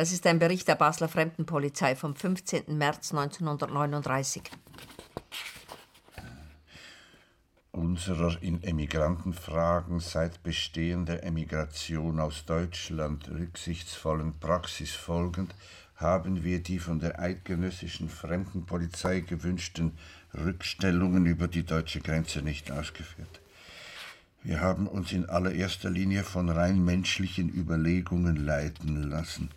Das 0.00 0.12
ist 0.12 0.26
ein 0.26 0.38
Bericht 0.38 0.66
der 0.66 0.76
Basler 0.76 1.08
Fremdenpolizei 1.08 1.94
vom 1.94 2.16
15. 2.16 2.78
März 2.78 3.12
1939. 3.12 4.44
Unserer 7.70 8.42
in 8.42 8.62
Emigrantenfragen 8.62 10.00
seit 10.00 10.42
Bestehen 10.42 11.04
der 11.04 11.22
Emigration 11.22 12.18
aus 12.18 12.46
Deutschland 12.46 13.28
rücksichtsvollen 13.28 14.38
Praxis 14.40 14.92
folgend 14.92 15.54
haben 15.96 16.44
wir 16.44 16.62
die 16.62 16.78
von 16.78 16.98
der 16.98 17.20
eidgenössischen 17.20 18.08
Fremdenpolizei 18.08 19.20
gewünschten 19.20 19.98
Rückstellungen 20.32 21.26
über 21.26 21.46
die 21.46 21.64
deutsche 21.64 22.00
Grenze 22.00 22.40
nicht 22.40 22.72
ausgeführt. 22.72 23.42
Wir 24.42 24.62
haben 24.62 24.86
uns 24.86 25.12
in 25.12 25.28
allererster 25.28 25.90
Linie 25.90 26.24
von 26.24 26.48
rein 26.48 26.82
menschlichen 26.82 27.50
Überlegungen 27.50 28.36
leiten 28.36 29.10
lassen. 29.10 29.50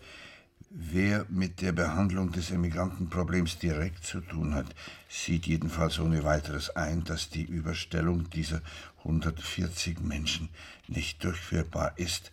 Wer 0.75 1.27
mit 1.29 1.61
der 1.61 1.71
Behandlung 1.71 2.31
des 2.31 2.49
Emigrantenproblems 2.49 3.59
direkt 3.59 4.03
zu 4.03 4.21
tun 4.21 4.55
hat, 4.55 4.65
sieht 5.07 5.45
jedenfalls 5.45 5.99
ohne 5.99 6.23
weiteres 6.23 6.71
ein, 6.71 7.03
dass 7.03 7.29
die 7.29 7.43
Überstellung 7.43 8.27
dieser 8.31 8.59
140 9.03 9.99
Menschen 9.99 10.49
nicht 10.87 11.23
durchführbar 11.23 11.93
ist. 11.97 12.31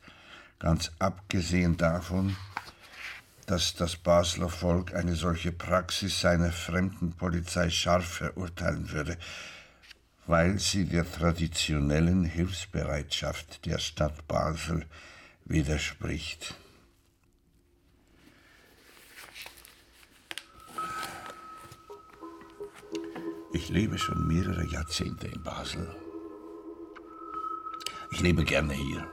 Ganz 0.58 0.90
abgesehen 0.98 1.76
davon, 1.76 2.34
dass 3.44 3.74
das 3.74 3.96
Basler 3.96 4.48
Volk 4.48 4.94
eine 4.94 5.16
solche 5.16 5.52
Praxis 5.52 6.22
seiner 6.22 6.50
Fremdenpolizei 6.50 7.68
scharf 7.68 8.06
verurteilen 8.06 8.90
würde, 8.90 9.18
weil 10.26 10.58
sie 10.58 10.86
der 10.86 11.04
traditionellen 11.04 12.24
Hilfsbereitschaft 12.24 13.66
der 13.66 13.78
Stadt 13.78 14.26
Basel 14.26 14.86
widerspricht. 15.44 16.54
Ich 23.52 23.68
lebe 23.68 23.98
schon 23.98 24.28
mehrere 24.28 24.64
Jahrzehnte 24.64 25.26
in 25.26 25.42
Basel. 25.42 25.92
Ich 28.12 28.20
lebe 28.20 28.44
gerne 28.44 28.74
hier. 28.74 29.04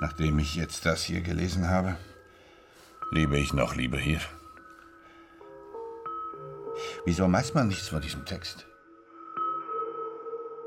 Nachdem 0.00 0.38
ich 0.38 0.54
jetzt 0.54 0.84
das 0.84 1.02
hier 1.02 1.22
gelesen 1.22 1.70
habe, 1.70 1.96
lebe 3.10 3.38
ich 3.38 3.54
noch 3.54 3.74
lieber 3.74 3.96
hier. 3.96 4.20
Wieso 7.06 7.30
weiß 7.32 7.54
man 7.54 7.68
nichts 7.68 7.88
von 7.88 8.02
diesem 8.02 8.26
Text? 8.26 8.66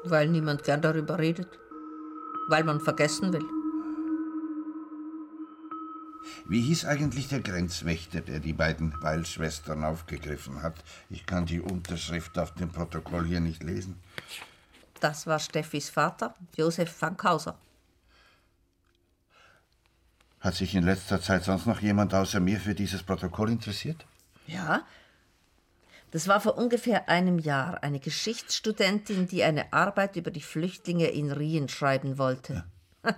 Weil 0.03 0.27
niemand 0.27 0.63
gern 0.63 0.81
darüber 0.81 1.19
redet. 1.19 1.59
Weil 2.47 2.63
man 2.63 2.79
vergessen 2.79 3.31
will. 3.31 3.60
Wie 6.47 6.61
hieß 6.61 6.85
eigentlich 6.85 7.27
der 7.27 7.41
Grenzwächter, 7.41 8.21
der 8.21 8.39
die 8.39 8.53
beiden 8.53 8.93
Weilschwestern 9.01 9.83
aufgegriffen 9.83 10.61
hat? 10.61 10.75
Ich 11.09 11.25
kann 11.25 11.45
die 11.45 11.61
Unterschrift 11.61 12.37
auf 12.37 12.53
dem 12.55 12.69
Protokoll 12.69 13.25
hier 13.25 13.39
nicht 13.39 13.63
lesen. 13.63 14.01
Das 14.99 15.25
war 15.27 15.39
Steffis 15.39 15.89
Vater, 15.89 16.35
Josef 16.55 16.91
Fankhauser. 16.91 17.57
Hat 20.39 20.55
sich 20.55 20.73
in 20.75 20.83
letzter 20.83 21.21
Zeit 21.21 21.43
sonst 21.43 21.67
noch 21.67 21.81
jemand 21.81 22.13
außer 22.13 22.39
mir 22.39 22.59
für 22.59 22.73
dieses 22.73 23.03
Protokoll 23.03 23.51
interessiert? 23.51 24.05
Ja. 24.47 24.85
Das 26.11 26.27
war 26.27 26.41
vor 26.41 26.57
ungefähr 26.57 27.07
einem 27.09 27.39
Jahr 27.39 27.83
eine 27.83 27.99
Geschichtsstudentin, 27.99 29.27
die 29.27 29.43
eine 29.43 29.71
Arbeit 29.71 30.15
über 30.15 30.31
die 30.31 30.41
Flüchtlinge 30.41 31.07
in 31.07 31.31
Rien 31.31 31.69
schreiben 31.69 32.17
wollte. 32.17 32.65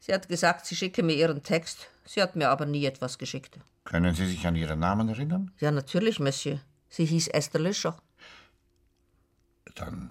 Sie 0.00 0.12
hat 0.12 0.28
gesagt, 0.28 0.66
sie 0.66 0.76
schicke 0.76 1.02
mir 1.02 1.14
ihren 1.14 1.42
Text. 1.42 1.88
Sie 2.04 2.22
hat 2.22 2.36
mir 2.36 2.48
aber 2.48 2.66
nie 2.66 2.84
etwas 2.86 3.18
geschickt. 3.18 3.58
Können 3.84 4.14
Sie 4.14 4.26
sich 4.26 4.46
an 4.46 4.54
Ihren 4.54 4.80
Namen 4.80 5.08
erinnern? 5.08 5.50
Ja, 5.60 5.70
natürlich, 5.70 6.20
Monsieur. 6.20 6.60
Sie 6.88 7.04
hieß 7.04 7.28
Esther 7.28 7.60
Löscher. 7.60 7.96
Dann, 9.74 10.10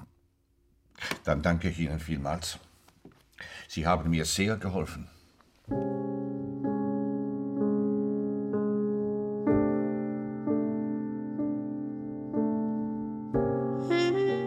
dann 1.23 1.41
danke 1.41 1.69
ich 1.69 1.79
Ihnen 1.79 1.99
vielmals. 1.99 2.59
Sie 3.67 3.85
haben 3.85 4.09
mir 4.09 4.25
sehr 4.25 4.57
geholfen. 4.57 5.09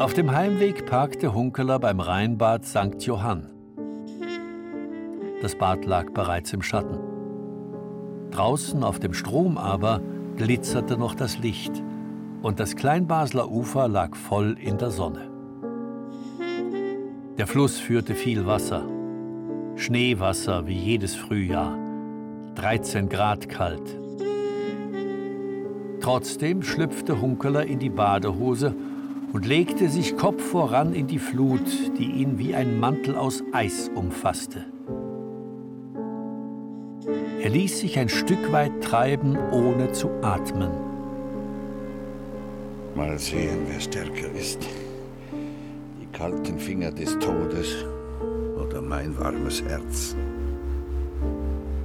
Auf 0.00 0.14
dem 0.14 0.32
Heimweg 0.32 0.86
parkte 0.86 1.34
Hunkeler 1.34 1.78
beim 1.78 2.00
Rheinbad 2.00 2.64
St. 2.64 3.02
Johann. 3.02 3.59
Das 5.40 5.54
Bad 5.54 5.86
lag 5.86 6.10
bereits 6.12 6.52
im 6.52 6.62
Schatten. 6.62 6.98
Draußen 8.30 8.84
auf 8.84 8.98
dem 8.98 9.14
Strom 9.14 9.56
aber 9.56 10.02
glitzerte 10.36 10.98
noch 10.98 11.14
das 11.14 11.38
Licht 11.38 11.82
und 12.42 12.60
das 12.60 12.76
Kleinbasler 12.76 13.50
Ufer 13.50 13.88
lag 13.88 14.14
voll 14.14 14.56
in 14.60 14.78
der 14.78 14.90
Sonne. 14.90 15.30
Der 17.38 17.46
Fluss 17.46 17.78
führte 17.78 18.14
viel 18.14 18.46
Wasser. 18.46 18.84
Schneewasser 19.76 20.66
wie 20.66 20.76
jedes 20.76 21.14
Frühjahr. 21.14 21.78
13 22.56 23.08
Grad 23.08 23.48
kalt. 23.48 23.98
Trotzdem 26.00 26.62
schlüpfte 26.62 27.20
Hunkeler 27.20 27.64
in 27.64 27.78
die 27.78 27.88
Badehose 27.88 28.74
und 29.32 29.46
legte 29.46 29.88
sich 29.88 30.16
Kopf 30.16 30.42
voran 30.42 30.92
in 30.92 31.06
die 31.06 31.18
Flut, 31.18 31.66
die 31.98 32.10
ihn 32.10 32.38
wie 32.38 32.54
ein 32.54 32.78
Mantel 32.78 33.16
aus 33.16 33.42
Eis 33.52 33.90
umfasste. 33.94 34.64
Er 37.50 37.56
ließ 37.56 37.80
sich 37.80 37.98
ein 37.98 38.08
Stück 38.08 38.52
weit 38.52 38.80
treiben, 38.80 39.36
ohne 39.50 39.90
zu 39.90 40.08
atmen. 40.22 40.70
Mal 42.94 43.18
sehen, 43.18 43.66
wer 43.66 43.80
stärker 43.80 44.30
ist. 44.38 44.60
Die 46.00 46.06
kalten 46.16 46.60
Finger 46.60 46.92
des 46.92 47.18
Todes 47.18 47.84
oder 48.56 48.80
mein 48.80 49.18
warmes 49.18 49.64
Herz. 49.64 50.14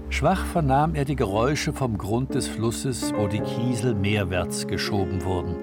Schwach 0.10 0.46
vernahm 0.46 0.94
er 0.94 1.04
die 1.04 1.16
Geräusche 1.16 1.74
vom 1.74 1.98
Grund 1.98 2.36
des 2.36 2.48
Flusses, 2.48 3.12
wo 3.18 3.26
die 3.26 3.42
Kiesel 3.42 3.96
meerwärts 3.96 4.68
geschoben 4.68 5.26
wurden. 5.26 5.56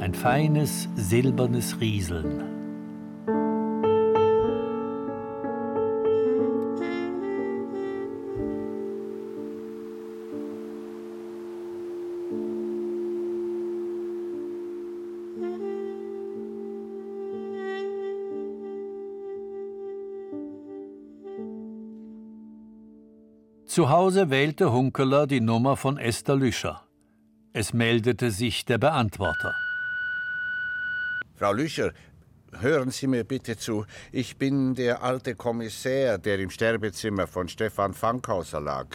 Ein 0.00 0.12
feines, 0.12 0.88
silbernes 0.96 1.80
Rieseln. 1.80 2.55
Zu 23.76 23.90
Hause 23.90 24.30
wählte 24.30 24.72
Hunkeler 24.72 25.26
die 25.26 25.42
Nummer 25.42 25.76
von 25.76 25.98
Esther 25.98 26.34
Lüscher. 26.34 26.80
Es 27.52 27.74
meldete 27.74 28.30
sich 28.30 28.64
der 28.64 28.78
Beantworter. 28.78 29.54
Frau 31.34 31.52
Lüscher, 31.52 31.92
hören 32.58 32.90
Sie 32.90 33.06
mir 33.06 33.24
bitte 33.24 33.58
zu. 33.58 33.84
Ich 34.12 34.38
bin 34.38 34.74
der 34.74 35.02
alte 35.02 35.34
Kommissär, 35.34 36.16
der 36.16 36.38
im 36.38 36.48
Sterbezimmer 36.48 37.26
von 37.26 37.48
Stefan 37.48 37.92
Fankhauser 37.92 38.62
lag. 38.62 38.86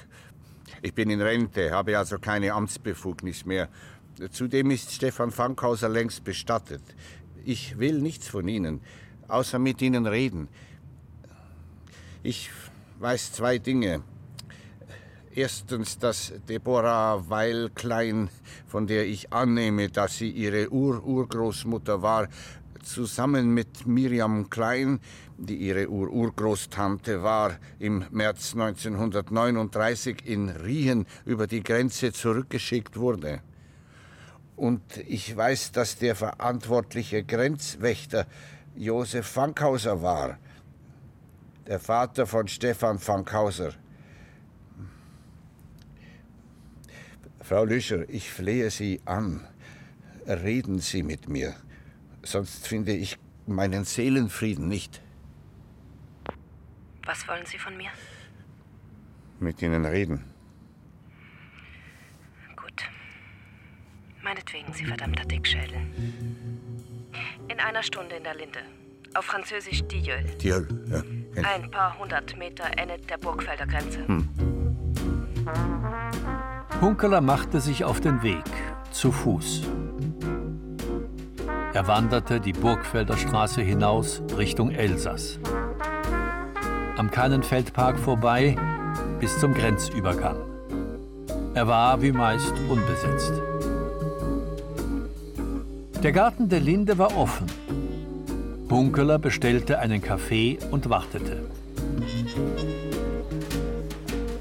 Ich 0.81 0.95
bin 0.95 1.11
in 1.11 1.21
Rente, 1.21 1.69
habe 1.69 1.95
also 1.95 2.17
keine 2.17 2.51
Amtsbefugnis 2.51 3.45
mehr. 3.45 3.69
Zudem 4.31 4.71
ist 4.71 4.91
Stefan 4.91 5.29
Fankhauser 5.29 5.89
längst 5.89 6.23
bestattet. 6.23 6.81
Ich 7.45 7.77
will 7.77 8.01
nichts 8.01 8.27
von 8.27 8.47
Ihnen, 8.47 8.81
außer 9.27 9.59
mit 9.59 9.79
Ihnen 9.83 10.07
reden. 10.07 10.47
Ich 12.23 12.49
weiß 12.97 13.33
zwei 13.33 13.59
Dinge. 13.59 14.01
Erstens, 15.33 15.97
dass 15.97 16.33
Deborah 16.49 17.23
Weil 17.29 17.69
Klein, 17.69 18.29
von 18.67 18.85
der 18.85 19.05
ich 19.05 19.31
annehme, 19.31 19.87
dass 19.87 20.17
sie 20.17 20.29
ihre 20.29 20.69
Ur-Urgroßmutter 20.69 22.01
war, 22.01 22.27
zusammen 22.83 23.53
mit 23.53 23.87
Miriam 23.87 24.49
Klein, 24.49 24.99
die 25.37 25.55
ihre 25.55 25.89
Ur-Urgroßtante 25.89 27.23
war, 27.23 27.57
im 27.79 28.03
März 28.11 28.53
1939 28.53 30.25
in 30.25 30.49
Rien 30.49 31.05
über 31.23 31.47
die 31.47 31.63
Grenze 31.63 32.11
zurückgeschickt 32.11 32.97
wurde. 32.97 33.39
Und 34.57 34.97
ich 35.07 35.35
weiß, 35.35 35.71
dass 35.71 35.97
der 35.97 36.15
verantwortliche 36.15 37.23
Grenzwächter 37.23 38.27
Josef 38.75 39.27
Fankhauser 39.27 40.01
war, 40.01 40.37
der 41.67 41.79
Vater 41.79 42.27
von 42.27 42.49
Stefan 42.49 42.99
Fankhauser. 42.99 43.73
Frau 47.51 47.65
Lüscher, 47.65 48.07
ich 48.07 48.31
flehe 48.31 48.69
Sie 48.69 49.01
an. 49.03 49.45
Reden 50.25 50.79
Sie 50.79 51.03
mit 51.03 51.27
mir, 51.27 51.53
sonst 52.23 52.65
finde 52.65 52.93
ich 52.93 53.17
meinen 53.45 53.83
Seelenfrieden 53.83 54.69
nicht. 54.69 55.01
Was 57.05 57.27
wollen 57.27 57.45
Sie 57.45 57.57
von 57.57 57.75
mir? 57.75 57.89
Mit 59.41 59.61
Ihnen 59.61 59.83
reden. 59.83 60.23
Gut. 62.55 62.83
Meinetwegen, 64.23 64.71
Sie 64.71 64.85
verdammter 64.85 65.25
Dickschädel. 65.25 65.81
In 67.49 67.59
einer 67.59 67.83
Stunde 67.83 68.15
in 68.15 68.23
der 68.23 68.35
Linde. 68.35 68.59
Auf 69.13 69.25
Französisch 69.25 69.83
Dieul. 69.89 70.23
Tilleul, 70.37 70.69
ja. 71.35 71.43
Ein 71.43 71.69
paar 71.69 71.99
hundert 71.99 72.37
Meter 72.37 72.71
endet 72.77 73.09
der 73.09 73.17
Burgfelder 73.17 73.67
Grenze. 73.67 74.07
Hm. 74.07 74.29
Hunkeler 76.81 77.21
machte 77.21 77.61
sich 77.61 77.83
auf 77.83 78.01
den 78.01 78.23
Weg, 78.23 78.43
zu 78.89 79.11
Fuß. 79.11 79.61
Er 81.75 81.85
wanderte 81.85 82.39
die 82.39 82.53
Burgfelder 82.53 83.17
Straße 83.17 83.61
hinaus 83.61 84.23
Richtung 84.35 84.71
Elsass. 84.71 85.37
Am 86.97 87.11
Kannenfeldpark 87.11 87.99
vorbei 87.99 88.57
bis 89.19 89.39
zum 89.39 89.53
Grenzübergang. 89.53 90.37
Er 91.53 91.67
war 91.67 92.01
wie 92.01 92.11
meist 92.11 92.53
unbesetzt. 92.67 93.33
Der 96.01 96.11
Garten 96.11 96.49
der 96.49 96.61
Linde 96.61 96.97
war 96.97 97.15
offen. 97.15 97.45
Bunkeler 98.67 99.19
bestellte 99.19 99.77
einen 99.77 100.01
Kaffee 100.01 100.57
und 100.71 100.89
wartete. 100.89 101.43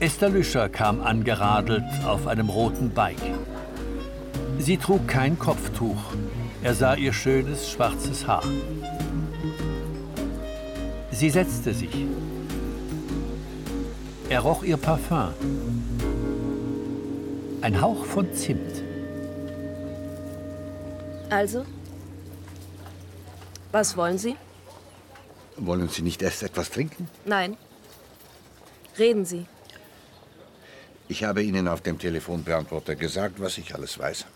Esther 0.01 0.31
Lüscher 0.31 0.71
kam 0.71 1.03
angeradelt 1.03 1.85
auf 2.07 2.27
einem 2.27 2.49
roten 2.49 2.89
Bike. 2.89 3.35
Sie 4.59 4.79
trug 4.79 5.07
kein 5.07 5.39
Kopftuch. 5.39 6.03
Er 6.63 6.75
sah 6.75 6.95
ihr 6.95 7.13
schönes 7.13 7.71
schwarzes 7.71 8.27
Haar. 8.27 8.43
Sie 11.11 11.29
setzte 11.29 11.75
sich. 11.75 12.07
Er 14.31 14.41
roch 14.41 14.63
ihr 14.63 14.79
Parfum. 14.79 15.35
Ein 17.61 17.79
Hauch 17.79 18.07
von 18.07 18.33
Zimt. 18.33 18.83
Also? 21.29 21.67
Was 23.71 23.99
wollen 23.99 24.17
Sie? 24.17 24.35
Wollen 25.59 25.91
Sie 25.91 26.01
nicht 26.01 26.23
erst 26.23 26.43
etwas 26.43 26.71
trinken? 26.71 27.07
Nein. 27.27 27.59
Reden 28.99 29.27
Sie. 29.27 29.45
Ich 31.11 31.25
habe 31.25 31.43
Ihnen 31.43 31.67
auf 31.67 31.81
dem 31.81 31.99
Telefonbeantworter 31.99 32.95
gesagt, 32.95 33.41
was 33.41 33.59
ich 33.59 33.75
alles 33.75 33.99
weiß. 33.99 34.27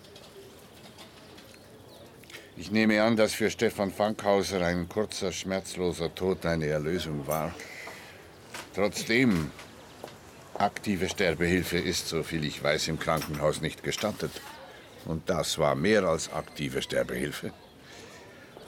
Ich 2.56 2.72
nehme 2.72 3.00
an, 3.00 3.16
dass 3.16 3.32
für 3.32 3.48
Stefan 3.48 3.92
Fankhauser 3.92 4.60
ein 4.60 4.88
kurzer, 4.88 5.30
schmerzloser 5.30 6.12
Tod 6.12 6.44
eine 6.44 6.66
Erlösung 6.66 7.28
war. 7.28 7.54
Trotzdem, 8.74 9.52
aktive 10.58 11.08
Sterbehilfe 11.08 11.78
ist, 11.78 12.08
soviel 12.08 12.44
ich 12.44 12.60
weiß, 12.60 12.88
im 12.88 12.98
Krankenhaus 12.98 13.60
nicht 13.60 13.84
gestattet. 13.84 14.32
Und 15.04 15.30
das 15.30 15.58
war 15.58 15.76
mehr 15.76 16.02
als 16.02 16.32
aktive 16.32 16.82
Sterbehilfe. 16.82 17.52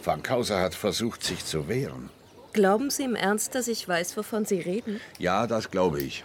Fankhauser 0.01 0.61
hat 0.61 0.77
versucht, 0.77 1.25
sich 1.25 1.45
zu 1.45 1.67
wehren. 1.67 2.11
Glauben 2.53 2.89
Sie 2.91 3.03
im 3.03 3.17
Ernst, 3.17 3.57
dass 3.57 3.67
ich 3.67 3.89
weiß, 3.89 4.17
wovon 4.17 4.45
Sie 4.45 4.61
reden? 4.61 5.01
Ja, 5.19 5.49
das 5.49 5.73
glaube 5.73 6.01
ich. 6.01 6.25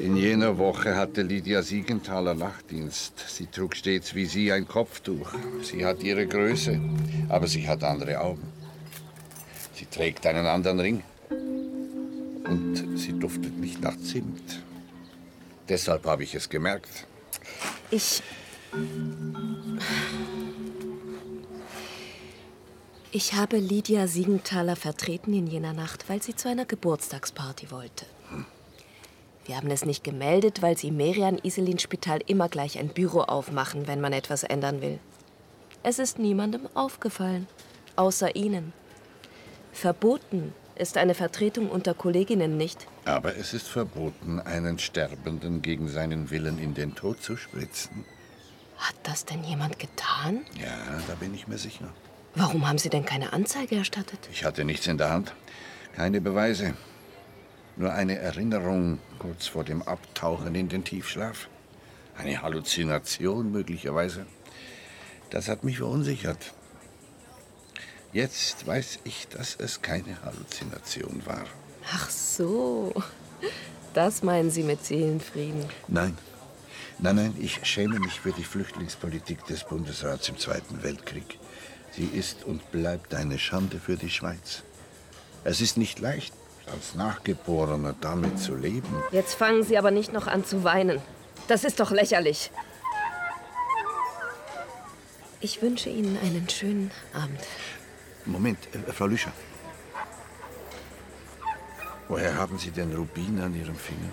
In 0.00 0.16
jener 0.16 0.58
Woche 0.58 0.94
hatte 0.96 1.22
Lydia 1.22 1.62
Siegenthaler 1.62 2.34
Nachtdienst. 2.34 3.24
Sie 3.26 3.46
trug 3.46 3.74
stets 3.74 4.14
wie 4.14 4.26
Sie 4.26 4.52
ein 4.52 4.68
Kopftuch. 4.68 5.32
Sie 5.62 5.84
hat 5.84 6.02
ihre 6.02 6.26
Größe, 6.26 6.80
aber 7.28 7.46
sie 7.46 7.66
hat 7.66 7.82
andere 7.82 8.20
Augen. 8.20 8.52
Sie 9.74 9.86
trägt 9.86 10.26
einen 10.26 10.46
anderen 10.46 10.78
Ring. 10.78 11.02
Und 11.30 12.98
sie 12.98 13.18
duftet 13.18 13.58
nicht 13.58 13.80
nach 13.80 13.96
Zimt. 13.98 14.62
Deshalb 15.68 16.06
habe 16.06 16.22
ich 16.22 16.34
es 16.34 16.48
gemerkt. 16.48 17.06
Ich. 17.90 18.22
Ich 23.10 23.32
habe 23.34 23.58
Lydia 23.58 24.06
Siegenthaler 24.06 24.76
vertreten 24.76 25.32
in 25.32 25.46
jener 25.46 25.72
Nacht, 25.72 26.08
weil 26.08 26.22
sie 26.22 26.36
zu 26.36 26.48
einer 26.48 26.66
Geburtstagsparty 26.66 27.70
wollte. 27.70 28.06
Wir 29.46 29.56
haben 29.56 29.70
es 29.70 29.84
nicht 29.84 30.04
gemeldet, 30.04 30.62
weil 30.62 30.76
sie 30.78 30.88
im 30.88 30.96
Merian-Iselin-Spital 30.96 32.20
immer 32.26 32.48
gleich 32.48 32.78
ein 32.78 32.88
Büro 32.88 33.20
aufmachen, 33.20 33.86
wenn 33.86 34.00
man 34.00 34.12
etwas 34.12 34.42
ändern 34.42 34.80
will. 34.80 34.98
Es 35.82 35.98
ist 35.98 36.18
niemandem 36.18 36.66
aufgefallen, 36.74 37.46
außer 37.94 38.36
Ihnen. 38.36 38.72
Verboten 39.72 40.54
ist 40.76 40.96
eine 40.96 41.14
Vertretung 41.14 41.68
unter 41.68 41.92
Kolleginnen 41.92 42.56
nicht. 42.56 42.86
Aber 43.04 43.36
es 43.36 43.52
ist 43.52 43.68
verboten, 43.68 44.40
einen 44.40 44.78
Sterbenden 44.78 45.60
gegen 45.60 45.88
seinen 45.88 46.30
Willen 46.30 46.58
in 46.58 46.72
den 46.72 46.94
Tod 46.94 47.22
zu 47.22 47.36
spritzen. 47.36 48.04
Hat 48.78 48.96
das 49.02 49.26
denn 49.26 49.44
jemand 49.44 49.78
getan? 49.78 50.40
Ja, 50.58 51.00
da 51.06 51.14
bin 51.16 51.34
ich 51.34 51.46
mir 51.46 51.58
sicher. 51.58 51.92
Warum 52.34 52.66
haben 52.66 52.78
Sie 52.78 52.88
denn 52.88 53.04
keine 53.04 53.32
Anzeige 53.32 53.76
erstattet? 53.76 54.28
Ich 54.32 54.44
hatte 54.44 54.64
nichts 54.64 54.86
in 54.86 54.98
der 54.98 55.10
Hand. 55.10 55.34
Keine 55.94 56.20
Beweise. 56.20 56.74
Nur 57.76 57.92
eine 57.92 58.18
Erinnerung 58.18 59.00
kurz 59.18 59.48
vor 59.48 59.64
dem 59.64 59.82
Abtauchen 59.82 60.54
in 60.54 60.68
den 60.68 60.84
Tiefschlaf. 60.84 61.48
Eine 62.16 62.40
Halluzination 62.42 63.50
möglicherweise. 63.50 64.26
Das 65.30 65.48
hat 65.48 65.64
mich 65.64 65.78
verunsichert. 65.78 66.54
Jetzt 68.12 68.64
weiß 68.64 69.00
ich, 69.02 69.26
dass 69.26 69.56
es 69.56 69.82
keine 69.82 70.22
Halluzination 70.22 71.22
war. 71.26 71.44
Ach 71.92 72.08
so. 72.10 72.94
Das 73.92 74.22
meinen 74.22 74.52
Sie 74.52 74.62
mit 74.62 74.84
Seelenfrieden. 74.84 75.64
Nein. 75.88 76.16
Nein, 77.00 77.16
nein, 77.16 77.34
ich 77.40 77.58
schäme 77.64 77.98
mich 77.98 78.20
für 78.20 78.30
die 78.30 78.44
Flüchtlingspolitik 78.44 79.44
des 79.46 79.64
Bundesrats 79.64 80.28
im 80.28 80.38
Zweiten 80.38 80.84
Weltkrieg. 80.84 81.38
Sie 81.90 82.06
ist 82.06 82.44
und 82.44 82.70
bleibt 82.70 83.14
eine 83.14 83.38
Schande 83.38 83.80
für 83.80 83.96
die 83.96 84.10
Schweiz. 84.10 84.62
Es 85.42 85.60
ist 85.60 85.76
nicht 85.76 85.98
leicht, 85.98 86.32
als 86.72 86.94
Nachgeborener 86.94 87.94
damit 88.00 88.38
zu 88.38 88.54
leben. 88.54 89.02
Jetzt 89.12 89.34
fangen 89.34 89.62
Sie 89.62 89.78
aber 89.78 89.90
nicht 89.90 90.12
noch 90.12 90.26
an 90.26 90.44
zu 90.44 90.64
weinen. 90.64 91.00
Das 91.48 91.64
ist 91.64 91.80
doch 91.80 91.90
lächerlich. 91.90 92.50
Ich 95.40 95.60
wünsche 95.60 95.90
Ihnen 95.90 96.18
einen 96.22 96.48
schönen 96.48 96.90
Abend. 97.12 97.40
Moment, 98.24 98.58
äh, 98.74 98.92
Frau 98.92 99.06
Lüscher. 99.06 99.32
Woher 102.08 102.36
haben 102.36 102.58
Sie 102.58 102.70
den 102.70 102.94
Rubin 102.94 103.40
an 103.40 103.54
Ihrem 103.54 103.76
Finger? 103.76 104.10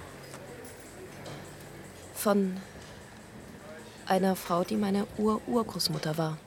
Von 2.15 2.57
einer 4.05 4.35
Frau, 4.35 4.63
die 4.63 4.75
meine 4.75 5.07
Ur-Urgroßmutter 5.17 6.17
war. 6.17 6.37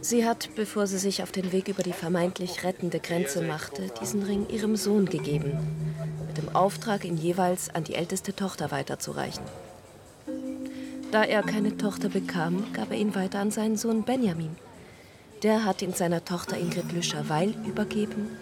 Sie 0.00 0.24
hat, 0.24 0.50
bevor 0.54 0.86
sie 0.86 0.98
sich 0.98 1.22
auf 1.22 1.32
den 1.32 1.52
Weg 1.52 1.68
über 1.68 1.82
die 1.82 1.92
vermeintlich 1.92 2.64
rettende 2.64 3.00
Grenze 3.00 3.42
machte, 3.42 3.90
diesen 4.00 4.22
Ring 4.22 4.48
ihrem 4.48 4.76
Sohn 4.76 5.06
gegeben, 5.06 5.52
mit 6.26 6.38
dem 6.38 6.54
Auftrag, 6.54 7.04
ihn 7.04 7.16
jeweils 7.16 7.74
an 7.74 7.84
die 7.84 7.94
älteste 7.94 8.34
Tochter 8.34 8.70
weiterzureichen. 8.70 9.44
Da 11.10 11.24
er 11.24 11.42
keine 11.42 11.76
Tochter 11.76 12.08
bekam, 12.08 12.64
gab 12.72 12.90
er 12.90 12.98
ihn 12.98 13.14
weiter 13.14 13.40
an 13.40 13.50
seinen 13.50 13.76
Sohn 13.76 14.04
Benjamin. 14.04 14.56
Der 15.42 15.64
hat 15.64 15.82
ihn 15.82 15.94
seiner 15.94 16.24
Tochter 16.24 16.58
Ingrid 16.58 16.92
Lüscher-Weil 16.92 17.54
übergeben 17.66 18.36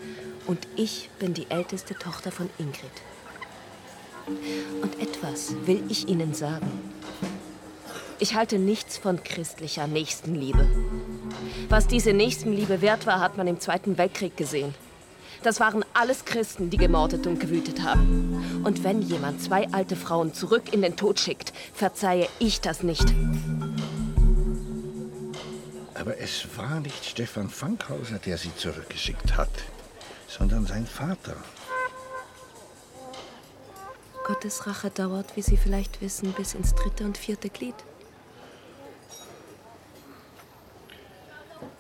und 0.46 0.66
ich 0.76 1.10
bin 1.18 1.34
die 1.34 1.46
älteste 1.48 1.94
Tochter 1.94 2.30
von 2.32 2.48
Ingrid. 2.58 2.90
Und 4.82 5.00
etwas 5.00 5.54
will 5.66 5.82
ich 5.88 6.08
Ihnen 6.08 6.34
sagen. 6.34 6.70
Ich 8.18 8.34
halte 8.34 8.58
nichts 8.58 8.96
von 8.96 9.22
christlicher 9.22 9.86
Nächstenliebe. 9.86 10.66
Was 11.68 11.86
diese 11.86 12.14
Nächstenliebe 12.14 12.80
wert 12.80 13.06
war, 13.06 13.20
hat 13.20 13.36
man 13.36 13.46
im 13.46 13.60
Zweiten 13.60 13.98
Weltkrieg 13.98 14.36
gesehen. 14.38 14.74
Das 15.42 15.60
waren 15.60 15.84
alles 15.92 16.24
Christen, 16.24 16.70
die 16.70 16.78
gemordet 16.78 17.26
und 17.26 17.38
gewütet 17.40 17.82
haben. 17.82 18.62
Und 18.64 18.84
wenn 18.84 19.02
jemand 19.02 19.42
zwei 19.42 19.68
alte 19.70 19.96
Frauen 19.96 20.32
zurück 20.32 20.72
in 20.72 20.80
den 20.80 20.96
Tod 20.96 21.20
schickt, 21.20 21.52
verzeihe 21.74 22.26
ich 22.38 22.62
das 22.62 22.82
nicht. 22.82 23.04
Aber 25.94 26.18
es 26.18 26.46
war 26.56 26.80
nicht 26.80 27.04
Stefan 27.04 27.50
Fankhauser, 27.50 28.18
der 28.18 28.38
sie 28.38 28.54
zurückgeschickt 28.56 29.36
hat, 29.36 29.50
sondern 30.26 30.66
sein 30.66 30.86
Vater. 30.86 31.36
Gottes 34.26 34.66
Rache 34.66 34.90
dauert, 34.90 35.36
wie 35.36 35.42
Sie 35.42 35.56
vielleicht 35.56 36.00
wissen, 36.00 36.32
bis 36.32 36.54
ins 36.54 36.74
dritte 36.74 37.04
und 37.04 37.18
vierte 37.18 37.48
Glied. 37.50 37.76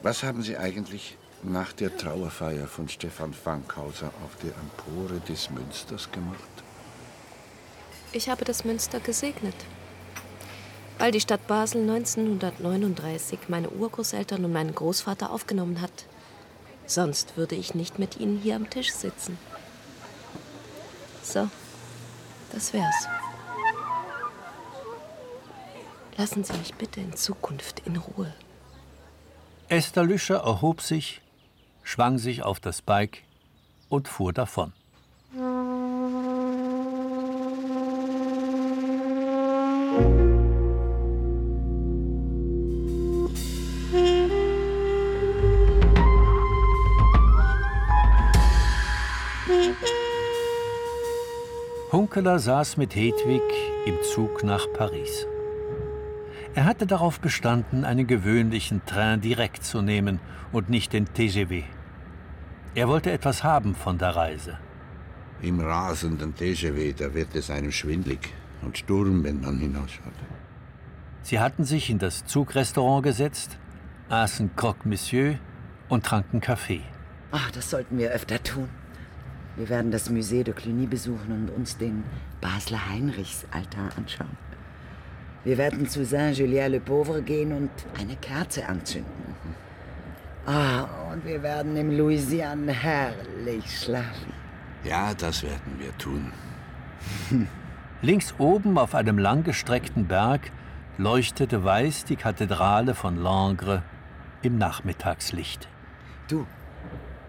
Was 0.02 0.22
haben 0.22 0.42
Sie 0.42 0.56
eigentlich 0.56 1.16
nach 1.42 1.72
der 1.72 1.96
Trauerfeier 1.96 2.66
von 2.66 2.88
Stefan 2.88 3.32
Fankhauser 3.32 4.12
auf 4.24 4.36
der 4.42 4.52
Empore 4.56 5.20
des 5.20 5.50
Münsters 5.50 6.10
gemacht? 6.10 6.38
Ich 8.12 8.28
habe 8.28 8.44
das 8.44 8.64
Münster 8.64 9.00
gesegnet. 9.00 9.54
Weil 10.98 11.12
die 11.12 11.20
Stadt 11.20 11.46
Basel 11.46 11.82
1939 11.82 13.48
meine 13.48 13.68
Urgroßeltern 13.68 14.44
und 14.44 14.52
meinen 14.52 14.74
Großvater 14.74 15.30
aufgenommen 15.30 15.80
hat. 15.80 16.06
Sonst 16.86 17.36
würde 17.36 17.54
ich 17.54 17.74
nicht 17.74 17.98
mit 17.98 18.18
ihnen 18.18 18.38
hier 18.38 18.56
am 18.56 18.70
Tisch 18.70 18.92
sitzen. 18.92 19.36
So, 21.22 21.48
das 22.52 22.72
wär's. 22.72 23.08
Lassen 26.16 26.44
Sie 26.44 26.54
mich 26.54 26.74
bitte 26.74 27.00
in 27.00 27.14
Zukunft 27.14 27.82
in 27.84 27.96
Ruhe. 27.96 28.32
Esther 29.68 30.04
Lüscher 30.04 30.36
erhob 30.36 30.80
sich, 30.80 31.20
schwang 31.82 32.18
sich 32.18 32.44
auf 32.44 32.60
das 32.60 32.82
Bike 32.82 33.24
und 33.88 34.06
fuhr 34.06 34.32
davon. 34.32 34.72
Hunkeler 51.90 52.38
saß 52.38 52.76
mit 52.76 52.94
Hedwig 52.94 53.42
im 53.84 54.00
Zug 54.02 54.44
nach 54.44 54.66
Paris. 54.74 55.26
Er 56.56 56.64
hatte 56.64 56.86
darauf 56.86 57.20
bestanden, 57.20 57.84
einen 57.84 58.06
gewöhnlichen 58.06 58.80
Train 58.86 59.20
direkt 59.20 59.62
zu 59.62 59.82
nehmen 59.82 60.20
und 60.52 60.70
nicht 60.70 60.94
den 60.94 61.04
TGV. 61.04 61.64
Er 62.74 62.88
wollte 62.88 63.12
etwas 63.12 63.44
haben 63.44 63.74
von 63.74 63.98
der 63.98 64.16
Reise. 64.16 64.58
Im 65.42 65.60
rasenden 65.60 66.34
TGV, 66.34 66.96
da 66.96 67.12
wird 67.12 67.34
es 67.34 67.50
einem 67.50 67.72
schwindlig 67.72 68.32
und 68.62 68.78
Sturm, 68.78 69.22
wenn 69.22 69.42
man 69.42 69.58
hinausschaut. 69.58 70.14
Sie 71.20 71.38
hatten 71.38 71.64
sich 71.64 71.90
in 71.90 71.98
das 71.98 72.24
Zugrestaurant 72.24 73.04
gesetzt, 73.04 73.58
aßen 74.08 74.56
Croque 74.56 74.88
Monsieur 74.88 75.38
und 75.90 76.06
tranken 76.06 76.40
Kaffee. 76.40 76.80
Ach, 77.32 77.50
das 77.50 77.68
sollten 77.68 77.98
wir 77.98 78.12
öfter 78.12 78.42
tun. 78.42 78.70
Wir 79.56 79.68
werden 79.68 79.90
das 79.90 80.10
Musée 80.10 80.42
de 80.42 80.54
Cluny 80.54 80.86
besuchen 80.86 81.32
und 81.32 81.50
uns 81.50 81.76
den 81.76 82.02
Basler 82.40 82.88
Heinrichsaltar 82.88 83.90
anschauen. 83.98 84.45
Wir 85.46 85.58
werden 85.58 85.88
zu 85.88 86.04
Saint-Julien-le-Pauvre 86.04 87.22
gehen 87.22 87.52
und 87.52 87.70
eine 87.96 88.16
Kerze 88.16 88.66
anzünden. 88.68 89.36
Ah, 90.44 90.88
und 91.12 91.24
wir 91.24 91.40
werden 91.40 91.76
im 91.76 91.96
Louisiane 91.96 92.72
herrlich 92.72 93.78
schlafen. 93.78 94.32
Ja, 94.82 95.14
das 95.14 95.44
werden 95.44 95.78
wir 95.78 95.96
tun. 95.98 96.32
Links 98.02 98.34
oben 98.38 98.76
auf 98.76 98.96
einem 98.96 99.18
langgestreckten 99.18 100.08
Berg 100.08 100.50
leuchtete 100.98 101.62
weiß 101.62 102.06
die 102.06 102.16
Kathedrale 102.16 102.96
von 102.96 103.14
Langres 103.14 103.82
im 104.42 104.58
Nachmittagslicht. 104.58 105.68
Du, 106.26 106.44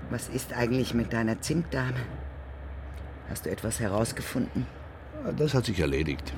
was 0.09 0.27
ist 0.27 0.53
eigentlich 0.53 0.95
mit 0.95 1.13
deiner 1.13 1.39
Zimtdame? 1.39 2.01
Hast 3.29 3.45
du 3.45 3.51
etwas 3.51 3.79
herausgefunden? 3.79 4.65
Das 5.37 5.53
hat 5.53 5.65
sich 5.65 5.79
erledigt. 5.79 6.33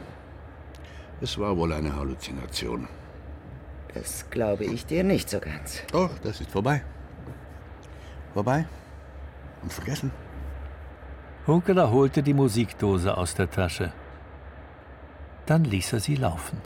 Es 1.21 1.37
war 1.37 1.55
wohl 1.57 1.73
eine 1.73 1.95
Halluzination. 1.95 2.87
Das 3.93 4.29
glaube 4.29 4.65
ich 4.65 4.85
dir 4.85 5.03
nicht 5.03 5.29
so 5.29 5.39
ganz. 5.39 5.81
Doch, 5.91 6.11
das 6.19 6.39
ist 6.41 6.51
vorbei. 6.51 6.81
Vorbei 8.33 8.65
und 9.61 9.73
vergessen. 9.73 10.11
Hunkeler 11.47 11.91
holte 11.91 12.21
die 12.21 12.33
Musikdose 12.33 13.17
aus 13.17 13.33
der 13.33 13.49
Tasche. 13.49 13.91
Dann 15.45 15.63
ließ 15.63 15.93
er 15.93 15.99
sie 15.99 16.15
laufen. 16.15 16.61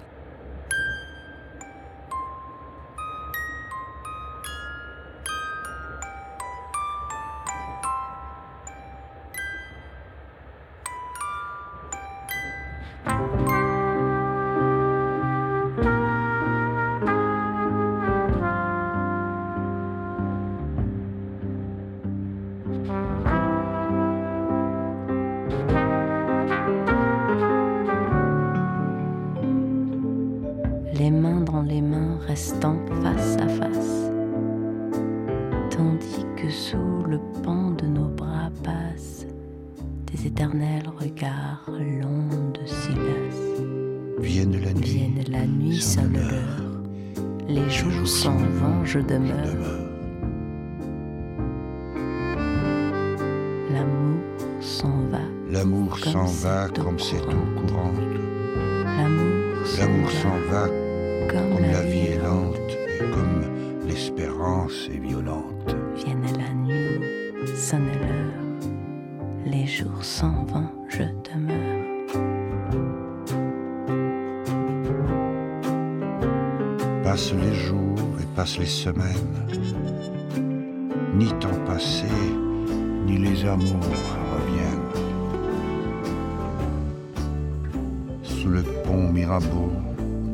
Sous 88.43 88.49
le 88.49 88.61
pont 88.61 89.09
Mirabeau 89.09 89.71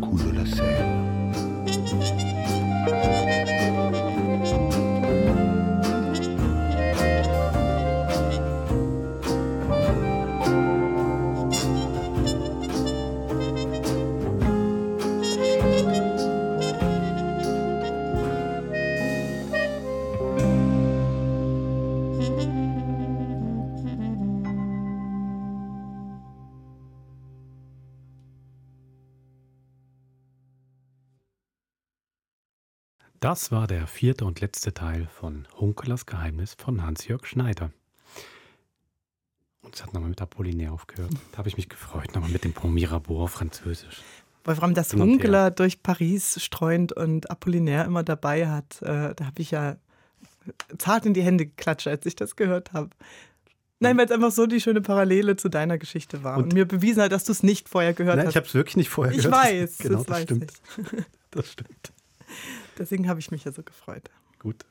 coule 0.02 0.34
la 0.34 0.44
Seine. 0.44 2.29
Das 33.30 33.52
war 33.52 33.68
der 33.68 33.86
vierte 33.86 34.26
und 34.26 34.42
letzte 34.42 34.74
Teil 34.74 35.08
von 35.14 35.48
Hunkelers 35.60 36.08
Geheimnis 36.08 36.56
von 36.58 36.82
Hans-Jörg 36.84 37.28
Schneider. 37.28 37.70
Und 39.62 39.76
es 39.76 39.84
hat 39.84 39.94
nochmal 39.94 40.10
mit 40.10 40.20
Apollinaire 40.20 40.72
aufgehört. 40.72 41.12
Da 41.32 41.38
habe 41.38 41.48
ich 41.48 41.56
mich 41.56 41.70
gefreut, 41.70 42.16
nochmal 42.16 42.32
mit 42.32 42.44
dem 42.44 42.54
Pont 42.54 42.74
Mirabeau 42.74 43.22
auf 43.22 43.32
Französisch. 43.32 44.02
Wolfram, 44.46 44.74
dass 44.74 44.90
Hin 44.90 45.02
und 45.02 45.08
her. 45.10 45.14
Hunkeler 45.14 45.52
durch 45.52 45.84
Paris 45.84 46.42
streunt 46.44 46.92
und 46.92 47.30
Apollinaire 47.30 47.86
immer 47.86 48.02
dabei 48.02 48.50
hat, 48.50 48.82
äh, 48.82 49.14
da 49.14 49.26
habe 49.26 49.42
ich 49.44 49.52
ja 49.52 49.76
zart 50.80 51.06
in 51.06 51.14
die 51.14 51.22
Hände 51.22 51.46
geklatscht, 51.46 51.86
als 51.88 52.08
ich 52.08 52.16
das 52.16 52.36
gehört 52.36 52.74
habe. 52.74 52.90
Nein, 53.78 53.96
weil 53.98 54.06
es 54.08 54.12
einfach 54.12 54.32
so 54.32 54.48
die 54.48 54.60
schöne 54.60 54.82
Parallele 54.82 55.36
zu 55.36 55.50
deiner 55.50 55.78
Geschichte 55.78 56.24
war 56.24 56.38
und, 56.38 56.46
Und- 56.46 56.54
mir 56.54 56.66
bewiesen 56.66 57.04
hat, 57.04 57.12
dass 57.12 57.26
du 57.26 57.32
es 57.32 57.44
nicht 57.44 57.70
vorher 57.70 57.94
gehört 57.94 58.18
Nein, 58.18 58.26
hast. 58.26 58.32
ich 58.34 58.38
habe 58.38 58.48
es 58.48 58.56
wirklich 58.56 58.76
nicht 58.78 58.90
vorher 58.90 59.14
Ich 59.16 59.22
gehört. 59.24 59.36
weiß, 59.46 59.78
genau, 59.78 59.98
das 60.00 60.06
das 60.08 60.16
weiß 60.18 60.24
stimmt. 60.24 60.52
ich. 60.52 61.04
Das 61.30 61.52
stimmt. 61.52 61.94
Deswegen 62.80 63.08
habe 63.10 63.20
ich 63.20 63.30
mich 63.30 63.44
ja 63.44 63.52
so 63.52 63.62
gefreut. 63.62 64.10
Gut. 64.40 64.66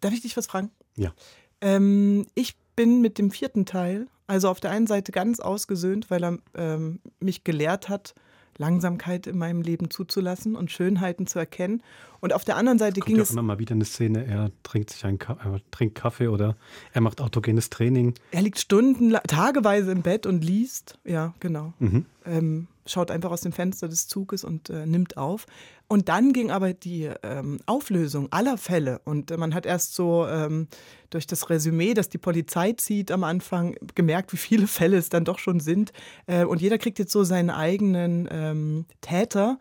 Darf 0.00 0.12
ich 0.12 0.22
dich 0.22 0.36
was 0.36 0.46
fragen? 0.46 0.70
Ja. 0.96 1.12
Ähm, 1.60 2.26
ich 2.34 2.56
bin 2.76 3.02
mit 3.02 3.18
dem 3.18 3.30
vierten 3.30 3.66
Teil, 3.66 4.06
also 4.26 4.48
auf 4.48 4.60
der 4.60 4.70
einen 4.70 4.86
Seite 4.86 5.12
ganz 5.12 5.40
ausgesöhnt, 5.40 6.10
weil 6.10 6.24
er 6.24 6.38
ähm, 6.54 7.00
mich 7.18 7.44
gelehrt 7.44 7.88
hat, 7.88 8.14
Langsamkeit 8.56 9.26
in 9.26 9.38
meinem 9.38 9.62
Leben 9.62 9.90
zuzulassen 9.90 10.54
und 10.54 10.70
Schönheiten 10.70 11.26
zu 11.26 11.38
erkennen. 11.38 11.82
Und 12.20 12.34
auf 12.34 12.44
der 12.44 12.56
anderen 12.56 12.78
Seite 12.78 13.00
Kommt 13.00 13.06
ging 13.06 13.16
ja 13.16 13.22
auch 13.22 13.26
es. 13.26 13.32
immer 13.32 13.42
mal 13.42 13.58
wieder 13.58 13.74
eine 13.74 13.84
Szene, 13.86 14.24
er 14.26 14.50
trinkt 14.62 14.90
sich 14.90 15.04
einen 15.04 15.18
Ka 15.18 15.38
er 15.42 15.60
trinkt 15.70 15.94
Kaffee 15.94 16.28
oder 16.28 16.56
er 16.92 17.00
macht 17.00 17.20
autogenes 17.20 17.70
Training. 17.70 18.14
Er 18.30 18.42
liegt 18.42 18.58
Stunden, 18.58 19.12
tageweise 19.26 19.90
im 19.92 20.02
Bett 20.02 20.26
und 20.26 20.44
liest. 20.44 20.98
Ja, 21.04 21.34
genau. 21.40 21.72
Mhm. 21.78 22.04
Ähm, 22.30 22.68
schaut 22.86 23.10
einfach 23.10 23.30
aus 23.30 23.40
dem 23.40 23.52
Fenster 23.52 23.88
des 23.88 24.06
Zuges 24.06 24.44
und 24.44 24.70
äh, 24.70 24.86
nimmt 24.86 25.16
auf. 25.16 25.46
Und 25.88 26.08
dann 26.08 26.32
ging 26.32 26.50
aber 26.50 26.72
die 26.72 27.10
ähm, 27.22 27.58
Auflösung 27.66 28.28
aller 28.30 28.56
Fälle. 28.56 29.00
Und 29.04 29.30
äh, 29.30 29.36
man 29.36 29.54
hat 29.54 29.66
erst 29.66 29.94
so 29.94 30.26
ähm, 30.26 30.68
durch 31.10 31.26
das 31.26 31.50
Resümee, 31.50 31.94
das 31.94 32.08
die 32.08 32.18
Polizei 32.18 32.72
zieht 32.72 33.10
am 33.10 33.24
Anfang, 33.24 33.76
gemerkt, 33.94 34.32
wie 34.32 34.36
viele 34.36 34.66
Fälle 34.66 34.96
es 34.96 35.08
dann 35.08 35.24
doch 35.24 35.38
schon 35.38 35.60
sind. 35.60 35.92
Äh, 36.26 36.44
und 36.44 36.60
jeder 36.60 36.78
kriegt 36.78 36.98
jetzt 36.98 37.12
so 37.12 37.24
seinen 37.24 37.50
eigenen 37.50 38.28
ähm, 38.30 38.86
Täter. 39.00 39.58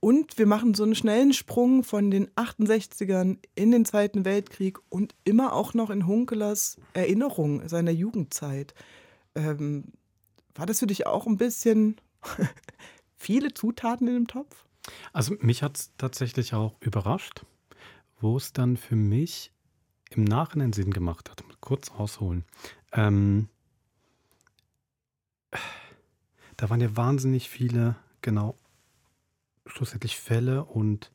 Und 0.00 0.38
wir 0.38 0.46
machen 0.46 0.74
so 0.74 0.84
einen 0.84 0.94
schnellen 0.94 1.32
Sprung 1.32 1.82
von 1.82 2.10
den 2.10 2.28
68ern 2.30 3.38
in 3.56 3.72
den 3.72 3.84
Zweiten 3.84 4.24
Weltkrieg 4.24 4.78
und 4.88 5.14
immer 5.24 5.52
auch 5.52 5.74
noch 5.74 5.90
in 5.90 6.06
Hunkelers 6.06 6.76
Erinnerung 6.94 7.68
seiner 7.68 7.90
Jugendzeit. 7.90 8.74
Ähm, 9.34 9.92
war 10.58 10.66
das 10.66 10.80
für 10.80 10.86
dich 10.86 11.06
auch 11.06 11.26
ein 11.26 11.36
bisschen 11.36 12.00
viele 13.16 13.54
Zutaten 13.54 14.08
in 14.08 14.14
dem 14.14 14.26
Topf? 14.26 14.64
Also 15.12 15.36
mich 15.40 15.62
hat 15.62 15.76
es 15.76 15.92
tatsächlich 15.98 16.54
auch 16.54 16.74
überrascht, 16.80 17.44
wo 18.20 18.36
es 18.36 18.52
dann 18.52 18.76
für 18.76 18.96
mich 18.96 19.52
im 20.10 20.24
Nachhinein 20.24 20.72
Sinn 20.72 20.92
gemacht 20.92 21.30
hat. 21.30 21.44
Kurz 21.60 21.90
ausholen. 21.90 22.44
Ähm, 22.92 23.48
da 26.56 26.70
waren 26.70 26.80
ja 26.80 26.96
wahnsinnig 26.96 27.48
viele, 27.48 27.96
genau, 28.22 28.56
schlussendlich 29.66 30.18
Fälle 30.18 30.64
und 30.64 31.12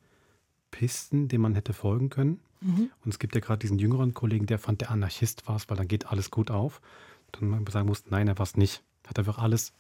Pisten, 0.72 1.28
denen 1.28 1.42
man 1.42 1.56
hätte 1.56 1.74
folgen 1.74 2.10
können. 2.10 2.40
Mhm. 2.62 2.92
Und 3.04 3.12
es 3.12 3.20
gibt 3.20 3.36
ja 3.36 3.42
gerade 3.42 3.60
diesen 3.60 3.80
jüngeren 3.80 4.14
Kollegen, 4.14 4.46
der 4.46 4.60
fand, 4.60 4.82
der 4.82 4.92
Anarchist 4.92 5.48
war 5.48 5.58
es, 5.58 5.70
weil 5.70 5.78
dann 5.78 5.88
geht 5.88 6.08
alles 6.08 6.32
gut 6.32 6.50
auf. 6.50 6.82
Dann 7.34 7.50
man 7.50 7.66
sagen 7.68 7.88
musste, 7.88 8.10
nein, 8.12 8.28
er 8.28 8.38
war 8.38 8.44
es 8.44 8.56
nicht. 8.56 8.84
Hat 9.08 9.20
einfach 9.20 9.38
alles, 9.38 9.74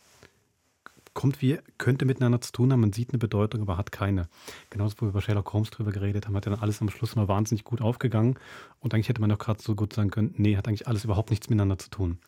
kommt 1.13 1.41
wie, 1.41 1.59
könnte 1.77 2.05
miteinander 2.05 2.41
zu 2.41 2.51
tun 2.51 2.71
haben, 2.71 2.81
man 2.81 2.93
sieht 2.93 3.11
eine 3.11 3.19
Bedeutung, 3.19 3.61
aber 3.61 3.77
hat 3.77 3.91
keine. 3.91 4.27
Genauso, 4.69 4.95
wo 4.97 5.05
wir 5.05 5.09
über 5.09 5.21
Sherlock 5.21 5.53
Holmes 5.53 5.69
drüber 5.69 5.91
geredet 5.91 6.25
haben, 6.25 6.35
hat 6.35 6.45
dann 6.45 6.55
alles 6.55 6.81
am 6.81 6.89
Schluss 6.89 7.15
mal 7.15 7.27
wahnsinnig 7.27 7.63
gut 7.63 7.81
aufgegangen. 7.81 8.37
Und 8.79 8.93
eigentlich 8.93 9.09
hätte 9.09 9.21
man 9.21 9.29
doch 9.29 9.39
gerade 9.39 9.61
so 9.61 9.75
gut 9.75 9.93
sagen 9.93 10.09
können, 10.09 10.33
nee, 10.37 10.57
hat 10.57 10.67
eigentlich 10.67 10.87
alles 10.87 11.03
überhaupt 11.03 11.29
nichts 11.29 11.49
miteinander 11.49 11.77
zu 11.77 11.89
tun. 11.89 12.19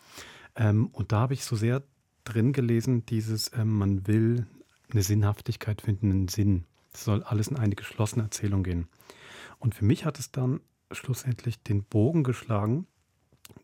Ähm, 0.56 0.88
und 0.88 1.12
da 1.12 1.22
habe 1.22 1.34
ich 1.34 1.44
so 1.44 1.56
sehr 1.56 1.84
drin 2.24 2.54
gelesen, 2.54 3.06
dieses, 3.06 3.52
ähm, 3.54 3.78
man 3.78 4.08
will 4.08 4.48
eine 4.92 5.04
Sinnhaftigkeit 5.04 5.82
finden, 5.82 6.12
einen 6.12 6.28
Sinn. 6.28 6.66
Es 6.94 7.04
soll 7.04 7.24
alles 7.24 7.48
in 7.48 7.58
eine 7.58 7.76
geschlossene 7.76 8.24
Erzählung 8.24 8.64
gehen. 8.64 8.88
Und 9.60 9.76
für 9.76 9.86
mich 9.86 10.06
hat 10.06 10.20
es 10.20 10.32
dann 10.32 10.62
schlussendlich 10.92 11.62
den 11.62 11.84
Bogen 11.84 12.24
geschlagen, 12.24 12.88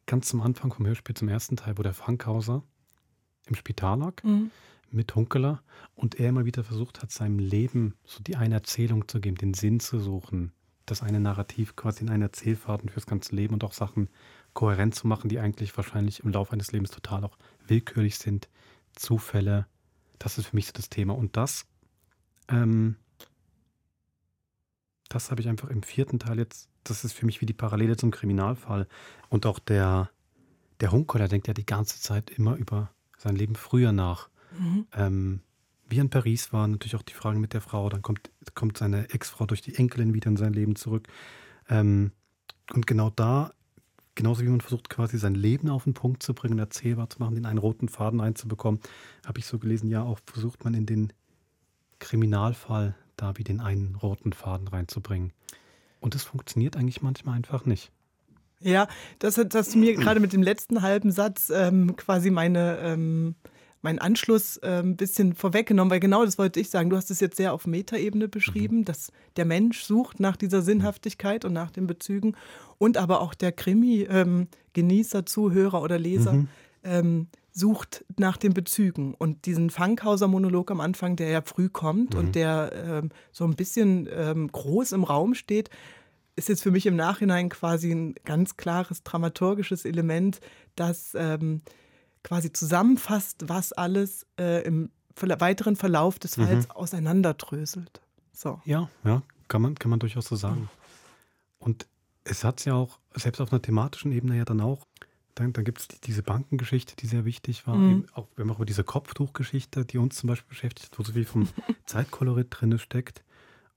ganz 0.05 0.27
zum 0.27 0.41
Anfang 0.41 0.73
vom 0.73 0.86
Hörspiel 0.86 1.15
zum 1.15 1.29
ersten 1.29 1.55
Teil, 1.55 1.77
wo 1.77 1.84
der 1.84 1.93
Frankhauser 1.93 2.63
im 3.47 3.55
Spital 3.55 3.99
lag 3.99 4.23
Mhm. 4.23 4.51
mit 4.91 5.15
Hunkeler 5.15 5.61
und 5.95 6.19
er 6.19 6.29
immer 6.29 6.45
wieder 6.45 6.63
versucht 6.63 7.01
hat, 7.01 7.11
seinem 7.11 7.39
Leben 7.39 7.95
so 8.03 8.21
die 8.21 8.35
eine 8.35 8.55
Erzählung 8.55 9.07
zu 9.07 9.19
geben, 9.21 9.37
den 9.37 9.53
Sinn 9.53 9.79
zu 9.79 9.99
suchen, 9.99 10.51
das 10.85 11.01
eine 11.01 11.19
Narrativ 11.19 11.75
quasi 11.75 12.03
in 12.03 12.09
einen 12.09 12.23
Erzählfaden 12.23 12.89
fürs 12.89 13.05
ganze 13.05 13.35
Leben 13.35 13.53
und 13.53 13.63
auch 13.63 13.73
Sachen 13.73 14.09
kohärent 14.53 14.93
zu 14.95 15.07
machen, 15.07 15.29
die 15.29 15.39
eigentlich 15.39 15.75
wahrscheinlich 15.77 16.21
im 16.21 16.31
Laufe 16.31 16.51
eines 16.53 16.71
Lebens 16.73 16.91
total 16.91 17.23
auch 17.23 17.37
willkürlich 17.67 18.17
sind, 18.17 18.49
Zufälle. 18.93 19.65
Das 20.19 20.37
ist 20.37 20.47
für 20.47 20.55
mich 20.57 20.67
so 20.67 20.73
das 20.73 20.89
Thema. 20.89 21.15
Und 21.15 21.37
das, 21.37 21.65
ähm, 22.49 22.97
das 25.07 25.31
habe 25.31 25.41
ich 25.41 25.47
einfach 25.47 25.69
im 25.69 25.83
vierten 25.83 26.19
Teil 26.19 26.37
jetzt, 26.39 26.69
das 26.83 27.03
ist 27.05 27.13
für 27.13 27.25
mich 27.25 27.39
wie 27.41 27.45
die 27.45 27.53
Parallele 27.53 27.95
zum 27.95 28.11
Kriminalfall. 28.11 28.87
Und 29.29 29.45
auch 29.45 29.59
der, 29.59 30.09
der 30.81 30.91
Hunkeler 30.91 31.27
denkt 31.27 31.47
ja 31.47 31.53
die 31.53 31.65
ganze 31.65 32.01
Zeit 32.01 32.29
immer 32.29 32.55
über 32.55 32.91
sein 33.22 33.36
Leben 33.36 33.55
früher 33.55 33.91
nach. 33.91 34.30
Mhm. 34.57 34.88
Ähm, 34.93 35.41
wie 35.88 35.99
in 35.99 36.09
Paris 36.09 36.53
war, 36.53 36.67
natürlich 36.67 36.95
auch 36.95 37.01
die 37.01 37.13
Frage 37.13 37.39
mit 37.39 37.53
der 37.53 37.61
Frau, 37.61 37.89
dann 37.89 38.01
kommt, 38.01 38.32
kommt 38.55 38.78
seine 38.78 39.09
Ex-Frau 39.09 39.45
durch 39.45 39.61
die 39.61 39.76
Enkelin 39.76 40.13
wieder 40.13 40.30
in 40.30 40.38
sein 40.38 40.53
Leben 40.53 40.76
zurück. 40.76 41.07
Ähm, 41.69 42.11
und 42.74 42.88
genau 42.88 43.09
da, 43.09 43.51
genauso 44.15 44.43
wie 44.43 44.49
man 44.49 44.61
versucht, 44.61 44.89
quasi 44.89 45.17
sein 45.17 45.36
Leben 45.36 45.69
auf 45.69 45.84
den 45.84 45.93
Punkt 45.93 46.24
zu 46.24 46.34
bringen, 46.34 46.59
erzählbar 46.59 47.09
zu 47.09 47.19
machen, 47.19 47.38
in 47.38 47.45
einen 47.45 47.57
roten 47.57 47.89
Faden 47.89 48.19
reinzubekommen, 48.19 48.80
habe 49.26 49.39
ich 49.39 49.45
so 49.45 49.59
gelesen, 49.59 49.89
ja, 49.89 50.03
auch 50.03 50.19
versucht 50.26 50.63
man 50.63 50.74
in 50.74 50.86
den 50.86 51.13
Kriminalfall 51.99 52.95
da 53.17 53.38
wie 53.38 53.43
den 53.43 53.59
einen 53.59 53.95
roten 53.95 54.34
Faden 54.34 54.67
reinzubringen. 54.67 55.34
Und 55.99 56.15
es 56.15 56.24
funktioniert 56.24 56.78
eigentlich 56.78 57.01
manchmal 57.01 57.36
einfach 57.36 57.65
nicht. 57.65 57.91
Ja, 58.64 58.88
das 59.20 59.38
hat 59.38 59.53
das 59.53 59.76
mir 59.76 59.93
gerade 59.95 60.20
mit 60.20 60.34
dem 60.34 60.43
letzten 60.43 60.82
halben 60.82 61.12
Satz 61.12 61.51
ähm, 61.53 61.95
quasi 61.95 62.30
meine, 62.32 62.78
ähm, 62.80 63.36
meinen 63.82 63.97
Anschluss 63.99 64.59
ein 64.59 64.86
ähm, 64.86 64.95
bisschen 64.95 65.34
vorweggenommen, 65.34 65.89
weil 65.91 65.99
genau 65.99 66.24
das 66.24 66.38
wollte 66.38 66.59
ich 66.59 66.70
sagen. 66.70 66.89
Du 66.91 66.95
hast 66.97 67.09
es 67.09 67.20
jetzt 67.20 67.38
sehr 67.38 67.51
auf 67.53 67.66
Metaebene 67.66 68.28
beschrieben, 68.28 68.80
Mhm. 68.80 68.86
dass 68.86 69.12
der 69.38 69.45
Mensch 69.45 69.82
sucht 69.84 70.20
nach 70.20 70.38
dieser 70.38 70.62
Sinnhaftigkeit 70.62 71.45
und 71.45 71.53
nach 71.53 71.72
den 71.72 71.88
Bezügen 71.88 72.36
und 72.78 72.97
aber 72.97 73.22
auch 73.22 73.34
der 73.34 73.51
Krimi-Genießer, 73.51 75.26
Zuhörer 75.26 75.82
oder 75.82 75.97
Leser 75.99 76.34
Mhm. 76.34 76.47
ähm, 76.84 77.28
sucht 77.53 78.05
nach 78.18 78.38
den 78.38 78.53
Bezügen. 78.53 79.14
Und 79.14 79.45
diesen 79.45 79.70
Fankhauser-Monolog 79.70 80.72
am 80.72 80.80
Anfang, 80.80 81.16
der 81.18 81.30
ja 81.30 81.41
früh 81.41 81.68
kommt 81.68 82.14
Mhm. 82.14 82.20
und 82.20 82.36
der 82.36 82.72
ähm, 83.03 83.09
so 83.32 83.43
ein 83.45 83.55
bisschen 83.55 84.07
ähm, 84.16 84.47
groß 84.51 84.93
im 84.93 85.03
Raum 85.03 85.34
steht, 85.34 85.70
ist 86.41 86.49
jetzt 86.49 86.63
für 86.63 86.71
mich 86.71 86.87
im 86.87 86.95
Nachhinein 86.95 87.49
quasi 87.49 87.91
ein 87.91 88.15
ganz 88.25 88.57
klares 88.57 89.03
dramaturgisches 89.03 89.85
Element, 89.85 90.41
das 90.75 91.15
ähm, 91.15 91.61
quasi 92.23 92.51
zusammenfasst, 92.51 93.43
was 93.47 93.73
alles 93.73 94.25
äh, 94.39 94.63
im 94.65 94.89
weiteren 95.15 95.75
Verlauf 95.75 96.17
des 96.17 96.37
Mhm. 96.37 96.47
Falls 96.47 96.69
auseinanderdröselt. 96.71 98.01
So. 98.33 98.59
Ja, 98.65 98.89
ja, 99.03 99.21
kann 99.47 99.61
man, 99.61 99.75
kann 99.75 99.91
man 99.91 99.99
durchaus 99.99 100.25
so 100.25 100.35
sagen. 100.35 100.67
Und 101.59 101.85
es 102.23 102.43
hat 102.43 102.59
es 102.59 102.65
ja 102.65 102.73
auch, 102.73 102.97
selbst 103.13 103.39
auf 103.39 103.51
einer 103.51 103.61
thematischen 103.61 104.11
Ebene 104.11 104.37
ja 104.37 104.45
dann 104.45 104.61
auch, 104.61 104.87
dann, 105.35 105.53
dann 105.53 105.63
gibt 105.63 105.79
es 105.79 105.87
die, 105.89 106.01
diese 106.01 106.23
Bankengeschichte, 106.23 106.95
die 106.95 107.05
sehr 107.05 107.23
wichtig 107.23 107.67
war. 107.67 107.75
Mhm. 107.75 107.91
Eben 107.91 108.05
auch, 108.13 108.27
wir 108.35 108.43
haben 108.43 108.51
auch 108.51 108.57
über 108.57 108.65
diese 108.65 108.83
Kopftuchgeschichte, 108.83 109.85
die 109.85 109.99
uns 109.99 110.15
zum 110.15 110.27
Beispiel 110.27 110.49
beschäftigt, 110.49 110.97
wo 110.97 111.03
so 111.03 111.13
viel 111.13 111.25
vom 111.25 111.47
Zeitkolorit 111.85 112.47
drin 112.49 112.79
steckt. 112.79 113.23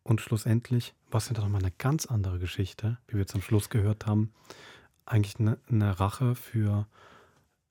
Und 0.02 0.20
schlussendlich, 0.20 0.94
was 1.14 1.28
ja 1.28 1.34
dann 1.34 1.44
nochmal 1.44 1.62
eine 1.62 1.72
ganz 1.78 2.06
andere 2.06 2.38
Geschichte, 2.38 2.98
wie 3.06 3.16
wir 3.16 3.26
am 3.32 3.40
Schluss 3.40 3.70
gehört 3.70 4.06
haben, 4.06 4.32
eigentlich 5.06 5.38
eine, 5.38 5.58
eine 5.70 5.98
Rache 6.00 6.34
für 6.34 6.86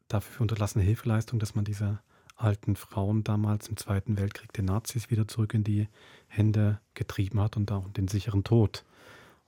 dafür 0.07 0.37
für 0.37 0.43
unterlassene 0.43 0.83
Hilfeleistung, 0.83 1.39
dass 1.39 1.53
man 1.53 1.65
diese 1.65 1.99
alten 2.35 2.75
Frauen 2.75 3.23
damals 3.23 3.67
im 3.67 3.77
Zweiten 3.77 4.17
Weltkrieg 4.17 4.53
den 4.53 4.65
Nazis 4.65 5.09
wieder 5.09 5.27
zurück 5.27 5.53
in 5.53 5.63
die 5.63 5.87
Hände 6.27 6.79
getrieben 6.93 7.39
hat 7.39 7.57
und 7.57 7.71
auch 7.71 7.87
den 7.89 8.07
sicheren 8.07 8.43
Tod. 8.43 8.85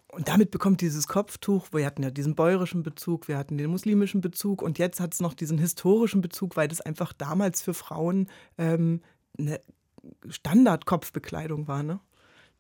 Und 0.08 0.28
damit 0.28 0.52
bekommt 0.52 0.82
dieses 0.82 1.08
Kopftuch, 1.08 1.68
wir 1.72 1.86
hatten 1.86 2.04
ja 2.04 2.12
diesen 2.12 2.36
bäuerischen 2.36 2.84
Bezug, 2.84 3.28
wir 3.28 3.38
hatten 3.38 3.58
den 3.58 3.70
muslimischen 3.70 4.22
Bezug 4.22 4.62
und 4.62 4.78
jetzt 4.78 5.00
hat 5.00 5.14
es 5.14 5.20
noch 5.20 5.34
diesen 5.34 5.58
historischen 5.58 6.22
Bezug, 6.22 6.56
weil 6.56 6.68
das 6.68 6.82
einfach 6.82 7.12
damals 7.12 7.62
für 7.62 7.74
Frauen 7.74 8.30
ähm, 8.58 9.02
eine 9.38 9.60
Standardkopfbekleidung 10.30 11.68
war. 11.68 11.84
Ne? 11.84 12.00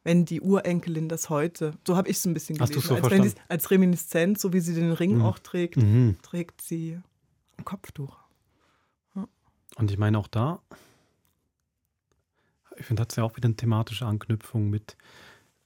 Wenn 0.06 0.24
die 0.24 0.39
Urenkelin 0.39 1.10
das 1.10 1.30
heute, 1.32 1.74
so 1.86 1.97
habe 1.97 2.08
ich 2.10 2.18
es 2.18 2.26
ein 2.26 2.34
bisschen 2.36 2.58
gelesen, 2.58 2.80
so 2.80 2.95
als, 2.95 3.10
wenn 3.10 3.34
als 3.49 3.72
Reminiszenz, 3.72 4.39
so 4.39 4.53
wie 4.53 4.60
sie 4.60 4.76
den 4.76 4.91
Ring 4.91 5.16
Mhm. 5.16 5.22
auch 5.24 5.39
trägt, 5.39 5.78
Mhm. 5.78 6.18
trägt 6.22 6.62
sie 6.62 7.01
ein 7.58 7.66
Kopftuch. 7.66 8.16
Und 9.14 9.91
ich 9.91 9.97
meine 9.97 10.18
auch 10.20 10.28
da, 10.28 10.62
ich 12.78 12.86
finde, 12.86 13.01
hat 13.01 13.12
es 13.12 13.16
ja 13.18 13.24
auch 13.24 13.36
wieder 13.36 13.47
eine 13.47 13.56
thematische 13.58 14.06
Anknüpfung 14.06 14.70
mit 14.70 14.95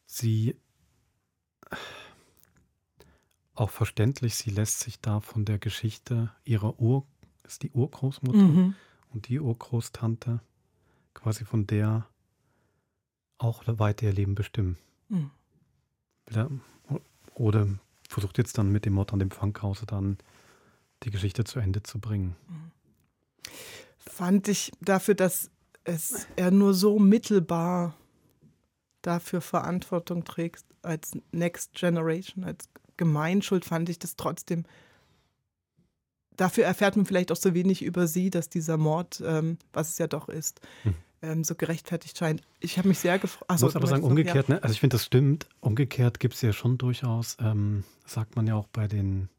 sie 0.05 0.55
auch 3.55 3.69
verständlich, 3.69 4.35
sie 4.35 4.51
lässt 4.51 4.79
sich 4.79 5.01
da 5.01 5.19
von 5.19 5.43
der 5.45 5.59
Geschichte 5.59 6.31
ihrer 6.45 6.79
Ur, 6.79 7.05
ist 7.43 7.61
die 7.61 7.71
Urgroßmutter 7.71 8.37
Mhm. 8.39 8.75
und 9.11 9.27
die 9.27 9.39
Urgroßtante 9.39 10.39
quasi 11.13 11.43
von 11.45 11.67
der 11.67 12.07
auch 13.39 13.63
weiter 13.65 14.05
ihr 14.05 14.13
Leben 14.13 14.35
bestimmen. 14.35 14.77
Mhm. 15.07 15.31
Oder, 17.33 17.67
versucht 18.07 18.37
jetzt 18.37 18.57
dann 18.57 18.71
mit 18.71 18.85
dem 18.85 18.93
Mord 18.93 19.13
an 19.13 19.19
dem 19.19 19.31
Fankhause 19.31 19.85
dann 19.85 20.17
die 21.03 21.09
Geschichte 21.09 21.43
zu 21.45 21.59
Ende 21.59 21.81
zu 21.81 21.99
bringen. 21.99 22.35
fand 23.97 24.47
ich 24.47 24.71
dafür, 24.81 25.15
dass 25.15 25.49
es 25.85 26.27
er 26.35 26.51
nur 26.51 26.73
so 26.73 26.99
mittelbar 26.99 27.95
dafür 29.01 29.41
Verantwortung 29.41 30.25
trägt 30.25 30.65
als 30.81 31.17
Next 31.31 31.73
Generation, 31.73 32.43
als 32.43 32.69
Gemeinschuld, 32.97 33.63
fand 33.63 33.87
ich 33.89 33.97
das 33.97 34.17
trotzdem. 34.17 34.65
Dafür 36.35 36.65
erfährt 36.65 36.97
man 36.97 37.05
vielleicht 37.05 37.31
auch 37.31 37.37
so 37.37 37.53
wenig 37.53 37.81
über 37.81 38.07
sie, 38.07 38.29
dass 38.29 38.49
dieser 38.49 38.77
Mord, 38.77 39.21
ähm, 39.25 39.57
was 39.71 39.89
es 39.89 39.97
ja 39.97 40.07
doch 40.07 40.27
ist, 40.29 40.59
Hm. 40.83 40.95
Ähm, 41.21 41.43
so 41.43 41.55
gerechtfertigt 41.55 42.17
scheint. 42.17 42.41
Ich 42.59 42.77
habe 42.77 42.87
mich 42.87 42.99
sehr 42.99 43.19
gefreut. 43.19 43.47
Ich 43.55 43.61
muss 43.61 43.75
aber 43.75 43.87
sagen, 43.87 44.03
umgekehrt, 44.03 44.49
ne? 44.49 44.61
also 44.61 44.73
ich 44.73 44.79
finde, 44.79 44.95
das 44.95 45.05
stimmt. 45.05 45.47
Umgekehrt 45.59 46.19
gibt 46.19 46.35
es 46.35 46.41
ja 46.41 46.53
schon 46.53 46.77
durchaus, 46.77 47.37
ähm, 47.39 47.83
sagt 48.05 48.35
man 48.35 48.47
ja 48.47 48.55
auch 48.55 48.67
bei 48.67 48.87
den, 48.87 49.29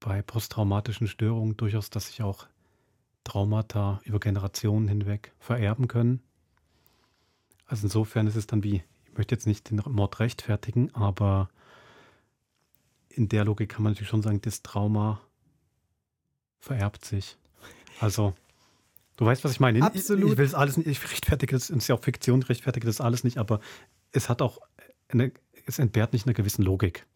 bei 0.00 0.22
posttraumatischen 0.22 1.06
Störungen 1.06 1.56
durchaus, 1.56 1.90
dass 1.90 2.08
sich 2.08 2.22
auch 2.22 2.46
Traumata 3.24 4.00
über 4.04 4.18
Generationen 4.18 4.88
hinweg 4.88 5.32
vererben 5.38 5.88
können. 5.88 6.20
Also 7.66 7.86
insofern 7.86 8.26
ist 8.26 8.36
es 8.36 8.46
dann 8.46 8.62
wie, 8.62 8.82
ich 9.06 9.16
möchte 9.16 9.34
jetzt 9.34 9.46
nicht 9.46 9.70
den 9.70 9.80
Mord 9.86 10.20
rechtfertigen, 10.20 10.94
aber 10.94 11.48
in 13.08 13.28
der 13.28 13.44
Logik 13.44 13.70
kann 13.70 13.82
man 13.82 13.92
natürlich 13.92 14.08
schon 14.08 14.22
sagen, 14.22 14.40
das 14.40 14.62
Trauma 14.62 15.20
vererbt 16.60 17.04
sich. 17.04 17.36
Also, 18.00 18.34
du 19.16 19.26
weißt, 19.26 19.44
was 19.44 19.52
ich 19.52 19.60
meine. 19.60 19.82
Absolut. 19.82 20.24
Ich, 20.24 20.32
ich 20.32 20.38
will 20.38 20.46
es 20.46 20.54
alles 20.54 20.76
nicht, 20.76 20.86
ich 20.86 21.02
rechtfertige 21.02 21.54
das, 21.54 21.70
ist 21.70 21.88
ja 21.88 21.94
auch 21.94 22.02
Fiktion, 22.02 22.42
ich 22.42 22.48
rechtfertige 22.48 22.86
das 22.86 23.00
alles 23.00 23.24
nicht, 23.24 23.38
aber 23.38 23.60
es 24.12 24.28
hat 24.28 24.42
auch, 24.42 24.58
eine, 25.08 25.32
es 25.66 25.78
entbehrt 25.78 26.12
nicht 26.12 26.26
einer 26.26 26.34
gewissen 26.34 26.62
Logik. 26.62 27.06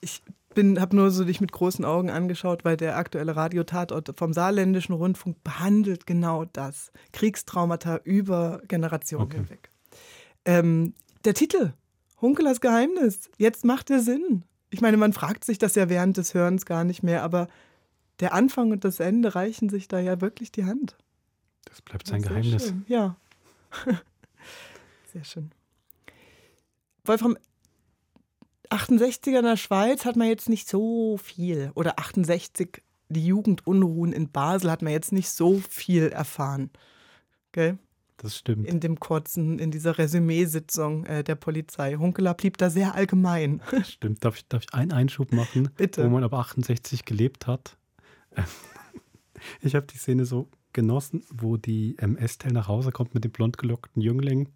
Ich 0.00 0.22
bin, 0.54 0.80
habe 0.80 0.96
nur 0.96 1.10
so 1.10 1.24
dich 1.24 1.40
mit 1.40 1.52
großen 1.52 1.84
Augen 1.84 2.10
angeschaut, 2.10 2.64
weil 2.64 2.76
der 2.76 2.96
aktuelle 2.96 3.36
Radiotatort 3.36 4.12
vom 4.16 4.32
Saarländischen 4.32 4.94
Rundfunk 4.94 5.42
behandelt 5.44 6.06
genau 6.06 6.44
das. 6.44 6.90
Kriegstraumata 7.12 8.00
über 8.04 8.60
Generationen 8.68 9.26
Okay. 9.26 9.36
hinweg. 9.36 9.70
Ähm, 10.44 10.94
der 11.24 11.34
Titel, 11.34 11.72
Hunkelers 12.20 12.60
Geheimnis, 12.60 13.30
jetzt 13.38 13.64
macht 13.64 13.90
er 13.90 14.00
Sinn. 14.00 14.44
Ich 14.70 14.80
meine, 14.80 14.96
man 14.96 15.12
fragt 15.12 15.44
sich 15.44 15.58
das 15.58 15.74
ja 15.74 15.88
während 15.88 16.16
des 16.16 16.34
Hörens 16.34 16.66
gar 16.66 16.84
nicht 16.84 17.02
mehr, 17.02 17.22
aber 17.22 17.48
der 18.20 18.34
Anfang 18.34 18.70
und 18.70 18.84
das 18.84 19.00
Ende 19.00 19.34
reichen 19.34 19.68
sich 19.68 19.88
da 19.88 19.98
ja 19.98 20.20
wirklich 20.20 20.52
die 20.52 20.64
Hand. 20.64 20.96
Das 21.72 21.80
bleibt 21.80 22.06
sein 22.06 22.20
Geheimnis. 22.20 22.66
Schön. 22.66 22.84
Ja. 22.86 23.16
Sehr 25.10 25.24
schön. 25.24 25.50
Wolfram, 27.06 27.38
68er 28.68 29.38
in 29.38 29.44
der 29.44 29.56
Schweiz 29.56 30.04
hat 30.04 30.16
man 30.16 30.28
jetzt 30.28 30.50
nicht 30.50 30.68
so 30.68 31.16
viel. 31.16 31.72
Oder 31.74 31.98
68, 31.98 32.82
die 33.08 33.26
Jugendunruhen 33.26 34.12
in 34.12 34.30
Basel 34.30 34.70
hat 34.70 34.82
man 34.82 34.92
jetzt 34.92 35.12
nicht 35.12 35.30
so 35.30 35.60
viel 35.66 36.08
erfahren. 36.08 36.68
Gell? 37.52 37.78
Das 38.18 38.36
stimmt. 38.36 38.68
In 38.68 38.80
dem 38.80 39.00
kurzen, 39.00 39.58
in 39.58 39.70
dieser 39.70 39.96
Resümee-Sitzung 39.96 41.06
äh, 41.06 41.24
der 41.24 41.36
Polizei. 41.36 41.94
Hunkeler 41.94 42.34
blieb 42.34 42.58
da 42.58 42.68
sehr 42.68 42.94
allgemein. 42.94 43.62
Stimmt. 43.82 44.22
Darf 44.26 44.36
ich, 44.36 44.46
darf 44.46 44.64
ich 44.64 44.74
einen 44.74 44.92
Einschub 44.92 45.32
machen, 45.32 45.70
Bitte. 45.74 46.04
wo 46.04 46.10
man 46.10 46.22
ab 46.22 46.34
68 46.34 47.06
gelebt 47.06 47.46
hat? 47.46 47.78
Ich 49.60 49.74
habe 49.74 49.86
die 49.86 49.98
Szene 49.98 50.24
so 50.24 50.48
genossen, 50.72 51.22
wo 51.32 51.56
die 51.56 51.96
Estelle 51.98 52.54
nach 52.54 52.68
Hause 52.68 52.92
kommt 52.92 53.14
mit 53.14 53.24
dem 53.24 53.30
blond 53.32 53.58
gelockten 53.58 54.00
Jüngling 54.02 54.48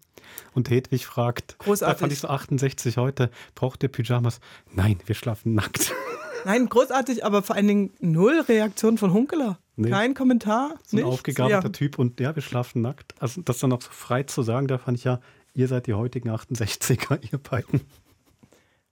und 0.53 0.69
Hedwig 0.69 1.05
fragt, 1.05 1.57
Großartig. 1.59 1.93
da 1.95 1.99
fand 1.99 2.13
ich 2.13 2.19
so 2.19 2.27
68 2.27 2.97
heute, 2.97 3.29
braucht 3.55 3.83
ihr 3.83 3.89
Pyjamas? 3.89 4.39
Nein, 4.73 4.99
wir 5.05 5.15
schlafen 5.15 5.53
nackt. 5.53 5.93
Nein, 6.45 6.69
großartig, 6.69 7.25
aber 7.25 7.43
vor 7.43 7.55
allen 7.55 7.67
Dingen 7.67 7.93
null 7.99 8.39
Reaktion 8.47 8.97
von 8.97 9.11
Hunkeler. 9.13 9.59
Nee. 9.75 9.89
Kein 9.89 10.13
Kommentar. 10.13 10.75
So 10.85 10.97
ein 10.97 11.03
nichts. 11.03 11.11
aufgegabeter 11.13 11.63
Ja. 11.63 11.69
Typ 11.69 11.99
und 11.99 12.19
ja, 12.19 12.35
wir 12.35 12.41
schlafen 12.41 12.81
nackt. 12.81 13.13
Also 13.21 13.41
das 13.41 13.59
dann 13.59 13.73
auch 13.73 13.81
so 13.81 13.89
frei 13.91 14.23
zu 14.23 14.41
sagen, 14.43 14.67
da 14.67 14.77
fand 14.77 14.97
ich 14.97 15.03
ja, 15.03 15.19
ihr 15.53 15.67
seid 15.67 15.87
die 15.87 15.93
heutigen 15.93 16.29
68er, 16.29 17.19
ihr 17.31 17.37
beiden. 17.37 17.81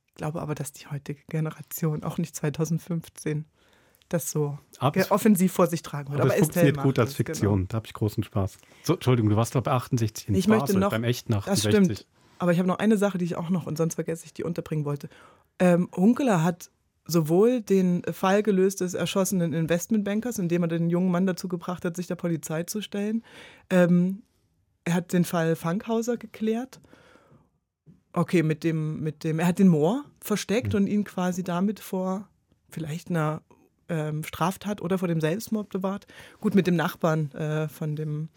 Ich 0.07 0.15
glaube 0.15 0.41
aber, 0.41 0.55
dass 0.55 0.71
die 0.73 0.87
heutige 0.87 1.21
Generation, 1.29 2.03
auch 2.03 2.17
nicht 2.17 2.35
2015, 2.35 3.45
das 4.09 4.29
so 4.31 4.57
Aber 4.79 4.99
es- 4.99 5.11
offensiv 5.11 5.51
vor 5.53 5.67
sich 5.67 5.81
tragen 5.81 6.09
würde. 6.11 6.23
Aber, 6.23 6.33
es 6.35 6.41
Estelle 6.41 6.67
funktioniert 6.73 6.83
gut 6.83 6.99
als 6.99 7.11
es, 7.11 7.17
genau. 7.17 7.27
Fiktion, 7.29 7.67
da 7.67 7.75
habe 7.77 7.87
ich 7.87 7.93
großen 7.93 8.23
Spaß. 8.23 8.57
So, 8.83 8.93
Entschuldigung, 8.93 9.29
du 9.29 9.35
warst 9.35 9.55
doch 9.55 9.63
bei 9.63 9.71
68 9.71 10.29
in 10.29 10.35
Ich 10.35 10.47
Basel, 10.47 10.59
möchte 10.59 10.79
noch, 10.79 10.91
beim 10.91 11.03
echten 11.03 11.33
das 11.33 11.47
68. 11.47 11.71
stimmt. 11.71 12.07
Aber 12.37 12.51
ich 12.51 12.59
habe 12.59 12.67
noch 12.67 12.79
eine 12.79 12.97
Sache, 12.97 13.17
die 13.17 13.25
ich 13.25 13.35
auch 13.35 13.49
noch, 13.49 13.65
und 13.65 13.77
sonst 13.77 13.95
vergesse 13.95 14.25
ich, 14.25 14.33
die 14.33 14.43
unterbringen 14.43 14.85
wollte. 14.85 15.09
Ähm, 15.59 15.89
Hunkeler 15.95 16.43
hat 16.43 16.69
sowohl 17.07 17.61
den 17.61 18.01
Fall 18.11 18.43
gelöst 18.43 18.81
des 18.81 18.93
erschossenen 18.93 19.53
Investmentbankers, 19.53 20.39
indem 20.39 20.63
er 20.63 20.67
den 20.67 20.89
jungen 20.89 21.11
Mann 21.11 21.25
dazu 21.25 21.47
gebracht 21.47 21.85
hat, 21.85 21.95
sich 21.95 22.07
der 22.07 22.15
Polizei 22.15 22.63
zu 22.63 22.81
stellen. 22.81 23.23
Ähm, 23.69 24.23
er 24.83 24.95
hat 24.95 25.13
den 25.13 25.23
Fall 25.23 25.55
Fankhauser 25.55 26.17
geklärt. 26.17 26.79
Okay, 28.13 28.43
mit 28.43 28.63
dem, 28.63 29.01
mit 29.01 29.23
dem, 29.23 29.39
er 29.39 29.47
hat 29.47 29.59
den 29.59 29.67
Moor 29.67 30.03
versteckt 30.19 30.73
und 30.73 30.87
ihn 30.87 31.03
quasi 31.03 31.43
damit 31.43 31.79
vor 31.79 32.27
vielleicht 32.69 33.09
einer 33.09 33.41
ähm, 33.89 34.23
Straftat 34.23 34.81
oder 34.81 34.97
vor 34.97 35.07
dem 35.07 35.21
Selbstmord 35.21 35.69
bewahrt. 35.69 36.07
Gut, 36.41 36.55
mit 36.55 36.67
dem 36.67 36.75
Nachbarn 36.75 37.31
äh, 37.33 37.67
von 37.67 37.95
dem 37.95 38.29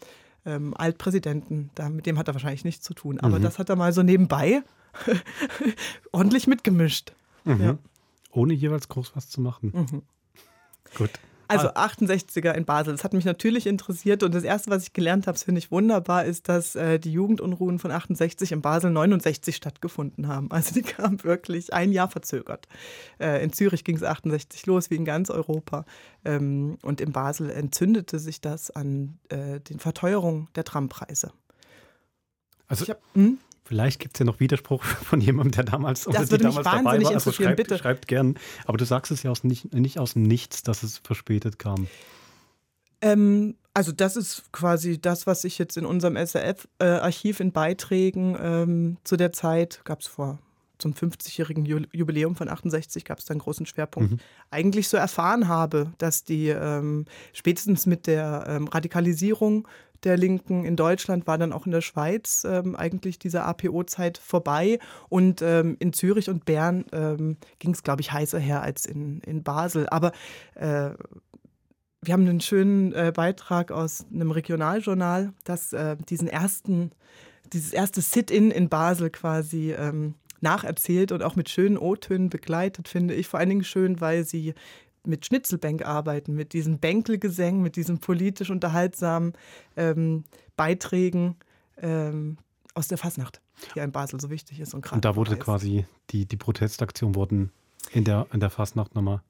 ähm, 0.45 0.73
Altpräsidenten, 0.77 1.69
da, 1.75 1.89
mit 1.89 2.05
dem 2.05 2.17
hat 2.17 2.27
er 2.27 2.33
wahrscheinlich 2.35 2.63
nichts 2.65 2.85
zu 2.85 2.93
tun. 2.93 3.19
Aber 3.19 3.39
Mhm. 3.39 3.43
das 3.43 3.59
hat 3.59 3.69
er 3.69 3.75
mal 3.75 3.91
so 3.93 4.03
nebenbei 4.03 4.61
ordentlich 6.11 6.47
mitgemischt. 6.47 7.13
Mhm. 7.45 7.61
Ja. 7.61 7.77
Ohne 8.31 8.53
jeweils 8.53 8.87
groß 8.87 9.15
was 9.15 9.29
zu 9.29 9.41
machen. 9.41 9.71
Mhm. 9.73 10.01
Gut. 10.95 11.11
Also 11.49 11.69
Ah, 11.69 11.87
68er 11.87 12.51
in 12.51 12.63
Basel. 12.63 12.93
Das 12.93 13.03
hat 13.03 13.13
mich 13.13 13.25
natürlich 13.25 13.65
interessiert 13.65 14.21
und 14.21 14.35
das 14.35 14.43
Erste, 14.43 14.69
was 14.69 14.83
ich 14.83 14.93
gelernt 14.93 15.25
habe, 15.25 15.35
das 15.35 15.43
finde 15.43 15.57
ich 15.57 15.71
wunderbar, 15.71 16.25
ist, 16.25 16.47
dass 16.47 16.75
äh, 16.75 16.99
die 16.99 17.11
Jugendunruhen 17.11 17.79
von 17.79 17.89
68 17.89 18.51
in 18.51 18.61
Basel 18.61 18.91
69 18.91 19.55
stattgefunden 19.55 20.27
haben. 20.27 20.49
Also 20.59 20.73
die 20.73 20.81
kamen 20.81 21.23
wirklich 21.23 21.73
ein 21.73 21.93
Jahr 21.93 22.09
verzögert. 22.09 22.67
Äh, 23.17 23.41
in 23.43 23.53
Zürich 23.53 23.85
ging 23.85 23.95
es 23.95 24.03
68 24.03 24.65
los, 24.65 24.89
wie 24.89 24.95
in 24.95 25.05
ganz 25.05 25.29
Europa. 25.29 25.85
Ähm, 26.25 26.77
und 26.81 26.99
in 26.99 27.13
Basel 27.13 27.49
entzündete 27.49 28.19
sich 28.19 28.41
das 28.41 28.69
an 28.69 29.17
äh, 29.29 29.61
den 29.61 29.79
Verteuerungen 29.79 30.49
der 30.55 30.65
Trampreise. 30.65 31.31
also, 32.67 32.85
hab, 32.87 33.01
hm? 33.13 33.39
Vielleicht 33.69 33.99
gibt 33.99 34.15
es 34.15 34.19
ja 34.19 34.25
noch 34.25 34.39
Widerspruch 34.39 34.83
von 35.09 35.21
jemandem, 35.21 35.51
der 35.51 35.63
damals 35.63 36.07
oder 36.07 36.25
die 36.25 36.37
damals 36.39 36.65
dabei 36.65 37.01
war. 37.03 37.13
Also 37.13 37.31
schreibt, 37.31 37.57
bitte. 37.57 37.77
schreibt 37.77 38.07
gern. 38.07 38.35
Aber 38.65 38.77
du 38.79 38.85
sagst 38.85 39.11
es 39.11 39.21
ja 39.21 39.29
aus 39.29 39.43
nicht, 39.43 39.73
nicht 39.73 39.99
aus 39.99 40.13
dem 40.13 40.23
Nichts, 40.23 40.63
dass 40.63 40.81
es 40.81 40.97
verspätet 40.97 41.59
kam. 41.59 41.87
Ähm, 43.01 43.55
also 43.75 43.91
das 43.91 44.15
ist 44.15 44.51
quasi 44.51 44.99
das, 44.99 45.27
was 45.27 45.43
ich 45.43 45.59
jetzt 45.59 45.77
in 45.77 45.85
unserem 45.85 46.17
SRF-Archiv 46.17 47.39
in 47.39 47.51
Beiträgen 47.51 48.35
ähm, 48.41 48.97
zu 49.03 49.15
der 49.15 49.31
Zeit, 49.31 49.81
gab 49.85 50.01
es 50.01 50.07
vor 50.07 50.39
zum 50.79 50.93
50-jährigen 50.93 51.65
Ju- 51.65 51.87
Jubiläum 51.91 52.35
von 52.35 52.49
68, 52.49 53.05
gab 53.05 53.19
es 53.19 53.25
da 53.25 53.33
einen 53.33 53.41
großen 53.41 53.65
Schwerpunkt, 53.67 54.11
Mhm. 54.11 54.17
eigentlich 54.49 54.87
so 54.87 54.97
erfahren 54.97 55.47
habe, 55.47 55.93
dass 55.99 56.23
die 56.23 56.47
ähm, 56.49 57.05
spätestens 57.33 57.85
mit 57.85 58.07
der 58.07 58.45
ähm, 58.47 58.67
Radikalisierung 58.67 59.67
der 60.05 60.15
Linken 60.15 60.63
in 60.63 60.77
Deutschland 60.77 61.27
war 61.27 61.37
dann 61.37 61.51
auch 61.51 61.65
in 61.65 61.73
der 61.73 61.81
Schweiz 61.81 62.45
ähm, 62.49 62.77
eigentlich 62.77 63.19
diese 63.19 63.43
APO-Zeit 63.43 64.17
vorbei. 64.17 64.79
Und 65.09 65.41
ähm, 65.41 65.75
in 65.79 65.91
Zürich 65.91 66.29
und 66.29 66.45
Bern 66.45 66.85
ähm, 66.93 67.35
ging 67.59 67.71
es, 67.71 67.83
glaube 67.83 67.99
ich, 68.01 68.13
heißer 68.13 68.39
her 68.39 68.61
als 68.61 68.85
in, 68.85 69.19
in 69.19 69.43
Basel. 69.43 69.89
Aber 69.89 70.13
äh, 70.55 70.91
wir 72.01 72.13
haben 72.13 72.25
einen 72.25 72.39
schönen 72.39 72.93
äh, 72.93 73.11
Beitrag 73.13 73.71
aus 73.71 74.05
einem 74.13 74.31
Regionaljournal, 74.31 75.33
das 75.43 75.73
äh, 75.73 75.97
diesen 75.97 76.29
ersten, 76.29 76.91
dieses 77.51 77.73
erste 77.73 77.99
Sit-in 77.99 78.51
in 78.51 78.69
Basel 78.69 79.09
quasi 79.09 79.73
ähm, 79.73 80.15
nacherzählt 80.41 81.11
und 81.11 81.23
auch 81.23 81.35
mit 81.35 81.49
schönen 81.49 81.77
O-Tönen 81.77 82.29
begleitet, 82.29 82.87
finde 82.87 83.13
ich. 83.13 83.27
Vor 83.27 83.39
allen 83.39 83.49
Dingen 83.49 83.63
schön, 83.63 84.01
weil 84.01 84.23
sie 84.23 84.53
mit 85.05 85.25
Schnitzelbank 85.25 85.85
arbeiten, 85.85 86.35
mit 86.35 86.53
diesen 86.53 86.79
Bänkelgesängen, 86.79 87.61
mit 87.61 87.75
diesen 87.75 87.99
politisch 87.99 88.49
unterhaltsamen 88.49 89.33
ähm, 89.75 90.23
Beiträgen 90.55 91.35
ähm, 91.77 92.37
aus 92.73 92.87
der 92.87 92.97
Fasnacht, 92.97 93.41
die 93.73 93.79
ja 93.79 93.85
in 93.85 93.91
Basel 93.91 94.19
so 94.19 94.29
wichtig 94.29 94.59
ist. 94.59 94.73
Und, 94.73 94.91
Und 94.91 95.05
da 95.05 95.15
wurde 95.15 95.37
quasi, 95.37 95.85
die, 96.11 96.25
die 96.25 96.37
Protestaktionen 96.37 97.15
wurden 97.15 97.51
in 97.91 98.03
der, 98.03 98.27
in 98.33 98.39
der 98.39 98.49
Fastnacht 98.49 98.95
nochmal, 98.95 99.21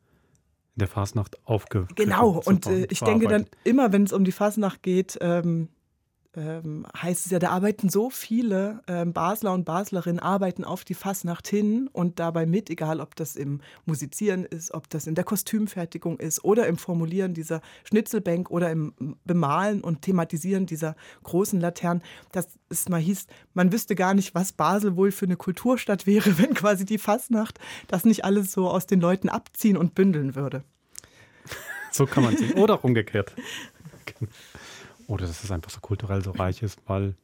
in 0.76 0.80
der 0.80 0.88
Fastnacht 0.88 1.38
aufgegriffen. 1.46 1.96
Genau, 1.96 2.42
und 2.46 2.66
äh, 2.68 2.88
ich 2.90 3.00
denke 3.00 3.28
dann 3.28 3.46
immer, 3.64 3.92
wenn 3.92 4.04
es 4.04 4.14
um 4.14 4.24
die 4.24 4.32
Fasnacht 4.32 4.84
geht, 4.84 5.18
ähm, 5.22 5.70
ähm, 6.36 6.86
heißt 6.96 7.26
es 7.26 7.32
ja, 7.32 7.40
da 7.40 7.50
arbeiten 7.50 7.90
so 7.90 8.10
viele 8.10 8.82
ähm, 8.88 9.14
Basler 9.14 9.54
und 9.54 9.66
Baslerinnen 9.66 10.20
arbeiten 10.20 10.64
auf 10.64 10.84
die 10.84 10.94
Fasnacht 10.94 11.48
hin 11.48 11.90
und 11.92 12.20
dabei 12.20 12.46
mit, 12.46 12.70
egal 12.70 13.00
ob 13.00 13.16
das 13.16 13.36
im 13.36 13.62
Musizieren 13.86 14.46
ist, 14.46 14.74
ob 14.74 14.90
das 14.90 15.08
in 15.08 15.16
der 15.16 15.24
Kostümfertigung 15.24 16.20
ist 16.20 16.44
oder 16.44 16.68
im 16.68 16.78
Formulieren 16.78 17.34
dieser 17.34 17.62
Schnitzelbank 17.84 18.52
oder 18.52 18.72
im 18.72 18.94
Bemalen 19.26 19.82
und 19.82 20.04
Thematisieren 20.04 20.68
dieser 20.68 20.96
großen 21.24 21.60
Laternen, 21.60 22.04
dass 22.32 22.48
es 22.70 22.88
mal 22.90 23.02
hieß, 23.02 23.26
man 23.56 23.72
wüsste 23.72 23.96
gar 23.96 24.14
nicht, 24.14 24.36
was 24.36 24.54
Basel 24.54 24.96
wohl 24.96 25.12
für 25.12 25.26
eine 25.26 25.38
Kulturstadt 25.38 26.06
wäre, 26.06 26.38
wenn 26.38 26.54
quasi 26.54 26.86
die 26.86 27.00
Fasnacht 27.00 27.60
das 27.88 28.06
nicht 28.06 28.24
alles 28.24 28.52
so 28.52 28.70
aus 28.70 28.86
den 28.86 29.02
Leuten 29.02 29.30
abziehen 29.30 29.78
und 29.78 29.96
bündeln 29.96 30.36
würde. 30.36 30.64
So 31.92 32.06
kann 32.06 32.24
man 32.24 32.38
sehen. 32.38 32.54
Oder 32.54 32.84
umgekehrt. 32.84 33.34
Oder 35.10 35.26
dass 35.26 35.44
es 35.44 35.52
einfach 35.52 35.72
so 35.72 35.80
kulturell 35.80 36.24
so 36.24 36.30
reich 36.32 36.62
ist, 36.62 36.80
weil 36.86 37.16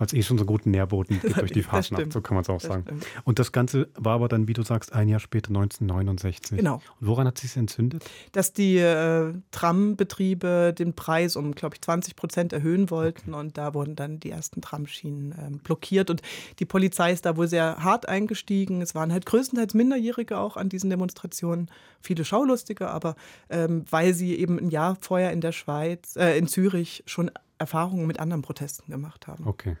weil 0.00 0.06
es 0.06 0.14
eh 0.14 0.22
schon 0.22 0.38
so 0.38 0.44
einen 0.44 0.46
guten 0.46 0.70
Nährboden 0.70 1.20
gibt 1.20 1.36
durch 1.36 1.52
die 1.52 1.62
stimmt. 1.82 2.10
so 2.14 2.22
kann 2.22 2.34
man 2.34 2.40
es 2.42 2.48
auch 2.48 2.54
Das 2.58 2.68
sagen. 2.68 2.84
stimmt. 2.84 3.06
Und 3.24 3.38
das 3.38 3.52
Ganze 3.52 3.90
war 3.96 4.14
aber 4.14 4.28
dann, 4.28 4.48
wie 4.48 4.54
du 4.54 4.62
sagst, 4.62 4.94
ein 4.94 5.08
Jahr 5.08 5.20
später, 5.20 5.50
1969. 5.50 6.56
Genau. 6.56 6.76
Und 7.00 7.06
woran 7.06 7.26
hat 7.26 7.36
sich 7.36 7.54
entzündet? 7.54 8.08
dass 8.32 8.54
die 8.54 8.78
äh, 8.78 9.34
Trambetriebe 9.50 10.74
den 10.76 10.94
Preis 10.94 11.36
um, 11.36 11.54
glaube 11.54 11.74
ich, 11.74 11.82
20 11.82 12.16
Prozent 12.16 12.52
erhöhen 12.54 12.88
wollten 12.88 13.34
und 13.34 13.58
da 13.58 13.74
wurden 13.74 13.94
dann 13.94 14.20
die 14.20 14.30
ersten 14.30 14.62
Tramschienen 14.62 15.34
ähm, 15.38 15.58
blockiert 15.58 16.08
und 16.08 16.22
die 16.60 16.64
Polizei 16.64 17.12
ist 17.12 17.26
da 17.26 17.36
wohl 17.36 17.46
sehr 17.48 17.76
hart 17.84 18.08
eingestiegen. 18.08 18.80
Es 18.80 18.94
waren 18.94 19.12
halt 19.12 19.26
größtenteils 19.26 19.74
Minderjährige 19.74 20.38
auch 20.38 20.56
an 20.56 20.70
diesen 20.70 20.88
Demonstrationen, 20.88 21.70
viele 22.00 22.24
Schaulustige, 22.24 22.88
aber 22.88 23.16
ähm, 23.50 23.84
weil 23.90 24.14
sie 24.14 24.34
eben 24.36 24.58
ein 24.58 24.70
Jahr 24.70 24.96
vorher 24.98 25.30
in 25.32 25.42
der 25.42 25.52
Schweiz, 25.52 26.16
äh, 26.16 26.38
in 26.38 26.46
Zürich 26.48 27.02
schon 27.04 27.30
Erfahrungen 27.58 28.06
mit 28.06 28.18
anderen 28.18 28.40
Protesten 28.40 28.90
gemacht 28.90 29.26
haben. 29.26 29.46
Okay. 29.46 29.76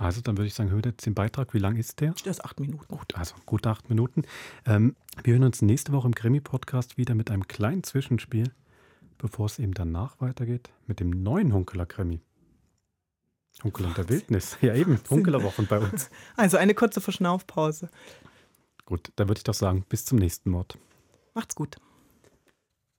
Also 0.00 0.22
dann 0.22 0.38
würde 0.38 0.46
ich 0.46 0.54
sagen, 0.54 0.70
hört 0.70 0.86
jetzt 0.86 1.04
den 1.04 1.12
Beitrag. 1.12 1.52
Wie 1.52 1.58
lang 1.58 1.76
ist 1.76 2.00
der? 2.00 2.12
Der 2.24 2.30
ist 2.30 2.42
acht 2.42 2.58
Minuten. 2.58 2.88
Gut, 2.88 3.14
also 3.16 3.34
gut 3.44 3.66
acht 3.66 3.90
Minuten. 3.90 4.22
Ähm, 4.64 4.96
wir 5.22 5.34
hören 5.34 5.44
uns 5.44 5.60
nächste 5.60 5.92
Woche 5.92 6.06
im 6.06 6.14
Krimi-Podcast 6.14 6.96
wieder 6.96 7.14
mit 7.14 7.30
einem 7.30 7.46
kleinen 7.46 7.82
Zwischenspiel, 7.82 8.50
bevor 9.18 9.44
es 9.44 9.58
eben 9.58 9.74
danach 9.74 10.18
weitergeht 10.18 10.70
mit 10.86 11.00
dem 11.00 11.10
neuen 11.10 11.52
Hunkeler-Krimi. 11.52 12.22
Hunkeler 13.62 13.90
der 13.90 14.08
Wildnis. 14.08 14.56
Ja, 14.62 14.74
eben. 14.74 14.98
Hunkelerwochen 15.10 15.66
bei 15.66 15.78
uns. 15.78 16.08
Also 16.34 16.56
eine 16.56 16.72
kurze 16.72 17.02
Verschnaufpause. 17.02 17.90
Gut, 18.86 19.12
dann 19.16 19.28
würde 19.28 19.40
ich 19.40 19.44
doch 19.44 19.52
sagen, 19.52 19.84
bis 19.86 20.06
zum 20.06 20.16
nächsten 20.16 20.50
Mord. 20.50 20.78
Macht's 21.34 21.54
gut. 21.54 21.76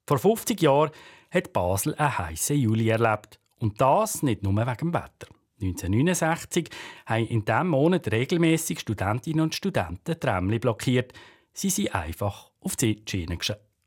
Vor 0.06 0.20
50 0.20 0.62
Jahren 0.62 0.92
hat 1.32 1.52
Basel 1.52 1.96
einen 1.96 2.16
heißen 2.16 2.56
Juli 2.56 2.90
erlebt. 2.90 3.40
Und 3.58 3.80
das 3.80 4.22
nicht 4.22 4.44
nur 4.44 4.54
wegen 4.54 4.76
dem 4.76 4.94
Wetter. 4.94 5.26
1969 5.62 6.68
haben 7.06 7.26
in 7.26 7.44
diesem 7.44 7.68
Monat 7.68 8.10
regelmäßig 8.10 8.80
Studentinnen 8.80 9.40
und 9.40 9.54
Studenten 9.54 10.18
Tramli 10.18 10.58
blockiert. 10.58 11.12
Sie 11.52 11.70
sind 11.70 11.94
einfach 11.94 12.50
auf 12.60 12.76
die 12.76 13.02
Schiene, 13.08 13.38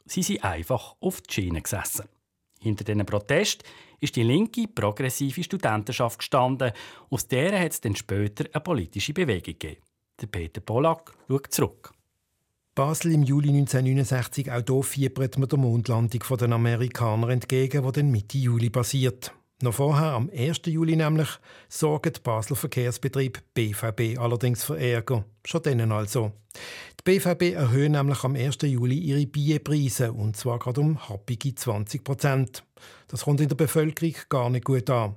sie 0.06 0.24
sind 0.24 0.44
einfach 0.44 0.96
auf 1.00 1.22
die 1.22 1.34
Schiene 1.34 1.62
gesessen. 1.62 2.06
Hinter 2.60 2.84
diesen 2.84 3.06
Protest 3.06 3.64
ist 4.00 4.16
die 4.16 4.24
linke, 4.24 4.68
progressive 4.68 5.44
Studentenschaft 5.44 6.20
gestanden. 6.20 6.72
Aus 7.10 7.28
der 7.28 7.60
hat 7.60 7.72
es 7.72 7.82
dann 7.82 7.96
später 7.96 8.46
eine 8.52 8.62
politische 8.62 9.14
Bewegung 9.14 9.44
gegeben. 9.44 9.82
Der 10.20 10.28
Peter 10.28 10.62
Pollack 10.62 11.14
schaut 11.28 11.54
zurück. 11.54 11.92
Basel 12.74 13.14
im 13.14 13.24
Juli 13.24 13.50
1969, 13.50 14.52
auch 14.52 14.64
hier 14.66 14.84
fiebert 14.84 15.38
man 15.38 15.48
der 15.48 15.60
Mondlandung 15.60 16.22
der 16.38 16.52
Amerikaner 16.52 17.30
entgegen, 17.30 17.86
die 17.86 17.92
dann 17.92 18.12
Mitte 18.12 18.38
Juli 18.38 18.70
passiert. 18.70 19.32
Noch 19.62 19.74
vorher, 19.74 20.12
am 20.12 20.30
1. 20.36 20.62
Juli 20.66 20.98
nämlich, 20.98 21.30
sorgt 21.70 22.24
Basler 22.24 22.58
Verkehrsbetrieb 22.58 23.42
BVB 23.54 24.20
allerdings 24.20 24.66
für 24.66 24.78
Ärger. 24.78 25.24
Schon 25.46 25.64
denen 25.64 25.94
also. 25.94 26.34
Die 27.00 27.04
BVB 27.04 27.56
erhöhen 27.56 27.94
nämlich 27.94 28.22
am 28.26 28.36
1. 28.36 28.58
Juli 28.64 28.98
ihre 28.98 29.26
Bierpreise, 29.26 30.12
und 30.12 30.36
zwar 30.36 30.60
gerade 30.60 30.82
um 30.82 31.08
happige 31.08 31.56
20 31.56 32.04
Prozent. 32.04 32.64
Das 33.08 33.24
kommt 33.24 33.40
in 33.40 33.48
der 33.48 33.56
Bevölkerung 33.56 34.16
gar 34.28 34.50
nicht 34.50 34.66
gut 34.66 34.90
an. 34.90 35.16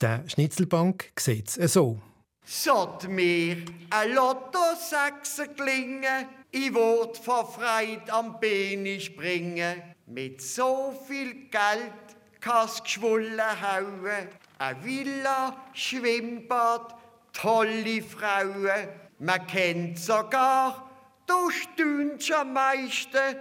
Der 0.00 0.28
Schnitzelbank 0.28 1.12
sieht 1.16 1.56
es 1.56 1.72
so. 1.72 2.00
Sollt 2.44 3.08
mir 3.08 3.58
ein 3.90 4.12
Lotto 4.12 4.58
Sechser 4.76 5.48
klingen, 5.48 6.26
ich 6.50 6.74
wollt 6.74 7.16
vor 7.16 7.46
Freude 7.46 8.12
am 8.12 8.40
Beine 8.40 8.98
springen. 8.98 9.82
Mit 10.06 10.40
so 10.40 10.94
viel 11.06 11.50
Geld 11.50 12.07
kann's 12.40 12.82
geschwollen 12.82 13.40
hauen. 13.40 14.28
Eine 14.58 14.84
Villa, 14.84 15.56
Schwimmbad, 15.72 16.94
tolle 17.32 18.02
Frauen. 18.02 18.88
Man 19.18 19.46
kennt 19.46 19.98
sogar, 19.98 20.90
du 21.26 21.50
stündst 21.50 22.32
am 22.32 22.52
meisten, 22.52 23.36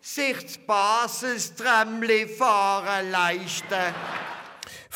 sich 0.00 0.42
das 0.42 0.58
Basisträmmli 0.58 2.26
fahren 2.28 3.10
leisten. 3.10 3.94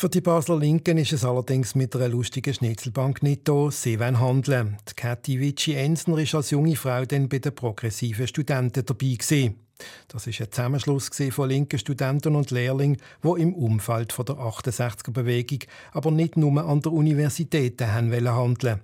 Für 0.01 0.09
die 0.09 0.21
Basler 0.21 0.57
Linken 0.57 0.97
ist 0.97 1.13
es 1.13 1.23
allerdings 1.23 1.75
mit 1.75 1.95
einer 1.95 2.07
lustigen 2.07 2.53
Schnitzelbank 2.53 3.21
nicht 3.21 3.47
da. 3.47 3.69
Sie 3.69 3.99
wollen 3.99 4.19
handeln. 4.19 4.77
Die 4.89 4.93
Kathi 4.95 5.39
Vici-Ensner 5.39 6.17
war 6.17 6.35
als 6.35 6.49
junge 6.49 6.75
Frau 6.75 7.05
dann 7.05 7.29
bei 7.29 7.37
den 7.37 7.53
progressiven 7.53 8.27
Studenten 8.27 8.83
dabei. 8.83 9.15
Gewesen. 9.19 9.59
Das 10.07 10.27
ist 10.27 10.41
ein 10.41 10.51
Zusammenschluss 10.51 11.09
von 11.31 11.49
linken 11.49 11.79
Studenten 11.79 12.35
und 12.35 12.51
Lehrlingen, 12.51 12.97
wo 13.21 13.35
im 13.35 13.53
Umfeld 13.53 14.15
der 14.17 14.35
68er-Bewegung, 14.35 15.59
aber 15.91 16.11
nicht 16.11 16.37
nur 16.37 16.63
an 16.63 16.81
der 16.81 16.91
Universität 16.91 17.81
handeln 17.81 18.25
wollten. 18.25 18.81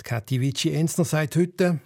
Die 0.00 0.04
Kathi 0.04 0.40
Vici-Ensner 0.40 1.04
sagt 1.04 1.36
heute, 1.36 1.80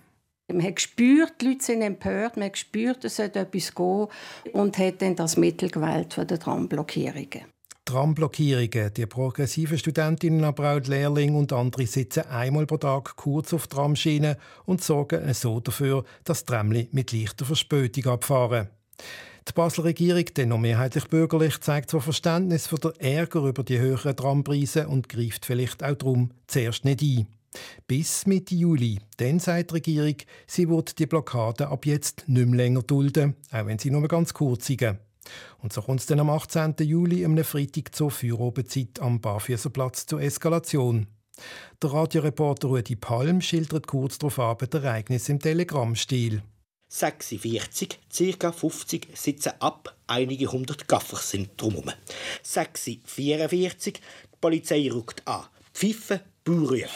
man 0.49 0.62
hat 0.62 0.77
gespürt, 0.77 1.41
die 1.41 1.47
Leute 1.47 1.65
sind 1.65 1.83
empört, 1.83 2.37
man 2.37 2.47
hat 2.47 2.53
gespürt, 2.53 3.05
es 3.05 3.17
sollte 3.17 3.41
etwas 3.41 3.75
gehen 3.75 4.07
und 4.53 4.79
hat 4.79 5.01
dann 5.01 5.17
das 5.17 5.37
Mittel 5.37 5.71
gewählt 5.71 6.12
für 6.12 6.27
die 6.27 6.39
Tramblockierungen. 6.39 7.54
Tramblockierungen. 7.85 8.93
Die 8.95 9.07
progressiven 9.07 9.78
Studentinnen, 9.78 10.45
aber 10.45 10.74
auch 10.74 10.80
die 10.80 10.91
Lehrlinge 10.91 11.37
und 11.37 11.53
andere 11.53 11.87
sitzen 11.87 12.26
einmal 12.28 12.66
pro 12.66 12.78
Tag 12.78 13.16
kurz 13.16 13.53
auf 13.53 13.66
Tramschienen 13.66 14.37
und 14.64 14.82
sorgen 14.82 15.32
so 15.35 15.61
dafür, 15.61 16.05
dass 16.24 16.45
Tramli 16.45 16.89
mit 16.93 17.12
leichter 17.12 17.45
Verspätung 17.45 18.12
abfahren. 18.12 18.68
Die 19.47 19.53
Basler 19.53 19.85
Regierung, 19.85 20.24
dann 20.35 20.49
noch 20.49 20.59
mehrheitlich 20.59 21.07
bürgerlich, 21.09 21.61
zeigt 21.61 21.91
zwar 21.91 22.01
Verständnis 22.01 22.66
für 22.66 22.78
den 22.78 22.93
Ärger 22.99 23.45
über 23.45 23.62
die 23.62 23.78
höheren 23.78 24.16
Trampreise 24.16 24.89
und 24.89 25.09
greift 25.11 25.45
vielleicht 25.45 25.85
auch 25.85 25.95
darum 25.95 26.30
zuerst 26.47 26.87
nicht 26.87 27.03
ein. 27.03 27.26
Bis 27.87 28.26
Mitte 28.26 28.55
Juli. 28.55 28.99
Dann 29.18 29.39
sagt 29.39 29.70
die 29.70 29.74
Regierung, 29.74 30.16
sie 30.47 30.68
wird 30.68 30.99
die 30.99 31.07
Blockade 31.07 31.68
ab 31.68 31.87
jetzt 31.87 32.24
nicht 32.26 32.47
mehr 32.47 32.57
länger 32.57 32.82
dulden, 32.82 33.35
auch 33.53 33.66
wenn 33.66 33.78
sie 33.78 33.91
nur 33.91 34.09
ganz 34.09 34.32
kurz 34.32 34.66
sind. 34.66 34.97
Und 35.62 35.72
so 35.72 35.83
kommt 35.83 36.01
es 36.01 36.07
dann 36.07 36.20
am 36.20 36.31
18. 36.31 36.75
Juli, 36.81 37.25
am 37.25 37.37
Freitag 37.43 37.95
zur 37.95 38.11
Feierabendzeit 38.11 39.01
am 39.01 39.20
Barfüßerplatz 39.20 40.07
zur 40.07 40.20
Eskalation. 40.20 41.07
Der 41.83 41.93
Radioreporter 41.93 42.68
Rudi 42.68 42.97
Palm 42.97 43.41
schildert 43.41 43.87
kurz 43.87 44.18
darauf 44.18 44.39
ab 44.39 44.64
das 44.68 44.83
Ereignis 44.83 45.29
im 45.29 45.41
Telegrammstil. 45.41 46.43
46, 46.89 47.99
ca. 48.39 48.53
50 48.53 49.09
sitzen 49.14 49.53
ab, 49.59 49.97
einige 50.07 50.47
hundert 50.47 50.87
Gaffer 50.87 51.16
sind 51.16 51.61
drumherum. 51.61 51.93
644, 52.43 53.95
die 53.95 54.01
Polizei 54.41 54.89
rückt 54.93 55.27
an. 55.27 55.47
Pfeife, 55.72 56.20
Baurufe. 56.45 56.89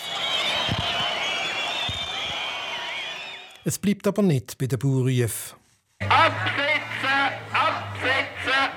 Es 3.65 3.79
bleibt 3.79 4.07
aber 4.07 4.23
nicht 4.23 4.57
bei 4.57 4.67
den 4.67 4.79
Baurufen. 4.79 5.57
Absetzen! 5.99 6.79
Absetzen! 7.53 7.68
Absetzen! 7.99 8.71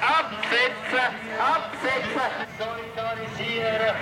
Absetzen! 0.00 1.08
Absetzen! 1.38 2.30
Solidarisieren! 2.58 3.94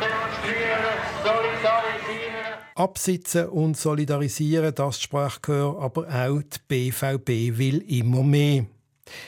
Demonstrieren! 0.00 0.96
Solidarisieren! 1.22 2.54
Absitzen 2.74 3.48
und 3.48 3.76
solidarisieren, 3.76 4.74
das 4.74 5.00
Sprachgehör, 5.00 5.80
aber 5.80 6.08
auch 6.08 6.42
die 6.42 6.58
BVB 6.66 7.56
will 7.58 7.78
immer 7.88 8.24
mehr. 8.24 8.66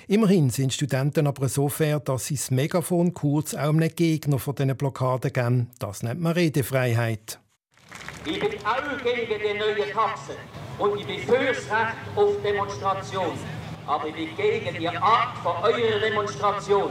Immerhin 0.08 0.50
sind 0.50 0.72
Studenten 0.72 1.28
aber 1.28 1.48
so 1.48 1.68
fair, 1.68 2.00
dass 2.00 2.26
sie 2.26 2.34
das 2.34 2.50
Megafon 2.50 3.14
kurz 3.14 3.54
auch 3.54 3.68
einem 3.68 3.94
Gegner 3.94 4.40
von 4.40 4.56
diesen 4.56 4.76
Blockaden 4.76 5.32
geben. 5.32 5.70
Das 5.78 6.02
nennt 6.02 6.20
man 6.20 6.32
Redefreiheit. 6.32 7.38
Ich 8.24 8.40
bin 8.40 8.50
auch 8.66 9.02
gegen 9.04 9.40
die 9.40 9.58
neue 9.58 9.92
Taxe 9.92 10.32
und 10.78 10.98
ich 10.98 11.06
bin 11.06 11.20
fürs 11.20 11.70
Recht 11.70 11.96
auf 12.16 12.42
Demonstration. 12.42 13.38
Aber 13.88 14.06
ich 14.08 14.14
bin 14.14 14.36
gegen 14.36 14.78
die 14.78 14.88
Art 14.88 15.38
von 15.42 15.56
eurer 15.62 15.98
Demonstration. 15.98 16.90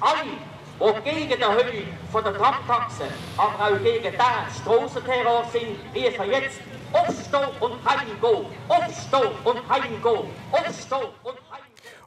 Alle, 0.00 0.94
die 1.02 1.10
gegen 1.10 1.40
die 1.40 1.44
Höhe 1.44 1.84
von 2.12 2.22
der 2.22 2.34
Tramtaxe, 2.34 3.04
aber 3.36 3.64
auch 3.64 3.82
gegen 3.82 4.04
den 4.04 4.12
Strassenterror 4.14 5.44
sind, 5.52 5.78
rufen 5.94 6.30
jetzt 6.30 6.60
aufstehen 6.92 7.48
und 7.60 7.84
heimgehen, 7.84 8.46
aufstehen 8.68 9.30
und 9.44 9.68
heimgehen, 9.68 10.30
aufstehen 10.52 11.08
und 11.24 11.42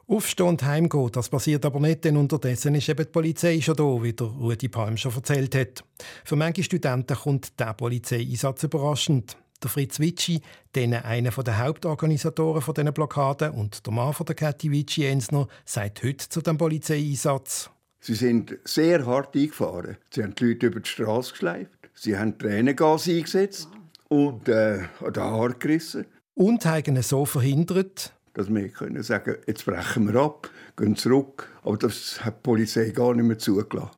Aufstehen 0.08 0.46
und 0.46 0.62
heimgehen, 0.62 1.10
das 1.10 1.28
passiert 1.28 1.64
aber 1.64 1.80
nicht, 1.80 2.04
denn 2.04 2.16
unterdessen 2.16 2.76
ist 2.76 2.88
eben 2.88 3.04
die 3.04 3.10
Polizei 3.10 3.60
schon 3.60 3.74
da, 3.74 3.82
wie 4.00 4.12
der 4.12 4.28
Rudi 4.28 4.68
Palm 4.68 4.96
schon 4.96 5.12
erzählt 5.12 5.56
hat. 5.56 5.82
Für 6.24 6.36
manche 6.36 6.62
Studenten 6.62 7.16
kommt 7.16 7.58
der 7.58 7.74
Polizeieinsatz 7.74 8.62
überraschend. 8.62 9.36
Der 9.62 9.70
Fritz 9.70 10.00
Witschi, 10.00 10.40
einer 10.74 11.30
der 11.30 11.58
Hauptorganisatoren 11.58 12.60
von 12.60 12.74
diesen 12.74 12.92
Blockaden 12.92 13.52
und 13.52 13.86
der 13.86 13.92
Mann 13.92 14.12
von 14.12 14.26
der 14.26 14.34
Kathi 14.34 14.70
Witschi 14.70 15.06
Ensner, 15.06 15.48
sagt 15.64 16.02
heute 16.02 16.28
zu 16.28 16.42
dem 16.42 16.58
Polizeieinsatz. 16.58 17.70
Sie 18.00 18.14
sind 18.14 18.58
sehr 18.64 19.04
hart 19.06 19.34
eingefahren. 19.34 19.96
Sie 20.10 20.22
haben 20.22 20.34
die 20.34 20.44
Leute 20.44 20.66
über 20.66 20.80
die 20.80 20.88
Straße 20.88 21.32
geschleift. 21.32 21.90
Sie 21.94 22.16
haben 22.16 22.38
Tränengas 22.38 23.08
eingesetzt 23.08 23.68
und 24.08 24.48
äh, 24.48 24.84
an 25.00 25.12
den 25.12 25.22
Haar 25.22 25.54
gerissen. 25.54 26.06
Und 26.34 26.66
haben 26.66 27.02
so 27.02 27.24
verhindert, 27.24 28.12
dass 28.34 28.52
wir 28.52 28.68
können 28.68 29.02
sagen 29.02 29.36
jetzt 29.46 29.64
brechen 29.64 30.12
wir 30.12 30.20
ab, 30.20 30.50
gehen 30.76 30.94
zurück. 30.94 31.50
Aber 31.62 31.78
das 31.78 32.22
hat 32.22 32.36
die 32.36 32.42
Polizei 32.42 32.90
gar 32.90 33.14
nicht 33.14 33.24
mehr 33.24 33.38
zugelassen. 33.38 33.90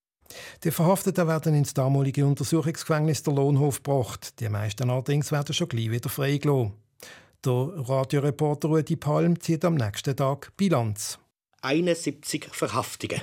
Die 0.65 0.71
Verhafteten 0.71 1.27
werden 1.27 1.55
ins 1.55 1.75
damalige 1.75 2.27
Untersuchungsgefängnis 2.27 3.23
der 3.23 3.35
Lohnhof 3.35 3.83
gebracht. 3.83 4.41
Die 4.41 4.49
meisten 4.49 4.91
allerdings 4.91 5.33
werden 5.33 5.55
schon 5.55 5.69
gleich 5.69 5.91
wieder 5.91 6.09
freigelassen. 6.09 6.73
Der 7.45 7.73
Radioreporter 7.77 8.69
Rudi 8.69 8.97
Palm 8.97 9.41
zieht 9.41 9.65
am 9.65 9.77
nächsten 9.77 10.17
Tag 10.17 10.53
Bilanz. 10.57 11.19
71 11.63 12.49
Verhaftungen. 12.51 13.21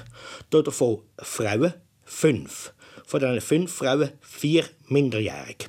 Davon 0.49 1.01
Frauen 1.17 1.73
5. 2.05 2.73
Von 3.05 3.19
diesen 3.19 3.41
fünf 3.41 3.73
Frauen 3.73 4.11
vier 4.21 4.65
minderjährig. 4.87 5.67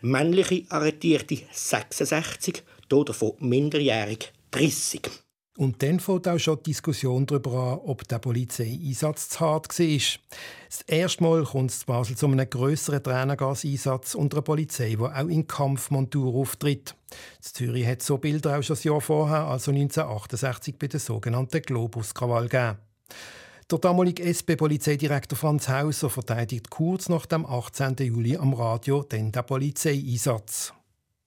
Männliche 0.00 0.64
Arretierte 0.68 1.38
66, 1.52 2.62
davon 2.88 3.34
minderjährig 3.38 4.32
30. 4.52 5.02
Und 5.60 5.82
dann 5.82 6.00
fängt 6.00 6.26
auch 6.26 6.38
schon 6.38 6.56
die 6.56 6.70
Diskussion 6.70 7.26
darüber 7.26 7.74
an, 7.74 7.80
ob 7.84 8.08
der 8.08 8.18
Polizeieinsatz 8.18 9.28
zu 9.28 9.40
hart 9.40 9.78
war. 9.78 9.98
Das 10.70 10.80
erste 10.86 11.22
Mal 11.22 11.44
kommt 11.44 11.70
es 11.70 11.80
in 11.80 11.86
Basel 11.86 12.16
zu 12.16 12.28
einem 12.28 12.48
grösseren 12.48 13.02
Tränengaseinsatz 13.02 14.14
unter 14.14 14.38
einer 14.38 14.42
Polizei, 14.42 14.96
die 14.98 15.02
auch 15.02 15.28
in 15.28 15.46
Kampfmontur 15.46 16.34
auftritt. 16.34 16.94
In 17.10 17.42
Zürich 17.42 17.86
hat 17.86 18.00
so 18.00 18.16
Bilder 18.16 18.58
auch 18.58 18.62
schon 18.62 18.76
ein 18.76 18.82
Jahr 18.84 19.02
vorher, 19.02 19.48
also 19.48 19.70
1968, 19.70 20.78
bei 20.78 20.86
der 20.86 20.98
sogenannten 20.98 21.60
Globus-Krawall 21.60 22.48
gegeben. 22.48 22.78
Der 23.70 23.78
damalige 23.80 24.24
SP-Polizeidirektor 24.24 25.36
Franz 25.36 25.68
Hauser 25.68 26.08
verteidigt 26.08 26.70
kurz 26.70 27.10
nach 27.10 27.26
dem 27.26 27.44
18. 27.44 27.96
Juli 27.98 28.38
am 28.38 28.54
Radio 28.54 29.02
den 29.02 29.30
Polizeieinsatz. 29.30 30.72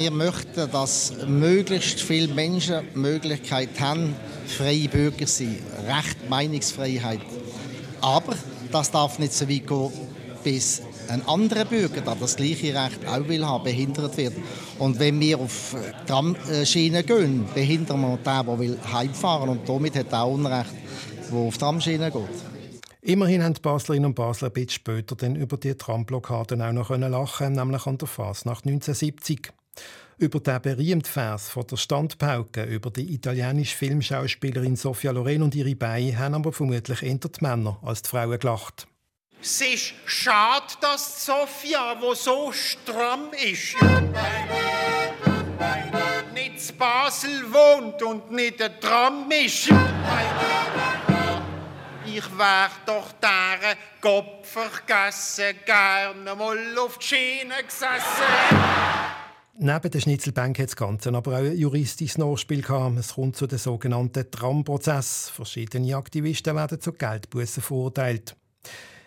Wir 0.03 0.11
möchten, 0.11 0.69
dass 0.69 1.13
möglichst 1.27 2.01
viele 2.01 2.33
Menschen 2.33 2.81
die 2.93 2.99
Möglichkeit 2.99 3.79
haben, 3.79 4.13
freie 4.47 4.89
Bürger 4.89 5.25
zu 5.25 5.45
sein. 5.45 5.59
Recht, 5.87 6.29
Meinungsfreiheit. 6.29 7.21
Aber 8.01 8.35
das 8.69 8.91
darf 8.91 9.17
nicht 9.17 9.31
so 9.31 9.47
weit 9.47 9.65
gehen, 9.65 9.91
bis 10.43 10.81
ein 11.07 11.25
anderer 11.25 11.63
Bürger, 11.63 12.01
der 12.01 12.15
das 12.15 12.35
gleiche 12.35 12.75
Recht 12.75 13.07
auch 13.07 13.25
will 13.29 13.45
haben, 13.45 13.63
behindert 13.63 14.17
wird. 14.17 14.33
Und 14.77 14.99
wenn 14.99 15.21
wir 15.21 15.39
auf 15.39 15.73
Tramschienen 16.05 17.05
gehen, 17.05 17.45
behindern 17.53 18.01
wir 18.01 18.17
den, 18.17 18.45
der 18.45 18.59
will 18.59 18.77
heimfahren 18.91 19.47
und 19.47 19.69
damit 19.69 19.95
hat 19.95 20.11
er 20.11 20.27
Unrecht. 20.27 20.73
wo 21.29 21.47
auf 21.47 21.57
Tramschienen 21.57 22.11
geht. 22.11 22.23
Immerhin 23.03 23.41
haben 23.41 23.53
die 23.53 23.61
Baslerinnen 23.61 24.07
und 24.07 24.15
Basler 24.15 24.49
ein 24.49 24.53
bisschen 24.53 24.69
später 24.71 25.15
dann 25.15 25.37
über 25.37 25.55
die 25.55 25.75
Tramblockaden 25.75 26.61
auch 26.61 26.73
noch 26.73 26.89
lachen 26.89 27.53
nämlich 27.53 27.85
an 27.87 27.97
der 27.97 28.07
Fasnacht 28.09 28.65
1970. 28.65 29.53
Über 30.17 30.39
den 30.39 30.61
berühmten 30.61 31.09
Vers 31.09 31.49
von 31.49 31.65
der 31.67 31.77
Standpauke 31.77 32.63
über 32.63 32.91
die 32.91 33.13
italienische 33.13 33.75
Filmschauspielerin 33.75 34.75
Sofia 34.75 35.11
Loren 35.11 35.41
und 35.41 35.55
ihre 35.55 35.75
Beine 35.75 36.17
haben 36.17 36.35
aber 36.35 36.53
vermutlich 36.53 37.01
eher 37.01 37.15
die 37.15 37.29
Männer 37.41 37.79
als 37.81 38.03
die 38.03 38.09
Frauen 38.09 38.39
gelacht. 38.39 38.87
Es 39.41 39.59
ist 39.59 39.93
schade, 40.05 40.73
dass 40.79 41.25
Sofia, 41.25 41.97
wo 41.99 42.13
so 42.13 42.53
stramm 42.53 43.31
ist, 43.33 43.75
nicht 46.33 46.69
in 46.69 46.77
Basel 46.77 47.43
wohnt 47.51 48.01
und 48.03 48.31
nicht 48.31 48.61
ein 48.61 48.79
Tram 48.79 49.29
ist. 49.29 49.69
Ich 52.05 52.37
wär 52.37 52.69
doch 52.85 53.11
deren 53.21 53.77
Kopf 53.99 54.47
vergessen, 54.47 55.59
gerne 55.65 56.35
mal 56.35 56.77
auf 56.77 56.97
die 56.99 57.07
Schiene 57.07 57.63
gesessen. 57.65 59.22
Neben 59.55 59.91
der 59.91 59.99
Schnitzelbank 59.99 60.57
hat 60.57 60.69
das 60.69 60.75
Ganze 60.75 61.13
aber 61.13 61.33
auch 61.33 61.43
ein 61.43 61.55
juristisches 61.55 62.17
Nachspiel 62.17 62.63
gehabt. 62.63 62.97
Es 62.97 63.13
kommt 63.13 63.35
zu 63.35 63.45
dem 63.45 63.59
sogenannten 63.59 64.29
Tram-Prozess. 64.31 65.29
Verschiedene 65.29 65.95
Aktivisten 65.95 66.55
werden 66.55 66.81
zu 66.81 66.91
Geldbußen 66.91 67.61
verurteilt. 67.61 68.35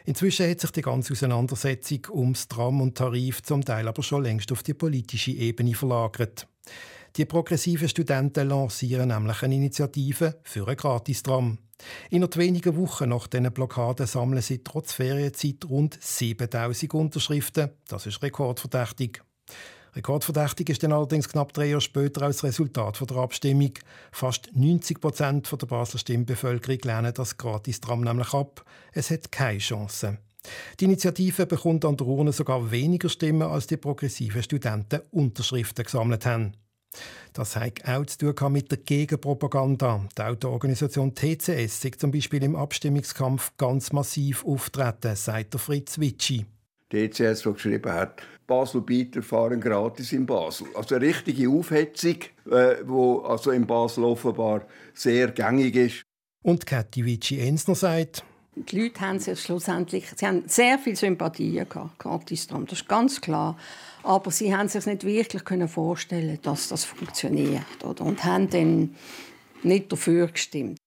Inzwischen 0.05 0.49
hat 0.49 0.61
sich 0.61 0.71
die 0.71 0.83
ganze 0.83 1.15
Auseinandersetzung 1.15 2.01
ums 2.11 2.47
Tram 2.47 2.81
und 2.81 2.97
Tarif 2.97 3.43
zum 3.43 3.65
Teil 3.65 3.89
aber 3.89 4.05
schon 4.05 4.23
längst 4.23 4.53
auf 4.53 4.63
die 4.63 4.75
politische 4.75 5.33
Ebene 5.33 5.75
verlagert. 5.75 6.47
Die 7.17 7.25
progressiven 7.25 7.89
Studenten 7.89 8.49
lancieren 8.49 9.09
nämlich 9.09 9.43
eine 9.43 9.57
Initiative 9.57 10.39
für 10.45 10.69
ein 10.69 10.77
Gratistram. 10.77 11.59
Innerhalb 12.09 12.37
weniger 12.37 12.77
Wochen 12.77 13.09
nach 13.09 13.27
diesen 13.27 13.53
Blockaden 13.53 14.07
sammeln 14.07 14.43
sie 14.43 14.63
trotz 14.63 14.93
Ferienzeit 14.93 15.65
rund 15.69 15.99
7000 16.01 16.95
Unterschriften. 16.95 17.71
Das 17.89 18.07
ist 18.07 18.23
rekordverdächtig. 18.23 19.23
Rekordverdächtig 19.97 20.69
ist 20.69 20.83
dann 20.83 20.93
allerdings 20.93 21.27
knapp 21.27 21.55
drei 21.55 21.67
Jahre 21.67 21.81
später 21.81 22.23
als 22.23 22.45
Resultat 22.45 23.03
der 23.09 23.17
Abstimmung. 23.17 23.73
Fast 24.13 24.51
90 24.55 25.01
Prozent 25.01 25.51
der 25.51 25.67
Basler 25.67 25.99
Stimmbevölkerung 25.99 26.79
lehnen 26.85 27.15
das 27.15 27.39
Gratistram 27.39 28.03
nämlich 28.03 28.35
ab. 28.35 28.63
Es 28.93 29.11
hat 29.11 29.33
keine 29.33 29.59
Chance. 29.59 30.19
Die 30.79 30.85
Initiative 30.85 31.47
bekommt 31.47 31.87
an 31.87 31.97
der 31.97 32.07
Urne 32.07 32.33
sogar 32.33 32.71
weniger 32.71 33.09
Stimmen, 33.09 33.49
als 33.49 33.69
die 33.69 33.79
progressiven 33.79 34.43
Studenten 34.43 35.01
Unterschriften 35.13 35.85
gesammelt 35.85 36.27
haben. 36.27 36.53
Das 37.33 37.57
hat 37.57 37.87
auch 37.89 38.05
zu 38.05 38.35
tun 38.35 38.53
mit 38.53 38.71
der 38.71 38.79
Gegenpropaganda. 38.79 40.07
Die 40.17 40.23
Autoorganisation 40.23 41.15
TCS 41.15 41.85
ist 41.85 42.01
zum 42.01 42.11
Beispiel 42.11 42.43
im 42.43 42.55
Abstimmungskampf 42.55 43.53
ganz 43.57 43.93
massiv 43.93 44.45
auftreten, 44.45 45.17
sagt 45.17 45.55
der 45.55 45.61
Fritz 45.61 45.99
Witschi. 45.99 46.45
TCS, 46.91 47.43
der 47.43 47.53
geschrieben 47.53 47.93
hat, 47.93 48.23
Basel-Bieter 48.47 49.23
fahren 49.23 49.61
gratis 49.61 50.13
in 50.13 50.27
Basel. 50.27 50.69
Also 50.75 50.95
eine 50.95 51.07
richtige 51.07 51.49
Aufhetzung, 51.49 52.17
äh, 52.51 52.77
wo 52.85 53.21
also 53.21 53.51
in 53.51 53.67
Basel 53.67 54.05
offenbar 54.05 54.63
sehr 54.95 55.29
gängig 55.29 55.77
ist. 55.77 56.03
Und 56.43 56.67
Kathi 56.67 57.05
Vici-Ensner 57.05 57.75
sagt, 57.75 58.25
die 58.57 58.81
Leute 58.81 59.01
haben 59.01 59.19
sich 59.19 59.39
schlussendlich 59.39 60.07
sie 60.17 60.27
haben 60.27 60.45
sehr 60.47 60.79
viel 60.79 60.97
Sympathie 60.97 61.63
gehabt, 61.69 61.99
Gratistram, 61.99 62.65
das 62.67 62.81
ist 62.81 62.89
ganz 62.89 63.21
klar. 63.21 63.59
Aber 64.03 64.31
sie 64.31 64.57
haben 64.57 64.69
sich 64.69 64.87
nicht 64.87 65.05
wirklich 65.05 65.43
vorstellen 65.71 66.39
dass 66.43 66.69
das 66.69 66.85
funktioniert. 66.85 67.85
Oder? 67.85 68.05
Und 68.05 68.25
haben 68.25 68.49
dann 68.49 68.95
nicht 69.63 69.93
dafür 69.93 70.29
gestimmt. 70.29 70.79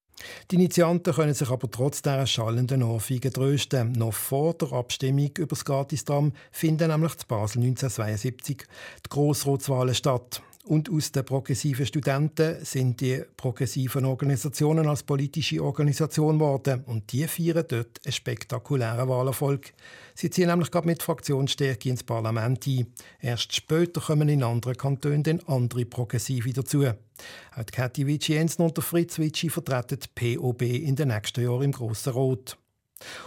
Die 0.52 0.56
Initianten 0.56 1.14
können 1.14 1.34
sich 1.34 1.50
aber 1.50 1.70
trotz 1.70 2.02
dieser 2.02 2.28
schallenden 2.28 2.84
Ohrfeige 2.84 3.32
trösten. 3.32 3.92
Noch 3.94 4.14
vor 4.14 4.54
der 4.54 4.74
Abstimmung 4.74 5.32
über 5.38 5.48
das 5.48 5.66
Gratistram 5.66 6.34
finden 6.52 6.90
nämlich 6.90 7.14
in 7.14 7.28
Basel 7.28 7.62
1972 7.62 8.58
die 9.06 9.10
Grossratswahlen 9.10 9.96
statt. 9.96 10.42
Und 10.70 10.92
aus 10.92 11.12
den 11.12 11.26
progressiven 11.26 11.86
Studenten 11.86 12.64
sind 12.64 13.02
die 13.02 13.24
progressiven 13.38 14.06
Organisationen 14.06 14.88
als 14.88 15.02
politische 15.02 15.64
Organisation 15.64 16.38
geworden. 16.38 16.84
Und 16.86 17.12
die 17.12 17.28
feiern 17.28 17.66
dort 17.68 18.00
einen 18.06 18.12
spektakulären 18.12 19.10
Wahlerfolg. 19.10 19.74
Sie 20.20 20.30
ziehen 20.30 20.48
nämlich 20.48 20.70
gerade 20.70 20.86
mit 20.86 21.02
Fraktionsstärke 21.02 21.88
ins 21.88 22.04
Parlament 22.04 22.68
ein. 22.68 22.88
Erst 23.22 23.56
später 23.56 24.02
kommen 24.02 24.28
in 24.28 24.44
anderen 24.44 24.76
Kantonen 24.76 25.24
dann 25.24 25.40
andere 25.48 25.86
Progressive 25.86 26.52
dazu. 26.52 26.84
Auch 26.84 27.66
Kathi 27.72 28.06
Vici-Jensen 28.06 28.66
und 28.66 28.78
Fritz 28.84 29.18
Vici 29.18 29.50
vertreten 29.50 29.98
die 29.98 30.36
POB 30.36 30.64
in 30.64 30.98
den 30.98 31.08
nächsten 31.08 31.42
Jahren 31.42 31.62
im 31.62 31.72
Grossen 31.72 32.12
Rot. 32.12 32.58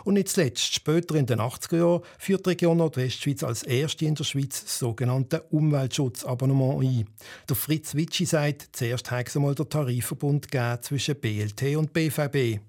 Und 0.04 0.14
nicht 0.14 0.28
zuletzt, 0.28 0.74
später 0.74 1.14
in 1.14 1.24
den 1.24 1.40
80er 1.40 1.78
Jahren, 1.78 2.02
führt 2.18 2.44
die 2.44 2.50
Region 2.50 2.76
Nordwestschweiz 2.76 3.42
als 3.42 3.62
erste 3.62 4.04
in 4.04 4.14
der 4.14 4.24
Schweiz 4.24 4.62
das 4.62 4.78
sogenannte 4.78 5.44
Umweltschutzabonnement 5.44 6.84
ein. 6.84 7.08
Der 7.48 7.56
Fritz 7.56 7.94
Witschi 7.94 8.26
sagt, 8.26 8.68
zuerst 8.72 9.10
hat 9.10 9.28
es 9.28 9.36
einmal 9.36 9.54
den 9.54 9.70
Tarifverbund 9.70 10.48
zwischen 10.82 11.16
BLT 11.16 11.74
und 11.74 11.94
BVB. 11.94 12.60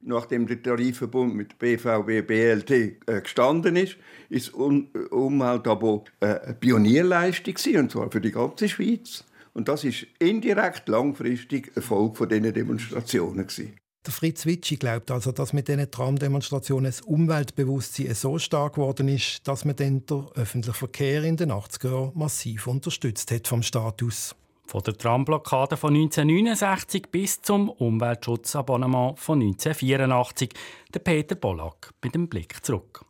Nachdem 0.00 0.46
der 0.46 0.62
Tarifverbund 0.62 1.34
mit 1.34 1.58
BVB 1.58 2.26
BLT 2.26 2.70
äh, 2.70 3.20
gestanden 3.20 3.76
ist, 3.76 3.96
ist 4.28 4.54
um 4.54 4.88
Umweltabo 5.10 6.04
äh, 6.20 6.26
eine 6.26 6.54
Pionierleistung 6.54 7.54
und 7.76 7.90
zwar 7.90 8.10
für 8.10 8.20
die 8.20 8.30
ganze 8.30 8.68
Schweiz. 8.68 9.24
Und 9.54 9.68
das 9.68 9.82
ist 9.82 10.06
indirekt 10.20 10.88
langfristig 10.88 11.72
Erfolg 11.74 12.16
von 12.16 12.28
diesen 12.28 12.54
Demonstrationen 12.54 13.46
gewesen. 13.46 13.74
Der 14.06 14.12
Fritz 14.12 14.46
Witschi 14.46 14.76
glaubt 14.76 15.10
also, 15.10 15.32
dass 15.32 15.52
mit 15.52 15.68
diesen 15.68 15.90
Tramdemonstrationen 15.90 16.86
das 16.86 17.00
Umweltbewusstsein 17.00 18.14
so 18.14 18.38
stark 18.38 18.76
geworden 18.76 19.08
ist, 19.08 19.46
dass 19.48 19.64
man 19.64 19.76
den 19.76 20.04
öffentlichen 20.34 20.74
Verkehr 20.74 21.24
in 21.24 21.36
den 21.36 21.50
80er 21.50 21.90
Jahren 21.90 22.12
massiv 22.14 22.68
unterstützt 22.68 23.32
hat 23.32 23.48
vom 23.48 23.62
Status. 23.62 24.34
Von 24.68 24.82
der 24.82 24.98
Tramblockade 24.98 25.78
von 25.78 25.94
1969 25.94 27.06
bis 27.10 27.40
zum 27.40 27.70
Umweltschutzabonnement 27.70 29.18
von 29.18 29.40
1984. 29.40 30.50
Der 30.92 31.00
Peter 31.00 31.36
Bollack 31.36 31.94
mit 32.04 32.14
dem 32.14 32.28
Blick 32.28 32.62
zurück. 32.62 33.06